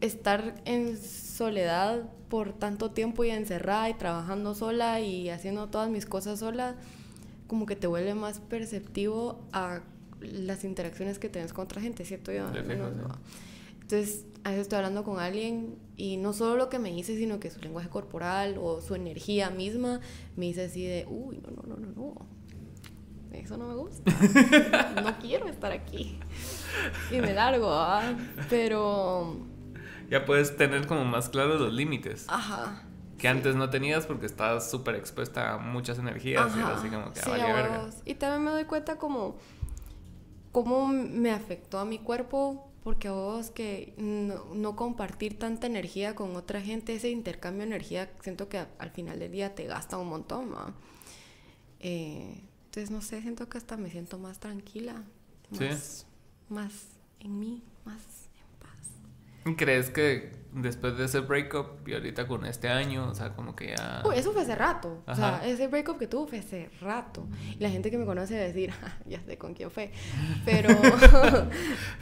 estar 0.01 0.61
en 0.65 0.99
soledad 0.99 2.03
por 2.29 2.53
tanto 2.53 2.91
tiempo 2.91 3.25
y 3.25 3.31
encerrada 3.31 3.89
y 3.89 3.95
trabajando 3.95 4.55
sola 4.55 5.01
y 5.01 5.31
haciendo 5.31 5.69
todas 5.69 5.91
mis 5.91 6.07
cosas 6.07 6.41
sola, 6.41 6.77
como 7.47 7.67
que 7.67 7.77
te 7.77 7.87
vuelve 7.87 8.15
más 8.15 8.41
perceptivo 8.41 9.41
a 9.53 9.83
las 10.21 10.65
interacciones 10.65 11.19
que 11.19 11.29
tienes 11.29 11.53
con 11.53 11.65
otra 11.65 11.81
gente, 11.81 12.05
¿cierto? 12.05 12.33
Yo, 12.33 12.49
fijo, 12.49 12.65
sí. 12.65 12.77
¿no? 12.77 13.19
Entonces, 13.83 14.25
a 14.45 14.51
veces 14.51 14.63
estoy 14.63 14.77
hablando 14.79 15.05
con 15.05 15.21
alguien 15.21 15.77
y 15.97 16.17
no 16.17 16.33
solo 16.33 16.57
lo 16.57 16.69
que 16.71 16.79
me 16.79 16.91
dice, 16.91 17.17
sino 17.17 17.39
que 17.39 17.51
su 17.51 17.61
lenguaje 17.61 17.89
corporal 17.89 18.57
o 18.61 18.81
su 18.81 18.95
energía 18.95 19.51
misma 19.51 20.01
me 20.37 20.47
dice 20.47 20.65
así 20.65 20.85
de, 20.85 21.07
uy, 21.09 21.39
no, 21.39 21.51
no, 21.51 21.63
no, 21.63 21.77
no, 21.77 21.93
no. 21.95 22.15
Eso 23.33 23.57
no 23.57 23.69
me 23.69 23.75
gusta. 23.75 24.11
no 25.03 25.19
quiero 25.19 25.49
estar 25.49 25.73
aquí. 25.73 26.19
Y 27.11 27.21
me 27.21 27.35
largo, 27.35 27.69
¿ah? 27.71 28.17
Pero, 28.49 29.37
Ya 30.11 30.25
puedes 30.25 30.57
tener 30.57 30.87
como 30.87 31.05
más 31.05 31.29
claros 31.29 31.61
los 31.61 31.73
límites. 31.73 32.27
ajá. 32.29 32.83
Que 33.19 33.29
antes 33.29 33.55
no 33.55 33.71
tenías 33.71 34.07
porque 34.07 34.27
estabas 34.27 34.71
súper 34.71 34.97
expuesta 34.97 35.55
a 35.55 35.59
muchas 35.59 35.99
energías 35.99 36.55
y 36.57 36.61
así 36.61 36.89
como 36.89 37.13
que 37.13 37.21
sí, 37.21 37.31
vale 37.31 37.45
verga. 37.53 37.89
Y 38.05 38.15
también 38.17 38.45
me 38.45 38.51
doy 38.51 38.65
cuenta 38.65 38.97
como 38.99 39.37
cómo 40.53 40.89
me 40.89 41.31
afectó 41.31 41.79
a 41.79 41.85
mi 41.85 41.99
cuerpo, 41.99 42.71
porque 42.83 43.09
vos 43.09 43.51
que 43.51 43.95
no, 43.97 44.45
no 44.55 44.77
compartir 44.77 45.39
tanta 45.39 45.67
energía 45.67 46.15
con 46.15 46.37
otra 46.37 46.61
gente, 46.61 46.95
ese 46.95 47.09
intercambio 47.11 47.61
de 47.63 47.67
energía, 47.69 48.11
siento 48.21 48.49
que 48.49 48.59
al 48.79 48.91
final 48.91 49.19
del 49.21 49.33
día 49.33 49.55
te 49.55 49.65
gasta 49.65 49.97
un 49.97 50.09
montón, 50.09 50.53
¿va? 50.53 50.75
Eh, 51.81 52.43
entonces, 52.67 52.91
no 52.91 53.01
sé, 53.01 53.23
siento 53.23 53.49
que 53.49 53.59
hasta 53.59 53.77
me 53.77 53.91
siento 53.91 54.19
más 54.19 54.39
tranquila, 54.41 55.03
Sí. 55.53 55.65
más, 55.65 56.07
más 56.49 56.73
en 57.21 57.39
mí, 57.39 57.63
más 57.85 57.97
en 57.97 58.03
paz. 58.05 58.14
¿Y 58.14 58.14
crees 59.57 59.91
que 59.91 60.33
después 60.55 60.97
de 60.97 61.05
ese 61.05 61.21
breakup 61.21 61.87
y 61.87 61.95
ahorita 61.95 62.27
con 62.27 62.47
este 62.47 62.69
año, 62.69 63.09
o 63.09 63.15
sea, 63.15 63.35
como 63.35 63.57
que 63.57 63.75
ya... 63.77 64.03
Uy, 64.07 64.17
eso 64.17 64.33
fue 64.33 64.43
hace 64.43 64.55
rato. 64.55 65.03
O 65.07 65.15
sea, 65.15 65.45
ese 65.45 65.67
breakup 65.67 65.99
que 65.99 66.07
tuvo 66.07 66.27
fue 66.27 66.39
hace 66.39 66.71
rato. 66.81 67.27
Y 67.59 67.63
la 67.63 67.71
gente 67.71 67.91
que 67.91 67.99
me 67.99 68.07
conoce 68.07 68.37
va 68.37 68.45
a 68.45 68.47
decir, 68.47 68.71
"Ja, 68.71 68.97
ya 69.07 69.21
sé 69.23 69.37
con 69.37 69.55
quién 69.55 69.71
fue. 69.71 69.91
Pero. 70.45 70.69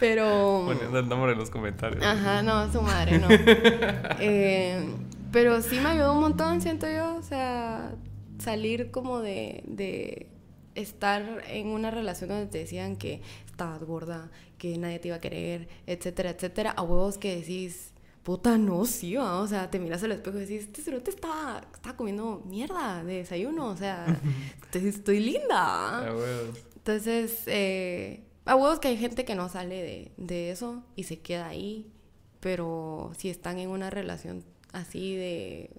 pero. 0.01 0.65
Poniendo 0.67 0.99
el 0.99 1.09
nombre 1.09 1.33
en 1.33 1.39
los 1.39 1.51
comentarios. 1.51 2.05
Ajá, 2.05 2.43
no, 2.43 2.71
su 2.71 2.83
madre, 2.83 3.19
no. 3.19 3.29
Eh, 4.21 4.85
pero 5.33 5.63
sí 5.63 5.81
me 5.81 5.91
ayudó 5.91 6.13
un 6.13 6.21
montón, 6.21 6.61
siento 6.61 6.87
yo. 6.91 7.17
O 7.17 7.23
sea, 7.23 7.95
salir 8.39 8.91
como 8.91 9.21
de, 9.21 9.65
de 9.67 10.29
estar 10.75 11.43
en 11.49 11.69
una 11.69 11.91
relación 11.91 12.29
donde 12.31 12.47
te 12.47 12.59
decían 12.59 12.97
que 12.97 13.23
estabas 13.47 13.83
gorda, 13.83 14.31
que 14.63 14.79
nadie 14.79 15.01
te 15.01 15.09
iba 15.09 15.17
a 15.17 15.21
querer, 15.21 15.67
etcétera, 15.89 16.31
etcétera, 16.31 16.71
a 16.71 16.83
huevos 16.83 17.19
que 17.19 17.35
decís, 17.35 17.91
puta, 18.23 18.59
no, 18.59 18.85
sí, 18.85 19.17
¿va? 19.17 19.41
o 19.41 19.49
sea, 19.49 19.69
te 19.69 19.81
miras 19.81 20.05
al 20.05 20.13
espejo 20.13 20.37
y 20.37 20.43
decís, 20.43 20.63
este 20.63 20.83
cerote 20.83 21.11
estaba, 21.11 21.67
estaba 21.75 21.97
comiendo 21.97 22.45
mierda 22.47 23.03
de 23.03 23.15
desayuno, 23.15 23.67
o 23.67 23.77
sea, 23.77 24.07
estoy, 24.63 24.87
estoy 24.87 25.19
linda. 25.19 26.07
A 26.07 26.15
huevos. 26.15 26.61
Entonces, 26.77 27.43
eh, 27.47 28.23
a 28.45 28.55
huevos 28.55 28.79
que 28.79 28.87
hay 28.87 28.99
gente 28.99 29.25
que 29.25 29.35
no 29.35 29.49
sale 29.49 29.83
de, 29.83 30.13
de 30.17 30.53
eso 30.53 30.85
y 30.95 31.03
se 31.03 31.19
queda 31.19 31.49
ahí, 31.49 31.91
pero 32.39 33.11
si 33.19 33.31
están 33.31 33.59
en 33.59 33.69
una 33.69 33.91
relación 33.91 34.45
así 34.73 35.17
de, 35.17 35.71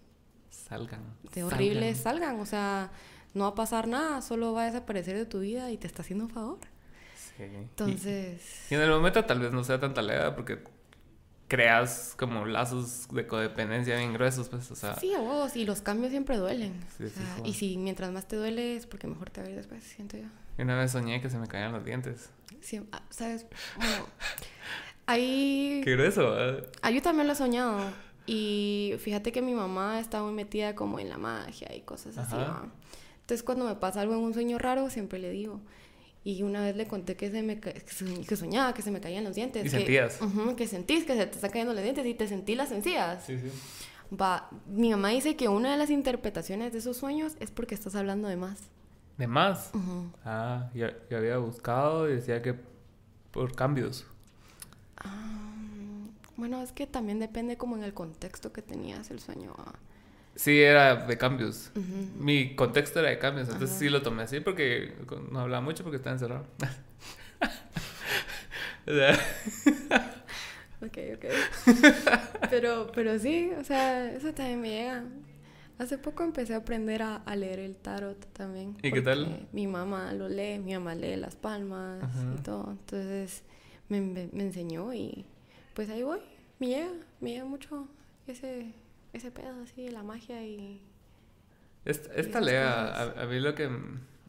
Salgan. 0.50 1.06
de 1.34 1.46
horrible, 1.46 1.96
salgan. 1.96 2.38
O 2.42 2.46
sea, 2.46 2.92
no 3.34 3.46
va 3.46 3.52
a 3.52 3.56
pasar 3.56 3.88
nada, 3.88 4.22
solo 4.22 4.52
va 4.52 4.64
a 4.64 4.66
desaparecer 4.66 5.16
de 5.16 5.26
tu 5.26 5.40
vida 5.40 5.72
y 5.72 5.78
te 5.78 5.88
está 5.88 6.02
haciendo 6.02 6.26
un 6.26 6.32
favor. 6.32 6.60
Sí. 7.38 7.44
Entonces, 7.44 8.42
Y, 8.70 8.74
y 8.74 8.78
en 8.78 8.84
el 8.84 8.90
momento 8.90 9.24
tal 9.26 9.40
vez 9.40 9.52
no 9.52 9.64
sea 9.64 9.80
tanta 9.80 10.02
leda 10.02 10.36
porque 10.36 10.60
creas 11.48 12.16
como 12.18 12.46
lazos 12.46 13.08
de 13.10 13.28
codependencia 13.28 13.96
bien 13.98 14.14
gruesos, 14.14 14.50
pues, 14.50 14.72
o 14.72 14.76
sea. 14.76 14.96
sí, 14.96 15.14
a 15.14 15.20
huevos, 15.20 15.56
y 15.56 15.66
los 15.66 15.82
cambios 15.82 16.12
siempre 16.12 16.38
duelen. 16.38 16.74
Sí, 16.98 17.04
O 17.06 17.10
sí, 17.10 17.22
y 17.44 17.54
si 17.54 17.78
mientras 17.78 18.12
más 18.12 18.28
te 18.28 18.36
duele 18.38 18.76
es 18.76 18.88
porque 18.88 19.08
mejor 19.08 19.30
te 19.30 19.42
va 19.42 19.48
a 19.48 19.50
ir 19.52 19.56
después, 19.58 19.84
siento 19.84 20.18
yo. 20.18 20.26
y 20.58 20.62
Una 20.64 20.78
vez 20.78 20.92
soñé 20.92 21.22
que 21.22 21.30
se 21.30 21.38
me 21.38 21.48
caían 21.48 21.72
los 21.72 21.84
dientes. 21.86 22.30
Sí, 22.62 22.82
ah, 22.92 23.04
¿Sabes? 23.10 23.46
Bueno, 23.76 24.08
ahí... 25.06 25.82
Qué 25.84 25.92
grueso, 25.92 26.36
¿eh? 26.40 26.64
Ah, 26.82 26.92
yo 26.92 27.02
también 27.02 27.28
lo 27.28 27.34
he 27.34 27.36
soñado. 27.36 27.82
Y 28.26 28.94
fíjate 29.00 29.32
que 29.32 29.42
mi 29.42 29.54
mamá 29.54 30.00
está 30.00 30.24
muy 30.24 30.32
metida 30.34 30.76
como 30.76 31.00
en 31.00 31.10
la 31.10 31.18
magia 31.18 31.76
y 31.76 31.82
cosas 31.82 32.18
así. 32.18 32.36
Entonces 33.22 33.44
cuando 33.44 33.66
me 33.66 33.76
pasa 33.76 34.02
algo 34.02 34.14
en 34.16 34.22
un 34.22 34.34
sueño 34.34 34.58
raro, 34.60 34.90
siempre 34.90 35.20
le 35.20 35.30
digo. 35.30 35.60
Y 36.26 36.42
una 36.44 36.62
vez 36.62 36.76
le 36.78 36.88
conté 36.88 37.16
que, 37.18 37.30
se 37.30 37.44
me 37.44 37.60
que 37.60 37.74
soñ- 37.86 38.26
que 38.26 38.36
soñaba, 38.38 38.74
que 38.74 38.82
se 38.82 38.92
me 38.92 39.02
caían 39.02 39.24
los 39.26 39.36
dientes. 39.36 39.62
Y 39.62 39.70
que, 39.70 39.70
sentías. 39.78 40.20
Que 40.56 40.68
sentís 40.68 41.04
que 41.06 41.16
se 41.16 41.26
te 41.26 41.36
están 41.36 41.52
cayendo 41.52 41.74
los 41.74 41.84
dientes 41.84 42.06
y 42.06 42.14
te 42.14 42.28
sentí 42.28 42.56
las 42.56 42.72
encías. 42.72 43.26
Sí, 43.26 43.38
sí. 43.40 43.52
Va, 44.16 44.50
mi 44.68 44.90
mamá 44.92 45.10
dice 45.10 45.36
que 45.36 45.50
una 45.50 45.72
de 45.72 45.78
las 45.78 45.90
interpretaciones 45.90 46.72
de 46.72 46.80
esos 46.80 46.96
sueños 46.98 47.34
es 47.40 47.52
porque 47.52 47.76
estás 47.76 47.96
hablando 47.96 48.28
de 48.30 48.38
más. 48.38 48.58
¿De 49.18 49.28
más? 49.28 49.72
Ah, 50.24 50.70
yo, 50.74 50.88
yo 51.10 51.18
había 51.18 51.38
buscado 51.40 52.10
y 52.10 52.16
decía 52.16 52.42
que 52.42 52.56
por 53.32 53.56
cambios. 53.56 54.06
Ah, 54.98 55.44
bueno, 56.38 56.62
es 56.62 56.72
que 56.72 56.88
también 56.88 57.20
depende 57.20 57.58
como 57.58 57.76
en 57.76 57.84
el 57.84 57.94
contexto 57.94 58.52
que 58.54 58.62
tenías 58.62 59.12
el 59.12 59.20
sueño. 59.20 59.54
¿va? 59.58 59.74
Sí, 60.36 60.60
era 60.62 60.96
de 60.96 61.18
cambios. 61.18 61.72
Mi 62.18 62.56
contexto 62.56 63.00
era 63.00 63.10
de 63.10 63.20
cambios, 63.20 63.50
entonces 63.50 63.78
sí 63.78 63.90
lo 63.90 64.02
tomé 64.02 64.24
así 64.24 64.40
porque 64.40 64.94
no 65.32 65.40
hablaba 65.40 65.62
mucho 65.62 65.84
porque 65.84 65.98
estaba 65.98 66.14
encerrado. 66.16 66.46
Ok, 70.82 70.98
ok. 71.16 71.26
pero, 72.50 72.92
pero 72.94 73.18
sí, 73.18 73.52
o 73.58 73.64
sea, 73.64 74.12
eso 74.12 74.34
también 74.34 74.60
me 74.60 74.70
llega. 74.70 75.04
Hace 75.80 75.98
poco 75.98 76.24
empecé 76.24 76.54
a 76.54 76.58
aprender 76.58 77.02
a, 77.02 77.16
a 77.18 77.36
leer 77.38 77.60
el 77.60 77.78
tarot 77.78 78.18
también. 78.34 78.76
¿Y 78.84 78.92
qué 78.92 79.02
tal? 79.02 79.48
Mi 79.54 79.66
mamá 79.66 80.12
lo 80.14 80.28
lee, 80.28 80.60
mi 80.60 80.74
mamá 80.74 80.94
lee 80.94 81.16
las 81.16 81.36
palmas 81.38 82.04
Ajá. 82.04 82.36
y 82.38 82.42
todo. 82.44 82.72
Entonces 82.72 83.44
me, 83.88 84.02
me- 84.02 84.30
me 84.34 84.44
enseñó 84.44 84.94
y 84.94 85.26
pues 85.74 85.90
ahí 85.90 86.04
voy. 86.04 86.20
Me 86.60 86.68
llega, 86.68 86.90
me 87.22 87.32
llega 87.32 87.46
mucho 87.46 87.88
ese, 88.28 88.74
ese 89.14 89.32
pedo 89.32 89.62
así 89.64 89.90
la 89.90 90.04
magia 90.04 90.44
y... 90.44 90.82
esta, 91.86 92.14
esta 92.16 92.42
lea, 92.42 92.86
a, 92.86 93.24
a 93.24 93.26
mí 93.26 93.40
lo 93.40 93.56
que 93.56 93.70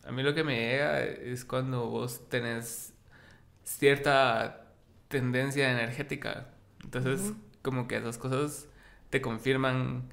a 0.07 0.13
mí 0.13 0.23
lo 0.23 0.35
que 0.35 0.45
me 0.45 0.57
llega 0.57 1.03
es 1.03 1.45
cuando 1.45 1.89
vos 1.89 2.29
tenés 2.29 2.93
cierta 3.63 4.67
tendencia 5.09 5.71
energética. 5.73 6.49
Entonces, 6.83 7.33
como 7.63 7.89
que 7.89 7.97
esas 7.97 8.19
cosas 8.19 8.69
te 9.11 9.21
confirman 9.23 10.11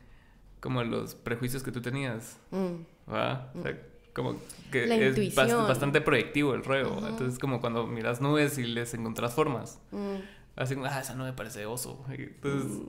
como 0.62 0.84
los 0.84 1.16
prejuicios 1.16 1.64
que 1.64 1.72
tú 1.72 1.82
tenías. 1.82 2.40
Mm, 2.52 3.12
¿va? 3.12 3.52
O 3.56 3.64
sea, 3.64 3.78
como 4.14 4.38
que 4.72 4.86
La 4.88 4.96
es 4.96 5.10
intuición. 5.18 5.68
bastante 5.68 6.02
proyectivo 6.02 6.54
el. 6.54 6.62
Ujú. 6.62 7.08
Entonces, 7.08 7.40
como 7.40 7.60
cuando 7.60 7.88
miras 7.88 8.22
nubes 8.22 8.58
y 8.58 8.64
les 8.64 8.94
encontrás 8.94 9.34
formas. 9.34 9.82
mm. 9.92 10.16
Así 10.56 10.76
como, 10.76 10.86
ah, 10.88 10.99
esa 10.99 11.16
nube 11.16 11.34
parece 11.34 11.66
oso. 11.66 12.06
Entonces, 12.10 12.72
Mm. 12.72 12.88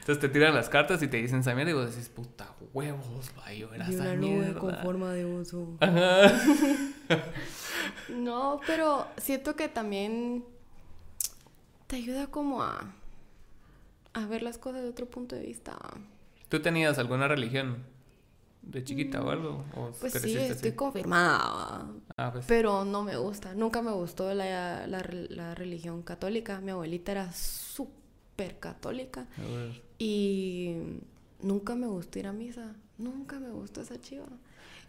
entonces 0.00 0.18
te 0.20 0.28
tiran 0.28 0.54
las 0.54 0.68
cartas 0.68 1.02
y 1.02 1.08
te 1.08 1.16
dicen 1.18 1.40
esa 1.40 1.54
mierda 1.54 1.70
y 1.70 1.74
vos 1.74 1.90
decís, 1.90 2.08
puta 2.08 2.52
huevos, 2.74 3.30
va 3.38 3.46
a 3.46 3.52
llover 3.54 3.80
esa 3.82 3.90
una 4.02 4.14
nube 4.16 4.28
mierda. 4.38 4.60
con 4.60 4.74
forma 4.78 5.12
de 5.12 5.24
oso. 5.24 5.76
Ajá. 5.80 6.32
No, 8.10 8.60
pero 8.66 9.06
siento 9.18 9.54
que 9.56 9.68
también 9.68 10.44
te 11.86 11.96
ayuda 11.96 12.26
como 12.26 12.62
a, 12.62 12.92
a 14.14 14.26
ver 14.26 14.42
las 14.42 14.58
cosas 14.58 14.82
de 14.82 14.88
otro 14.88 15.06
punto 15.06 15.36
de 15.36 15.42
vista. 15.42 15.76
¿Tú 16.48 16.60
tenías 16.60 16.98
alguna 16.98 17.28
religión 17.28 17.84
de 18.68 18.84
chiquita 18.84 19.22
o 19.22 19.30
algo? 19.30 19.64
¿O 19.76 19.90
Pues 20.00 20.12
sí, 20.12 20.36
estoy 20.36 20.68
así? 20.68 20.72
confirmada, 20.76 21.90
Ah, 22.16 22.30
pues. 22.32 22.44
pero 22.46 22.84
no 22.84 23.02
me 23.02 23.16
gusta. 23.16 23.54
Nunca 23.54 23.82
me 23.82 23.90
gustó 23.92 24.32
la, 24.34 24.86
la, 24.86 25.02
la 25.30 25.54
religión 25.54 26.02
católica. 26.02 26.60
Mi 26.60 26.70
abuelita 26.70 27.12
era 27.12 27.32
súper 27.32 28.58
católica 28.58 29.26
y 29.98 30.76
nunca 31.42 31.74
me 31.74 31.86
gustó 31.86 32.18
ir 32.18 32.26
a 32.26 32.32
misa. 32.32 32.74
Nunca 32.98 33.38
me 33.40 33.50
gustó 33.50 33.80
esa 33.80 34.00
chiva. 34.00 34.26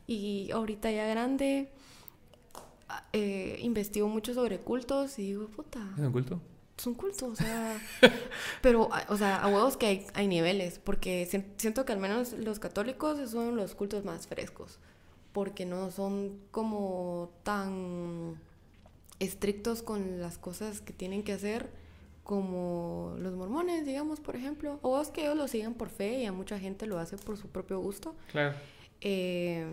Y 0.07 0.49
ahorita 0.51 0.91
ya 0.91 1.07
grande, 1.07 1.69
eh, 3.13 3.59
investigo 3.61 4.07
mucho 4.07 4.33
sobre 4.33 4.59
cultos 4.59 5.19
y 5.19 5.23
digo, 5.27 5.47
puta, 5.47 5.79
¿Es 5.97 6.03
un 6.03 6.11
culto? 6.11 6.41
Es 6.79 6.87
un 6.87 6.93
culto, 6.95 7.27
o 7.27 7.35
sea, 7.35 7.77
pero, 8.61 8.89
a- 8.93 9.05
o 9.09 9.17
sea, 9.17 9.37
a 9.43 9.47
huevos 9.47 9.77
que 9.77 9.85
hay, 9.85 10.07
hay 10.13 10.27
niveles, 10.27 10.79
porque 10.79 11.25
si- 11.29 11.43
siento 11.57 11.85
que 11.85 11.93
al 11.93 11.99
menos 11.99 12.33
los 12.33 12.59
católicos 12.59 13.29
son 13.29 13.55
los 13.57 13.75
cultos 13.75 14.05
más 14.05 14.27
frescos, 14.27 14.79
porque 15.33 15.65
no 15.65 15.91
son 15.91 16.39
como 16.51 17.29
tan 17.43 18.39
estrictos 19.19 19.83
con 19.83 20.19
las 20.21 20.37
cosas 20.37 20.79
que 20.81 20.93
tienen 20.93 21.23
que 21.23 21.33
hacer 21.33 21.69
como 22.23 23.15
los 23.17 23.33
mormones, 23.35 23.85
digamos, 23.85 24.19
por 24.19 24.35
ejemplo, 24.35 24.79
o 24.81 25.01
es 25.01 25.09
que 25.09 25.21
ellos 25.23 25.35
lo 25.35 25.47
siguen 25.47 25.73
por 25.73 25.89
fe 25.89 26.19
y 26.21 26.25
a 26.25 26.31
mucha 26.31 26.59
gente 26.59 26.85
lo 26.85 26.97
hace 26.99 27.17
por 27.17 27.35
su 27.37 27.47
propio 27.47 27.79
gusto, 27.79 28.15
Claro. 28.31 28.55
eh, 29.01 29.65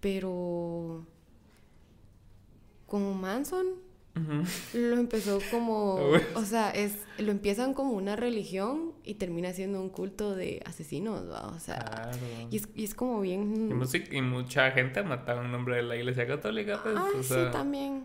pero 0.00 1.04
como 2.86 3.12
Manson 3.14 3.66
Lo 4.74 4.96
empezó 4.96 5.40
como, 5.50 5.98
Ah, 6.14 6.20
o 6.38 6.44
sea, 6.44 6.70
es 6.70 6.92
lo 7.18 7.30
empiezan 7.32 7.74
como 7.74 7.92
una 7.92 8.14
religión 8.16 8.92
y 9.04 9.14
termina 9.14 9.52
siendo 9.52 9.80
un 9.80 9.88
culto 9.90 10.34
de 10.36 10.62
asesinos, 10.66 11.28
¿va? 11.30 11.48
o 11.48 11.58
sea, 11.58 11.78
Claro. 11.84 12.18
y 12.50 12.56
es, 12.56 12.68
y 12.74 12.84
es 12.84 12.94
como 12.94 13.24
Y, 13.24 13.28
bien... 13.28 13.70
musi- 13.70 14.12
y 14.12 14.20
mucha 14.22 14.70
gente 14.70 15.00
ha 15.00 15.02
matado 15.02 15.42
en 15.42 15.50
nombre 15.50 15.76
de 15.76 15.82
la 15.82 15.96
iglesia 15.96 16.26
católica, 16.26 16.80
pues. 16.82 16.94
ah, 16.96 17.06
o 17.18 17.22
sí, 17.22 17.28
sea, 17.28 17.50
también. 17.50 18.04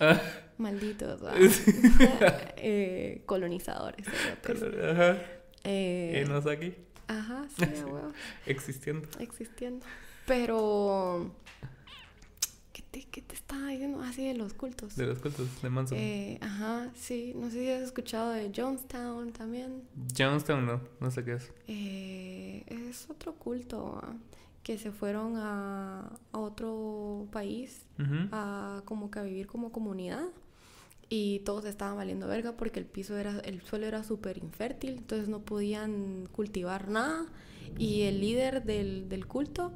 Ah. 0.00 0.20
Malditos. 0.58 1.20
Eh, 2.56 3.22
colonizadores. 3.26 4.06
cerotes. 4.42 4.62
Ajá. 4.84 5.18
Eh, 5.64 6.24
Y 6.26 6.48
aquí, 6.50 6.74
Ajá, 7.08 7.44
sí, 7.56 7.64
existiendo. 8.46 9.06
existiendo. 9.18 9.84
Pero, 10.26 11.30
¿qué 11.60 11.83
te, 12.94 13.02
qué 13.10 13.22
te 13.22 13.34
estaba 13.34 13.68
diciendo? 13.68 14.00
Así 14.02 14.26
de 14.26 14.34
los 14.34 14.54
cultos. 14.54 14.94
De 14.94 15.06
los 15.06 15.18
cultos 15.18 15.48
de 15.60 15.68
Manson. 15.68 15.98
Eh, 15.98 16.38
ajá, 16.40 16.90
sí. 16.94 17.32
No 17.34 17.50
sé 17.50 17.60
si 17.60 17.70
has 17.70 17.82
escuchado 17.82 18.30
de 18.30 18.52
Jonestown 18.54 19.32
también. 19.32 19.82
Jonestown 20.16 20.64
no, 20.64 20.80
no 21.00 21.10
sé 21.10 21.24
qué 21.24 21.34
es. 21.34 21.52
Eh, 21.66 22.62
es 22.68 23.10
otro 23.10 23.34
culto 23.34 24.00
ah, 24.02 24.14
que 24.62 24.78
se 24.78 24.92
fueron 24.92 25.36
a, 25.36 26.12
a 26.32 26.38
otro 26.38 27.26
país 27.32 27.84
a 28.30 28.82
como 28.84 29.10
que 29.10 29.18
a 29.18 29.22
vivir 29.22 29.46
como 29.46 29.72
comunidad 29.72 30.26
y 31.08 31.40
todos 31.40 31.64
estaban 31.64 31.96
valiendo 31.96 32.26
verga 32.26 32.52
porque 32.56 32.80
el 32.80 32.86
piso 32.86 33.16
era 33.16 33.38
el 33.40 33.60
suelo 33.60 33.86
era 33.86 34.02
súper 34.02 34.38
infértil 34.38 34.96
entonces 34.96 35.28
no 35.28 35.40
podían 35.40 36.26
cultivar 36.32 36.88
nada 36.88 37.26
y 37.78 38.02
el 38.02 38.20
líder 38.20 38.64
del, 38.64 39.08
del 39.08 39.26
culto 39.26 39.70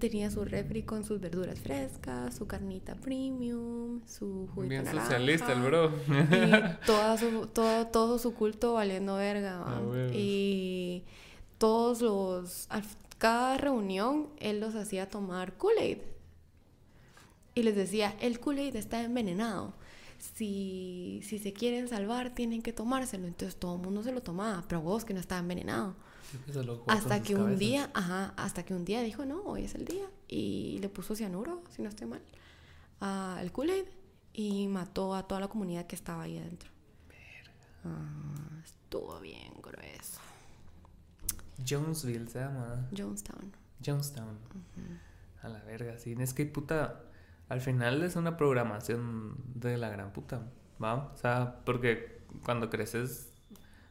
tenía 0.00 0.30
su 0.30 0.44
refri 0.44 0.82
con 0.82 1.04
sus 1.04 1.20
verduras 1.20 1.60
frescas 1.60 2.34
su 2.34 2.46
carnita 2.48 2.96
premium 2.96 4.00
su 4.06 4.48
juguito 4.54 4.68
Bien 4.70 4.84
naranja, 4.84 5.04
socialista 5.04 5.52
el 5.52 5.60
bro. 5.62 5.92
y 6.08 6.50
toda 6.86 7.16
su, 7.16 7.46
todo, 7.46 7.86
todo 7.86 8.18
su 8.18 8.34
culto 8.34 8.72
valiendo 8.74 9.14
verga. 9.16 9.62
Ah, 9.64 9.80
y 10.12 11.04
todos 11.58 12.00
los 12.02 12.68
cada 13.18 13.58
reunión 13.58 14.30
él 14.38 14.58
los 14.60 14.74
hacía 14.74 15.08
tomar 15.08 15.56
Kool-Aid 15.58 15.98
y 17.54 17.62
les 17.62 17.76
decía, 17.76 18.14
el 18.20 18.40
Kool-Aid 18.40 18.76
está 18.76 19.02
envenenado. 19.02 19.74
Si, 20.18 21.20
si 21.24 21.38
se 21.38 21.52
quieren 21.52 21.88
salvar, 21.88 22.34
tienen 22.34 22.62
que 22.62 22.72
tomárselo. 22.72 23.26
Entonces 23.26 23.56
todo 23.58 23.76
el 23.76 23.82
mundo 23.82 24.02
se 24.02 24.12
lo 24.12 24.22
tomaba, 24.22 24.64
pero 24.68 24.80
vos 24.80 25.04
que 25.04 25.14
no 25.14 25.20
estaba 25.20 25.40
envenenado. 25.40 25.94
Hasta 26.86 27.22
que 27.22 27.34
un 27.34 27.58
día, 27.58 27.90
ajá, 27.94 28.34
hasta 28.36 28.64
que 28.64 28.74
un 28.74 28.84
día 28.84 29.02
dijo, 29.02 29.24
no, 29.24 29.42
hoy 29.42 29.64
es 29.64 29.74
el 29.74 29.84
día. 29.84 30.06
Y 30.28 30.78
le 30.80 30.88
puso 30.88 31.14
cianuro, 31.14 31.62
si 31.70 31.82
no 31.82 31.88
estoy 31.88 32.06
mal, 32.06 32.22
al 33.00 33.50
Kool-Aid 33.52 33.86
y 34.32 34.68
mató 34.68 35.14
a 35.14 35.26
toda 35.26 35.40
la 35.40 35.48
comunidad 35.48 35.86
que 35.86 35.96
estaba 35.96 36.22
ahí 36.24 36.38
adentro. 36.38 36.70
Ah, 37.84 38.60
estuvo 38.64 39.18
bien 39.20 39.52
grueso. 39.62 40.20
Jonesville 41.66 42.28
se 42.28 42.40
llama. 42.40 42.88
Jonestown. 42.96 43.52
Jonestown. 43.84 44.38
A 45.42 45.48
la 45.48 45.62
verga, 45.64 45.98
sí. 45.98 46.14
Es 46.18 46.34
que 46.34 46.46
puta. 46.46 47.04
Al 47.48 47.60
final 47.60 48.02
es 48.02 48.16
una 48.16 48.36
programación 48.36 49.36
de 49.54 49.76
la 49.76 49.88
gran 49.88 50.12
puta. 50.12 50.46
¿Va? 50.82 51.12
O 51.12 51.16
sea, 51.16 51.60
porque 51.64 52.22
cuando 52.44 52.70
creces. 52.70 53.29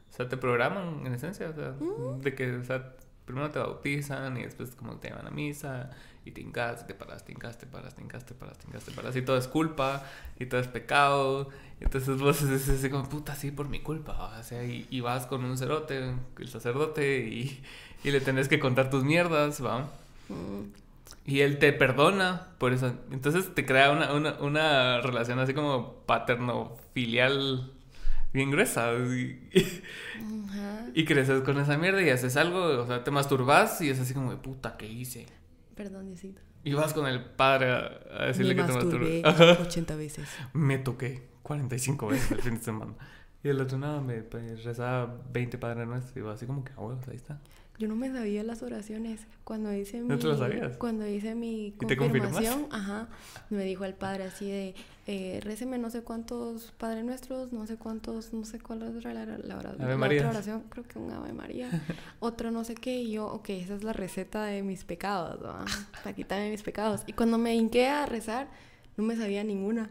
O 0.10 0.14
sea, 0.16 0.28
te 0.30 0.38
programan 0.38 1.06
en 1.06 1.14
esencia. 1.14 1.50
O 1.50 1.54
sea, 1.54 1.74
de 2.22 2.36
que, 2.36 2.56
o 2.58 2.64
sea, 2.64 2.94
primero 3.26 3.50
te 3.52 3.60
bautizan 3.60 4.38
y 4.38 4.44
después 4.44 4.72
como 4.76 4.98
te 4.98 5.10
llevan 5.10 5.28
a 5.28 5.32
misa 5.32 5.92
y 6.26 6.32
te 6.32 6.42
hincas, 6.42 6.86
te 6.88 6.94
paras, 6.96 7.24
te 7.26 7.32
hincas, 7.32 7.58
te 7.58 7.66
paras, 7.68 7.96
te 7.96 8.02
hincas, 8.02 8.26
te 8.26 8.34
paras, 8.34 8.58
te 8.58 8.68
hincas, 8.68 8.84
te 8.86 8.92
paras. 8.92 9.16
Y 9.16 9.22
todo 9.22 9.38
es 9.38 9.48
culpa 9.48 10.04
y 10.40 10.46
todo 10.48 10.60
es 10.62 10.68
pecado. 10.68 11.50
Entonces 11.80 12.20
vos 12.20 12.42
es 12.44 12.70
así 12.70 12.90
como, 12.90 13.08
puta, 13.08 13.36
sí, 13.36 13.52
por 13.52 13.70
mi 13.70 13.82
culpa. 13.82 14.36
O 14.40 14.44
sea, 14.44 14.64
y, 14.66 14.88
y 14.90 15.02
vas 15.02 15.26
con 15.28 15.44
un 15.46 15.58
cerote, 15.58 16.14
el 16.40 16.50
sacerdote, 16.50 17.20
y, 17.28 17.64
y 18.04 18.12
le 18.12 18.22
tenés 18.22 18.48
que 18.50 18.60
contar 18.60 18.90
tus 18.90 19.04
mierdas, 19.04 19.64
¿va? 19.64 19.90
Mm, 20.30 20.72
Y 21.26 21.42
él 21.42 21.60
te 21.60 21.72
perdona 21.74 22.48
por 22.58 22.74
eso. 22.74 22.94
Entonces 23.12 23.54
te 23.56 23.66
crea 23.66 23.92
una, 23.92 24.14
una, 24.14 24.34
una 24.42 25.02
relación 25.02 25.40
así 25.40 25.54
como 25.54 25.94
paterno-filial 26.06 27.72
bien 28.34 28.52
gruesa. 28.52 28.94
Y, 28.94 29.50
ajá. 30.48 30.88
y 30.94 31.06
creces 31.06 31.42
con 31.42 31.60
esa 31.60 31.78
mierda 31.78 32.02
y 32.02 32.10
haces 32.10 32.38
algo, 32.38 32.82
o 32.82 32.88
sea, 32.88 33.04
te 33.04 33.12
masturbas 33.12 33.82
y 33.82 33.90
es 33.90 34.00
así 34.00 34.14
como 34.14 34.32
de 34.32 34.38
puta, 34.38 34.78
¿qué 34.78 34.88
hice? 34.88 35.26
Perdón, 35.76 36.08
Diosito. 36.08 36.42
Y 36.64 36.74
vas 36.74 36.94
con 36.94 37.08
el 37.08 37.24
padre 37.24 37.72
a, 37.72 38.26
decirle 38.26 38.54
Me 38.54 38.62
que 38.62 38.68
te 38.68 38.74
masturbas. 38.74 39.10
Ajá. 39.24 39.62
80 39.62 39.96
veces. 39.96 40.28
Me 40.54 40.78
toqué 40.78 41.24
45 41.44 42.08
veces 42.08 42.32
el 42.32 42.42
fin 42.42 42.56
de 42.56 42.62
semana. 42.62 42.94
Y 43.44 43.48
el 43.48 43.62
otro 43.62 43.78
nada, 43.78 44.02
me 44.02 44.22
pues, 44.22 44.64
rezaba 44.64 45.22
20 45.32 45.58
padres 45.58 45.88
nuestros 45.88 46.16
y 46.18 46.22
va 46.22 46.34
así 46.34 46.46
como 46.46 46.64
que, 46.64 46.74
ah, 46.74 46.82
huevos, 46.82 47.08
ahí 47.08 47.16
está. 47.16 47.40
Yo 47.80 47.88
no 47.88 47.96
me 47.96 48.12
sabía 48.12 48.44
las 48.44 48.62
oraciones. 48.62 49.26
Cuando 49.46 49.74
hice 49.74 50.02
mi, 50.02 50.10
¿No 50.10 50.20
te 50.20 50.28
las 50.28 50.40
sabías? 50.40 50.76
Cuando 50.78 51.08
hice 51.08 51.34
mi 51.34 51.74
te 51.88 51.96
confirmación, 51.96 52.68
ajá, 52.72 53.08
me 53.50 53.64
dijo 53.64 53.86
el 53.86 53.94
padre 53.94 54.26
así 54.26 54.52
de, 54.52 54.76
eh, 55.08 55.40
réceme 55.42 55.78
no 55.78 55.90
sé 55.90 56.04
cuántos 56.04 56.74
Padres 56.78 57.06
Nuestros, 57.06 57.54
no 57.54 57.66
sé 57.66 57.78
cuántos, 57.78 58.34
no 58.34 58.44
sé 58.44 58.60
cuál 58.60 58.82
era 58.82 59.14
la, 59.14 59.26
la, 59.26 59.38
la, 59.38 59.74
la 59.74 59.96
otra 59.96 60.30
oración, 60.30 60.64
creo 60.68 60.84
que 60.84 61.00
un 61.00 61.10
Ave 61.10 61.32
María, 61.32 61.70
otro 62.20 62.52
no 62.52 62.66
sé 62.66 62.76
qué, 62.76 63.00
y 63.00 63.12
yo, 63.14 63.28
ok, 63.28 63.50
esa 63.52 63.76
es 63.76 63.84
la 63.84 63.94
receta 63.94 64.44
de 64.44 64.62
mis 64.62 64.84
pecados, 64.84 65.42
¿va? 65.42 65.64
para 66.04 66.14
quitarme 66.14 66.52
mis 66.52 66.64
pecados. 66.64 67.04
Y 67.08 67.14
cuando 67.14 67.38
me 67.38 67.56
hinqué 67.56 67.88
a 67.88 68.06
rezar, 68.06 68.50
no 68.98 69.06
me 69.06 69.16
sabía 69.16 69.46
ninguna. 69.46 69.90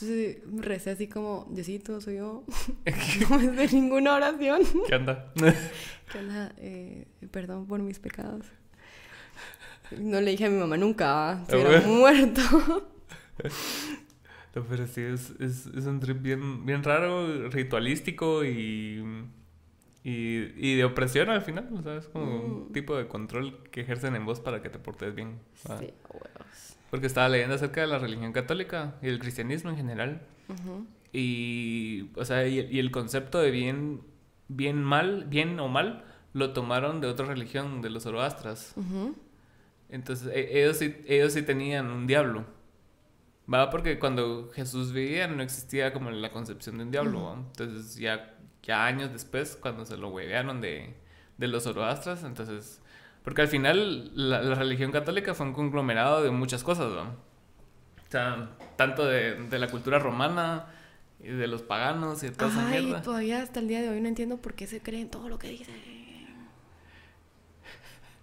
Entonces 0.00 0.38
recé 0.64 0.90
así 0.90 1.08
como, 1.08 1.46
Diosito, 1.50 2.00
soy 2.00 2.16
yo. 2.16 2.44
no 3.30 3.38
me 3.38 3.68
sé 3.68 3.74
ninguna 3.76 4.14
oración. 4.14 4.62
¿Qué 4.86 4.94
anda? 4.94 5.32
Que 6.12 6.18
onda, 6.20 6.52
eh, 6.56 7.06
perdón 7.30 7.66
por 7.66 7.80
mis 7.80 7.98
pecados. 7.98 8.46
No 9.98 10.20
le 10.22 10.30
dije 10.30 10.46
a 10.46 10.50
mi 10.50 10.56
mamá 10.58 10.76
nunca, 10.78 11.44
se 11.48 11.54
hubiera 11.56 11.80
muerto. 11.86 12.40
No, 14.54 14.64
pero 14.64 14.86
sí, 14.86 15.02
es, 15.02 15.30
es, 15.38 15.66
es 15.66 15.84
un 15.84 16.00
trip 16.00 16.20
bien, 16.22 16.64
bien 16.64 16.82
raro, 16.82 17.48
ritualístico 17.50 18.42
y, 18.44 19.04
y, 20.02 20.52
y 20.56 20.76
de 20.76 20.84
opresión 20.84 21.28
al 21.28 21.42
final. 21.42 21.68
O 21.78 21.82
sea, 21.82 21.96
es 21.96 22.06
como 22.08 22.24
un 22.40 22.68
Mm. 22.68 22.72
tipo 22.72 22.96
de 22.96 23.06
control 23.06 23.62
que 23.70 23.82
ejercen 23.82 24.16
en 24.16 24.24
vos 24.24 24.40
para 24.40 24.62
que 24.62 24.70
te 24.70 24.78
portes 24.78 25.14
bien. 25.14 25.38
¿va? 25.70 25.78
Sí, 25.78 25.92
huevos. 26.10 26.76
Porque 26.90 27.06
estaba 27.06 27.28
leyendo 27.28 27.54
acerca 27.54 27.80
de 27.82 27.86
la 27.86 27.98
religión 27.98 28.32
católica 28.32 28.94
y 29.02 29.06
del 29.06 29.18
cristianismo 29.18 29.70
en 29.70 29.76
general. 29.76 30.22
Y, 31.12 32.10
o 32.16 32.24
sea, 32.24 32.46
y, 32.46 32.60
y 32.60 32.78
el 32.78 32.90
concepto 32.90 33.38
de 33.38 33.50
bien, 33.50 34.00
bien 34.48 34.82
mal, 34.82 35.24
bien 35.24 35.58
o 35.60 35.68
mal, 35.68 36.04
lo 36.32 36.52
tomaron 36.52 37.00
de 37.00 37.06
otra 37.08 37.26
religión, 37.26 37.82
de 37.82 37.90
los 37.90 38.02
zoroastras. 38.04 38.74
Entonces, 39.90 40.28
e- 40.34 40.60
ellos 40.62 40.76
sí, 40.78 40.96
ellos 41.06 41.32
sí 41.32 41.42
tenían 41.42 41.90
un 41.90 42.06
diablo. 42.06 42.44
Va, 43.52 43.70
porque 43.70 43.98
cuando 43.98 44.50
Jesús 44.54 44.92
vivía 44.92 45.26
no 45.28 45.42
existía 45.42 45.92
como 45.94 46.10
la 46.10 46.30
concepción 46.30 46.76
de 46.78 46.84
un 46.84 46.90
diablo. 46.90 47.22
¿va? 47.24 47.34
Entonces, 47.36 47.96
ya, 47.96 48.34
ya 48.62 48.84
años 48.84 49.10
después, 49.12 49.56
cuando 49.60 49.86
se 49.86 49.96
lo 49.96 50.08
huevearon 50.08 50.60
de, 50.60 50.94
de 51.38 51.48
los 51.48 51.64
zoroastras, 51.64 52.24
entonces. 52.24 52.82
Porque 53.24 53.42
al 53.42 53.48
final 53.48 54.10
la, 54.14 54.40
la 54.42 54.54
religión 54.54 54.90
católica 54.92 55.34
fue 55.34 55.46
un 55.46 55.52
conglomerado 55.52 56.22
de 56.22 56.30
muchas 56.30 56.64
cosas, 56.64 56.86
¿va? 56.92 57.14
O 58.06 58.10
sea, 58.10 58.50
tanto 58.76 59.04
de, 59.06 59.34
de 59.34 59.58
la 59.58 59.68
cultura 59.68 59.98
romana 59.98 60.66
y 61.22 61.28
de 61.28 61.46
los 61.46 61.62
paganos 61.62 62.22
y 62.22 62.28
de 62.28 62.32
toda 62.32 62.50
esa 62.50 62.66
Ajá, 62.66 62.78
y 62.78 62.84
mierda. 62.84 63.02
todavía 63.02 63.42
hasta 63.42 63.60
el 63.60 63.68
día 63.68 63.82
de 63.82 63.90
hoy 63.90 64.00
no 64.00 64.08
entiendo 64.08 64.38
por 64.38 64.54
qué 64.54 64.66
se 64.66 64.80
creen 64.80 65.10
todo 65.10 65.28
lo 65.28 65.38
que 65.38 65.48
dicen. 65.50 65.74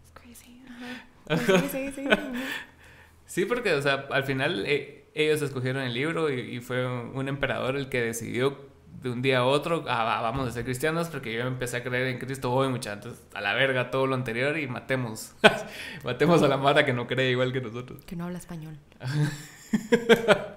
Es 0.03 0.11
crazy. 0.13 0.61
Ajá. 0.69 1.59
Sí, 1.71 1.91
sí, 1.91 1.91
sí. 1.95 2.07
Sí, 3.25 3.45
porque, 3.45 3.73
o 3.73 3.81
sea, 3.81 4.07
al 4.11 4.23
final 4.23 4.65
eh, 4.65 5.05
ellos 5.13 5.41
escogieron 5.41 5.83
el 5.83 5.93
libro 5.93 6.31
y, 6.31 6.39
y 6.39 6.59
fue 6.61 6.85
un 6.87 7.27
emperador 7.27 7.75
el 7.75 7.89
que 7.89 8.01
decidió 8.01 8.73
de 9.05 9.11
un 9.11 9.21
día 9.21 9.37
a 9.39 9.45
otro, 9.45 9.85
ah, 9.87 10.03
va, 10.03 10.21
vamos 10.21 10.47
a 10.47 10.51
ser 10.51 10.65
cristianos 10.65 11.09
porque 11.09 11.31
yo 11.31 11.41
empecé 11.41 11.77
a 11.77 11.83
creer 11.83 12.07
en 12.07 12.17
Cristo 12.17 12.51
hoy, 12.51 12.69
muchachos. 12.69 13.21
A 13.33 13.41
la 13.41 13.53
verga 13.53 13.91
todo 13.91 14.07
lo 14.07 14.15
anterior 14.15 14.57
y 14.57 14.67
matemos. 14.67 15.35
matemos 16.03 16.41
a 16.41 16.47
la 16.47 16.57
mara 16.57 16.85
que 16.85 16.93
no 16.93 17.05
cree 17.05 17.29
igual 17.31 17.53
que 17.53 17.61
nosotros. 17.61 18.03
Que 18.05 18.15
no 18.15 18.25
habla 18.25 18.39
español. 18.39 18.77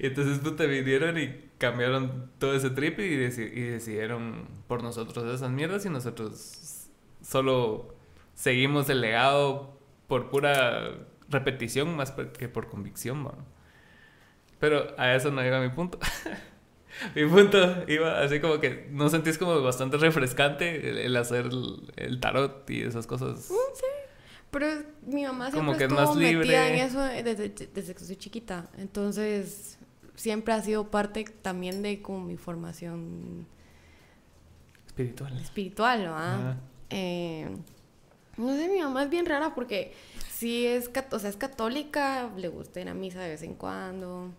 Y 0.00 0.06
entonces 0.06 0.38
puta 0.38 0.64
vinieron 0.64 1.18
y 1.18 1.34
cambiaron 1.58 2.30
todo 2.38 2.54
ese 2.54 2.70
trip 2.70 2.98
y, 3.00 3.16
deci- 3.16 3.52
y 3.52 3.60
decidieron 3.62 4.46
por 4.68 4.82
nosotros 4.82 5.24
esas 5.34 5.50
mierdas 5.50 5.84
y 5.84 5.90
nosotros 5.90 6.88
solo 7.20 7.94
seguimos 8.34 8.88
el 8.88 9.00
legado 9.00 9.78
por 10.06 10.30
pura 10.30 10.92
repetición 11.28 11.94
más 11.96 12.12
que 12.12 12.48
por 12.48 12.68
convicción, 12.68 13.26
¿va? 13.26 13.34
Pero 14.60 14.94
a 14.98 15.14
eso 15.14 15.30
no 15.30 15.44
iba 15.44 15.60
mi 15.60 15.70
punto. 15.70 15.98
mi 17.14 17.26
punto 17.26 17.84
iba 17.88 18.20
así 18.22 18.40
como 18.40 18.60
que 18.60 18.88
no 18.90 19.08
sentís 19.08 19.38
como 19.38 19.60
bastante 19.62 19.96
refrescante 19.96 20.90
el, 20.90 20.98
el 20.98 21.16
hacer 21.16 21.46
el, 21.46 21.92
el 21.96 22.20
tarot 22.20 22.68
y 22.70 22.82
esas 22.82 23.06
cosas. 23.06 23.50
Pero 24.50 24.66
mi 25.06 25.24
mamá 25.24 25.50
siempre 25.50 25.66
Como 25.66 25.78
que 25.78 25.84
estuvo 25.84 26.00
más 26.00 26.16
metida 26.16 26.68
en 26.68 26.74
eso 26.80 27.00
desde, 27.00 27.48
desde 27.48 27.94
que 27.94 28.04
soy 28.04 28.16
chiquita. 28.16 28.68
Entonces, 28.76 29.78
siempre 30.14 30.52
ha 30.52 30.60
sido 30.60 30.90
parte 30.90 31.24
también 31.24 31.82
de 31.82 32.02
como 32.02 32.20
mi 32.24 32.36
formación 32.36 33.46
Espiritual. 34.86 35.38
espiritual, 35.40 36.04
¿no? 36.04 36.16
Ajá. 36.16 36.56
Eh, 36.90 37.48
no 38.36 38.54
sé, 38.54 38.68
mi 38.68 38.80
mamá 38.80 39.04
es 39.04 39.10
bien 39.10 39.24
rara 39.24 39.54
porque 39.54 39.94
sí 40.30 40.66
es, 40.66 40.90
o 41.10 41.18
sea, 41.18 41.30
es 41.30 41.36
católica, 41.36 42.30
le 42.36 42.48
gusta 42.48 42.80
ir 42.80 42.88
a 42.88 42.94
misa 42.94 43.20
de 43.20 43.30
vez 43.30 43.42
en 43.42 43.54
cuando, 43.54 44.30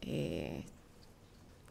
eh, 0.00 0.64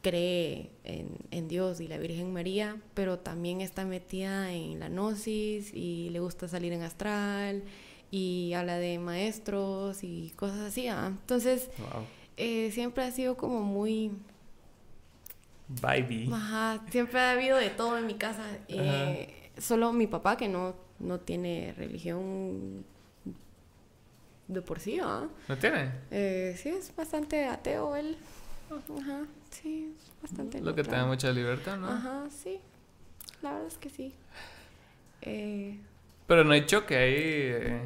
cree 0.01 0.69
en, 0.83 1.09
en 1.31 1.47
Dios 1.47 1.79
y 1.79 1.87
la 1.87 1.97
Virgen 1.97 2.33
María, 2.33 2.77
pero 2.93 3.19
también 3.19 3.61
está 3.61 3.85
metida 3.85 4.51
en 4.51 4.79
la 4.79 4.89
gnosis 4.89 5.71
y 5.73 6.09
le 6.09 6.19
gusta 6.19 6.47
salir 6.47 6.73
en 6.73 6.81
astral 6.81 7.63
y 8.09 8.53
habla 8.53 8.77
de 8.77 8.97
maestros 8.99 10.03
y 10.03 10.31
cosas 10.35 10.59
así. 10.59 10.87
¿ah? 10.87 11.07
Entonces, 11.07 11.69
Wow. 11.77 12.03
eh, 12.37 12.71
siempre 12.71 13.03
ha 13.03 13.11
sido 13.11 13.37
como 13.37 13.61
muy... 13.61 14.11
Baby. 15.81 16.29
Ajá, 16.33 16.83
siempre 16.89 17.19
ha 17.19 17.31
habido 17.31 17.55
de 17.57 17.69
todo 17.69 17.97
en 17.97 18.05
mi 18.05 18.15
casa. 18.15 18.43
Eh, 18.67 19.51
solo 19.57 19.93
mi 19.93 20.05
papá, 20.05 20.35
que 20.35 20.49
no, 20.49 20.75
no 20.99 21.19
tiene 21.21 21.73
religión 21.77 22.83
de 24.49 24.61
por 24.61 24.81
sí, 24.81 24.99
¿ah? 25.01 25.29
¿No 25.47 25.57
tiene? 25.57 25.91
Eh, 26.11 26.55
sí, 26.61 26.67
es 26.69 26.93
bastante 26.93 27.45
ateo 27.45 27.95
él. 27.95 28.17
Ajá, 28.99 29.21
sí, 29.51 29.93
es 29.97 30.21
bastante 30.21 30.59
Lo 30.61 30.73
que 30.75 30.83
te 30.83 30.91
da 30.91 31.05
mucha 31.05 31.31
libertad, 31.31 31.77
¿no? 31.77 31.87
Ajá, 31.89 32.25
sí. 32.29 32.59
La 33.41 33.51
verdad 33.53 33.67
es 33.67 33.77
que 33.77 33.89
sí. 33.89 34.13
Eh, 35.21 35.77
Pero 36.27 36.43
no 36.43 36.53
hay 36.53 36.65
choque 36.65 36.95
ahí. 36.97 37.13
eh. 37.17 37.81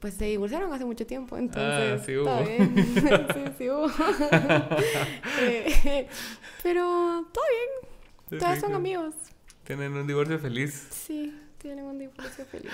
pues 0.00 0.14
se 0.14 0.24
divorciaron 0.26 0.72
hace 0.72 0.84
mucho 0.84 1.06
tiempo, 1.06 1.36
entonces 1.36 2.00
Ah, 2.00 2.04
sí 2.04 2.16
hubo. 2.16 2.42
bien. 2.44 2.74
sí, 2.94 3.40
sí 3.58 3.70
hubo. 3.70 3.86
Eh, 5.42 6.08
pero 6.62 7.26
todo 7.32 7.44
bien. 7.50 8.40
Todos 8.40 8.54
Sí, 8.54 8.60
son 8.60 8.70
que 8.70 8.76
amigos. 8.76 9.14
Tienen 9.64 9.92
un 9.94 10.06
divorcio 10.06 10.38
feliz. 10.38 10.88
Sí, 10.90 11.38
tienen 11.58 11.84
un 11.84 11.98
divorcio 11.98 12.44
feliz. 12.46 12.72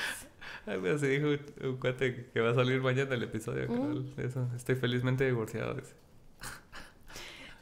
Ay, 0.66 0.78
pero 0.82 0.98
se 0.98 1.08
dijo 1.08 1.26
un, 1.28 1.68
un 1.68 1.76
cuate 1.78 2.28
que 2.32 2.40
va 2.40 2.50
a 2.50 2.54
salir 2.54 2.80
mañana 2.80 3.14
el 3.14 3.22
episodio. 3.22 3.68
Mm. 3.68 4.20
Eso. 4.20 4.48
Estoy 4.56 4.74
felizmente 4.76 5.24
divorciado. 5.24 5.74
dice. 5.74 5.94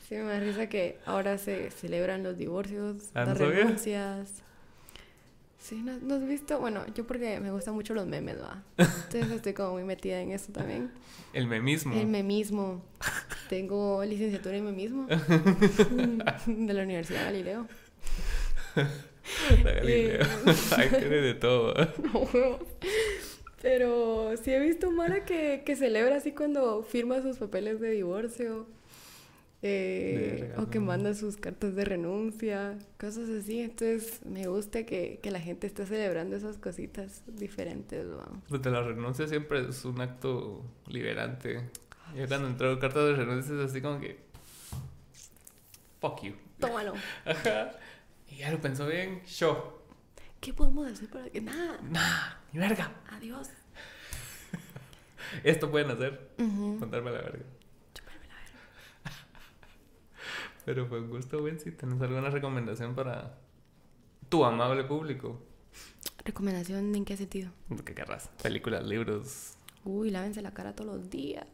Sí, 0.08 0.16
me 0.16 0.24
da 0.24 0.40
risa 0.40 0.68
que 0.68 0.98
ahora 1.06 1.38
se 1.38 1.70
celebran 1.70 2.22
los 2.22 2.36
divorcios, 2.36 3.10
Ah, 3.14 3.24
las 3.24 3.28
¿no 3.28 3.36
sabía? 3.46 3.60
renuncias. 3.64 4.42
Sí, 5.58 5.76
¿no, 5.76 5.96
no 6.02 6.16
has 6.16 6.28
visto? 6.28 6.60
Bueno, 6.60 6.84
yo 6.94 7.06
porque 7.06 7.40
me 7.40 7.50
gustan 7.50 7.72
mucho 7.74 7.94
los 7.94 8.06
memes, 8.06 8.36
¿va? 8.38 8.62
Entonces 8.76 9.30
estoy 9.30 9.54
como 9.54 9.72
muy 9.72 9.84
metida 9.84 10.20
en 10.20 10.32
eso 10.32 10.52
también. 10.52 10.90
El 11.32 11.46
memismo. 11.46 11.94
El 11.98 12.06
memismo. 12.06 12.82
Tengo 13.48 14.04
licenciatura 14.04 14.56
en 14.58 14.64
memismo 14.66 15.06
de 16.46 16.74
la 16.74 16.82
Universidad 16.82 17.20
de 17.20 17.24
Galileo. 17.24 17.66
La 18.76 19.72
Galileo. 19.72 20.20
Eh. 20.22 20.26
Ay, 20.76 20.88
tiene 20.90 21.16
de 21.16 21.34
todo. 21.34 21.74
No. 22.12 22.58
Pero 23.62 24.34
sí 24.36 24.50
he 24.52 24.60
visto 24.60 24.90
Mara 24.90 25.24
que, 25.24 25.62
que 25.64 25.74
celebra 25.76 26.16
así 26.16 26.32
cuando 26.32 26.82
firma 26.82 27.22
sus 27.22 27.38
papeles 27.38 27.80
de 27.80 27.90
divorcio. 27.92 28.66
Eh, 29.66 30.52
o 30.58 30.68
que 30.68 30.78
manda 30.78 31.14
sus 31.14 31.38
cartas 31.38 31.74
de 31.74 31.86
renuncia, 31.86 32.78
cosas 33.00 33.30
así. 33.30 33.62
Entonces 33.62 34.20
me 34.26 34.46
gusta 34.46 34.84
que, 34.84 35.20
que 35.22 35.30
la 35.30 35.40
gente 35.40 35.66
esté 35.66 35.86
celebrando 35.86 36.36
esas 36.36 36.58
cositas 36.58 37.22
diferentes. 37.26 38.04
¿no? 38.04 38.42
Pues 38.46 38.60
de 38.60 38.70
la 38.70 38.82
renuncia 38.82 39.26
siempre 39.26 39.66
es 39.66 39.84
un 39.86 40.02
acto 40.02 40.62
liberante. 40.86 41.70
Yo 42.14 42.28
cuando 42.28 42.48
entrego 42.48 42.78
cartas 42.78 43.06
de 43.06 43.14
renuncia 43.14 43.54
es 43.54 43.70
así 43.70 43.80
como 43.80 43.98
que... 44.00 44.18
Fuck 45.98 46.22
you. 46.24 46.34
Tómalo. 46.58 46.92
Ajá. 47.24 47.70
Y 48.28 48.36
ya 48.36 48.50
lo 48.50 48.60
pensó 48.60 48.86
bien. 48.86 49.22
Show. 49.24 49.56
¿Qué 50.40 50.52
podemos 50.52 50.86
hacer 50.86 51.08
para 51.08 51.30
que 51.30 51.40
nada? 51.40 51.78
Nah, 51.90 52.34
ni 52.52 52.60
verga. 52.60 52.92
Adiós. 53.08 53.48
Esto 55.42 55.70
pueden 55.70 55.90
hacer. 55.90 56.32
Ujú. 56.38 56.76
Contarme 56.80 57.10
la 57.12 57.22
verga. 57.22 57.44
Chúpame 57.94 58.28
la 58.28 58.34
verga. 58.34 58.60
Pero 60.64 60.86
fue 60.86 61.00
un 61.00 61.10
gusto, 61.10 61.42
Ben. 61.42 61.58
Si 61.60 61.70
tenés 61.72 62.00
alguna 62.00 62.30
recomendación 62.30 62.94
para 62.94 63.38
tu 64.28 64.44
amable 64.44 64.84
público. 64.84 65.40
¿Recomendación 66.24 66.94
en 66.94 67.04
qué 67.04 67.16
sentido? 67.16 67.50
¿Qué 67.84 67.94
querrás? 67.94 68.28
Películas, 68.42 68.84
libros. 68.84 69.54
Uy, 69.84 70.10
lávense 70.10 70.40
la 70.40 70.52
cara 70.54 70.74
todos 70.74 70.96
los 70.96 71.10
días. 71.10 71.46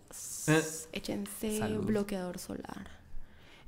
Eh. 0.48 0.62
Échense 0.92 1.58
Salud. 1.58 1.84
bloqueador 1.84 2.38
solar. 2.38 3.00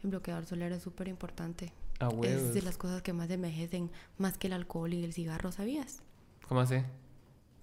El 0.04 0.10
bloqueador 0.10 0.46
solar 0.46 0.70
es 0.72 0.82
súper 0.82 1.08
importante. 1.08 1.72
Ah, 1.98 2.10
Es 2.22 2.54
de 2.54 2.62
las 2.62 2.76
cosas 2.78 3.02
que 3.02 3.12
más 3.12 3.30
envejecen, 3.30 3.90
más 4.18 4.38
que 4.38 4.46
el 4.48 4.52
alcohol 4.52 4.92
y 4.94 5.04
el 5.04 5.12
cigarro, 5.12 5.50
¿sabías? 5.52 6.02
¿Cómo 6.48 6.60
así? 6.60 6.76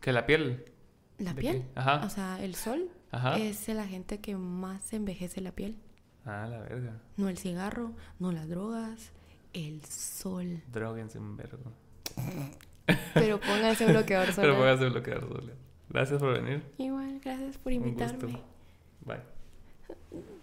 ¿Que 0.01 0.11
la 0.13 0.25
piel? 0.25 0.65
La 1.17 1.33
¿De 1.33 1.41
piel. 1.41 1.57
qué? 1.61 1.65
Ajá. 1.75 2.05
O 2.05 2.09
sea, 2.09 2.41
el 2.43 2.55
sol 2.55 2.89
Ajá. 3.11 3.37
es 3.37 3.67
el 3.69 3.79
agente 3.79 4.19
que 4.19 4.35
más 4.35 4.93
envejece 4.93 5.41
la 5.41 5.51
piel. 5.53 5.77
Ah, 6.31 6.47
la 6.47 6.59
verga. 6.59 6.93
No 7.17 7.27
el 7.29 7.37
cigarro, 7.37 7.93
no 8.19 8.31
las 8.31 8.47
drogas, 8.47 9.11
el 9.53 9.83
sol. 9.85 10.61
Droguense 10.71 11.17
un 11.17 11.35
vergo. 11.37 11.71
Pero 13.13 13.39
pónganse 13.39 13.85
bloqueador 13.87 14.27
solar. 14.33 14.49
Pero 14.51 14.57
póngase 14.57 14.89
bloqueador 14.89 15.27
solar. 15.27 15.55
Gracias 15.89 16.19
por 16.19 16.33
venir. 16.33 16.63
Igual, 16.77 17.19
gracias 17.23 17.57
por 17.57 17.73
Un 17.73 17.79
gusto. 17.79 18.03
invitarme. 18.03 18.41
Bye. 19.05 20.38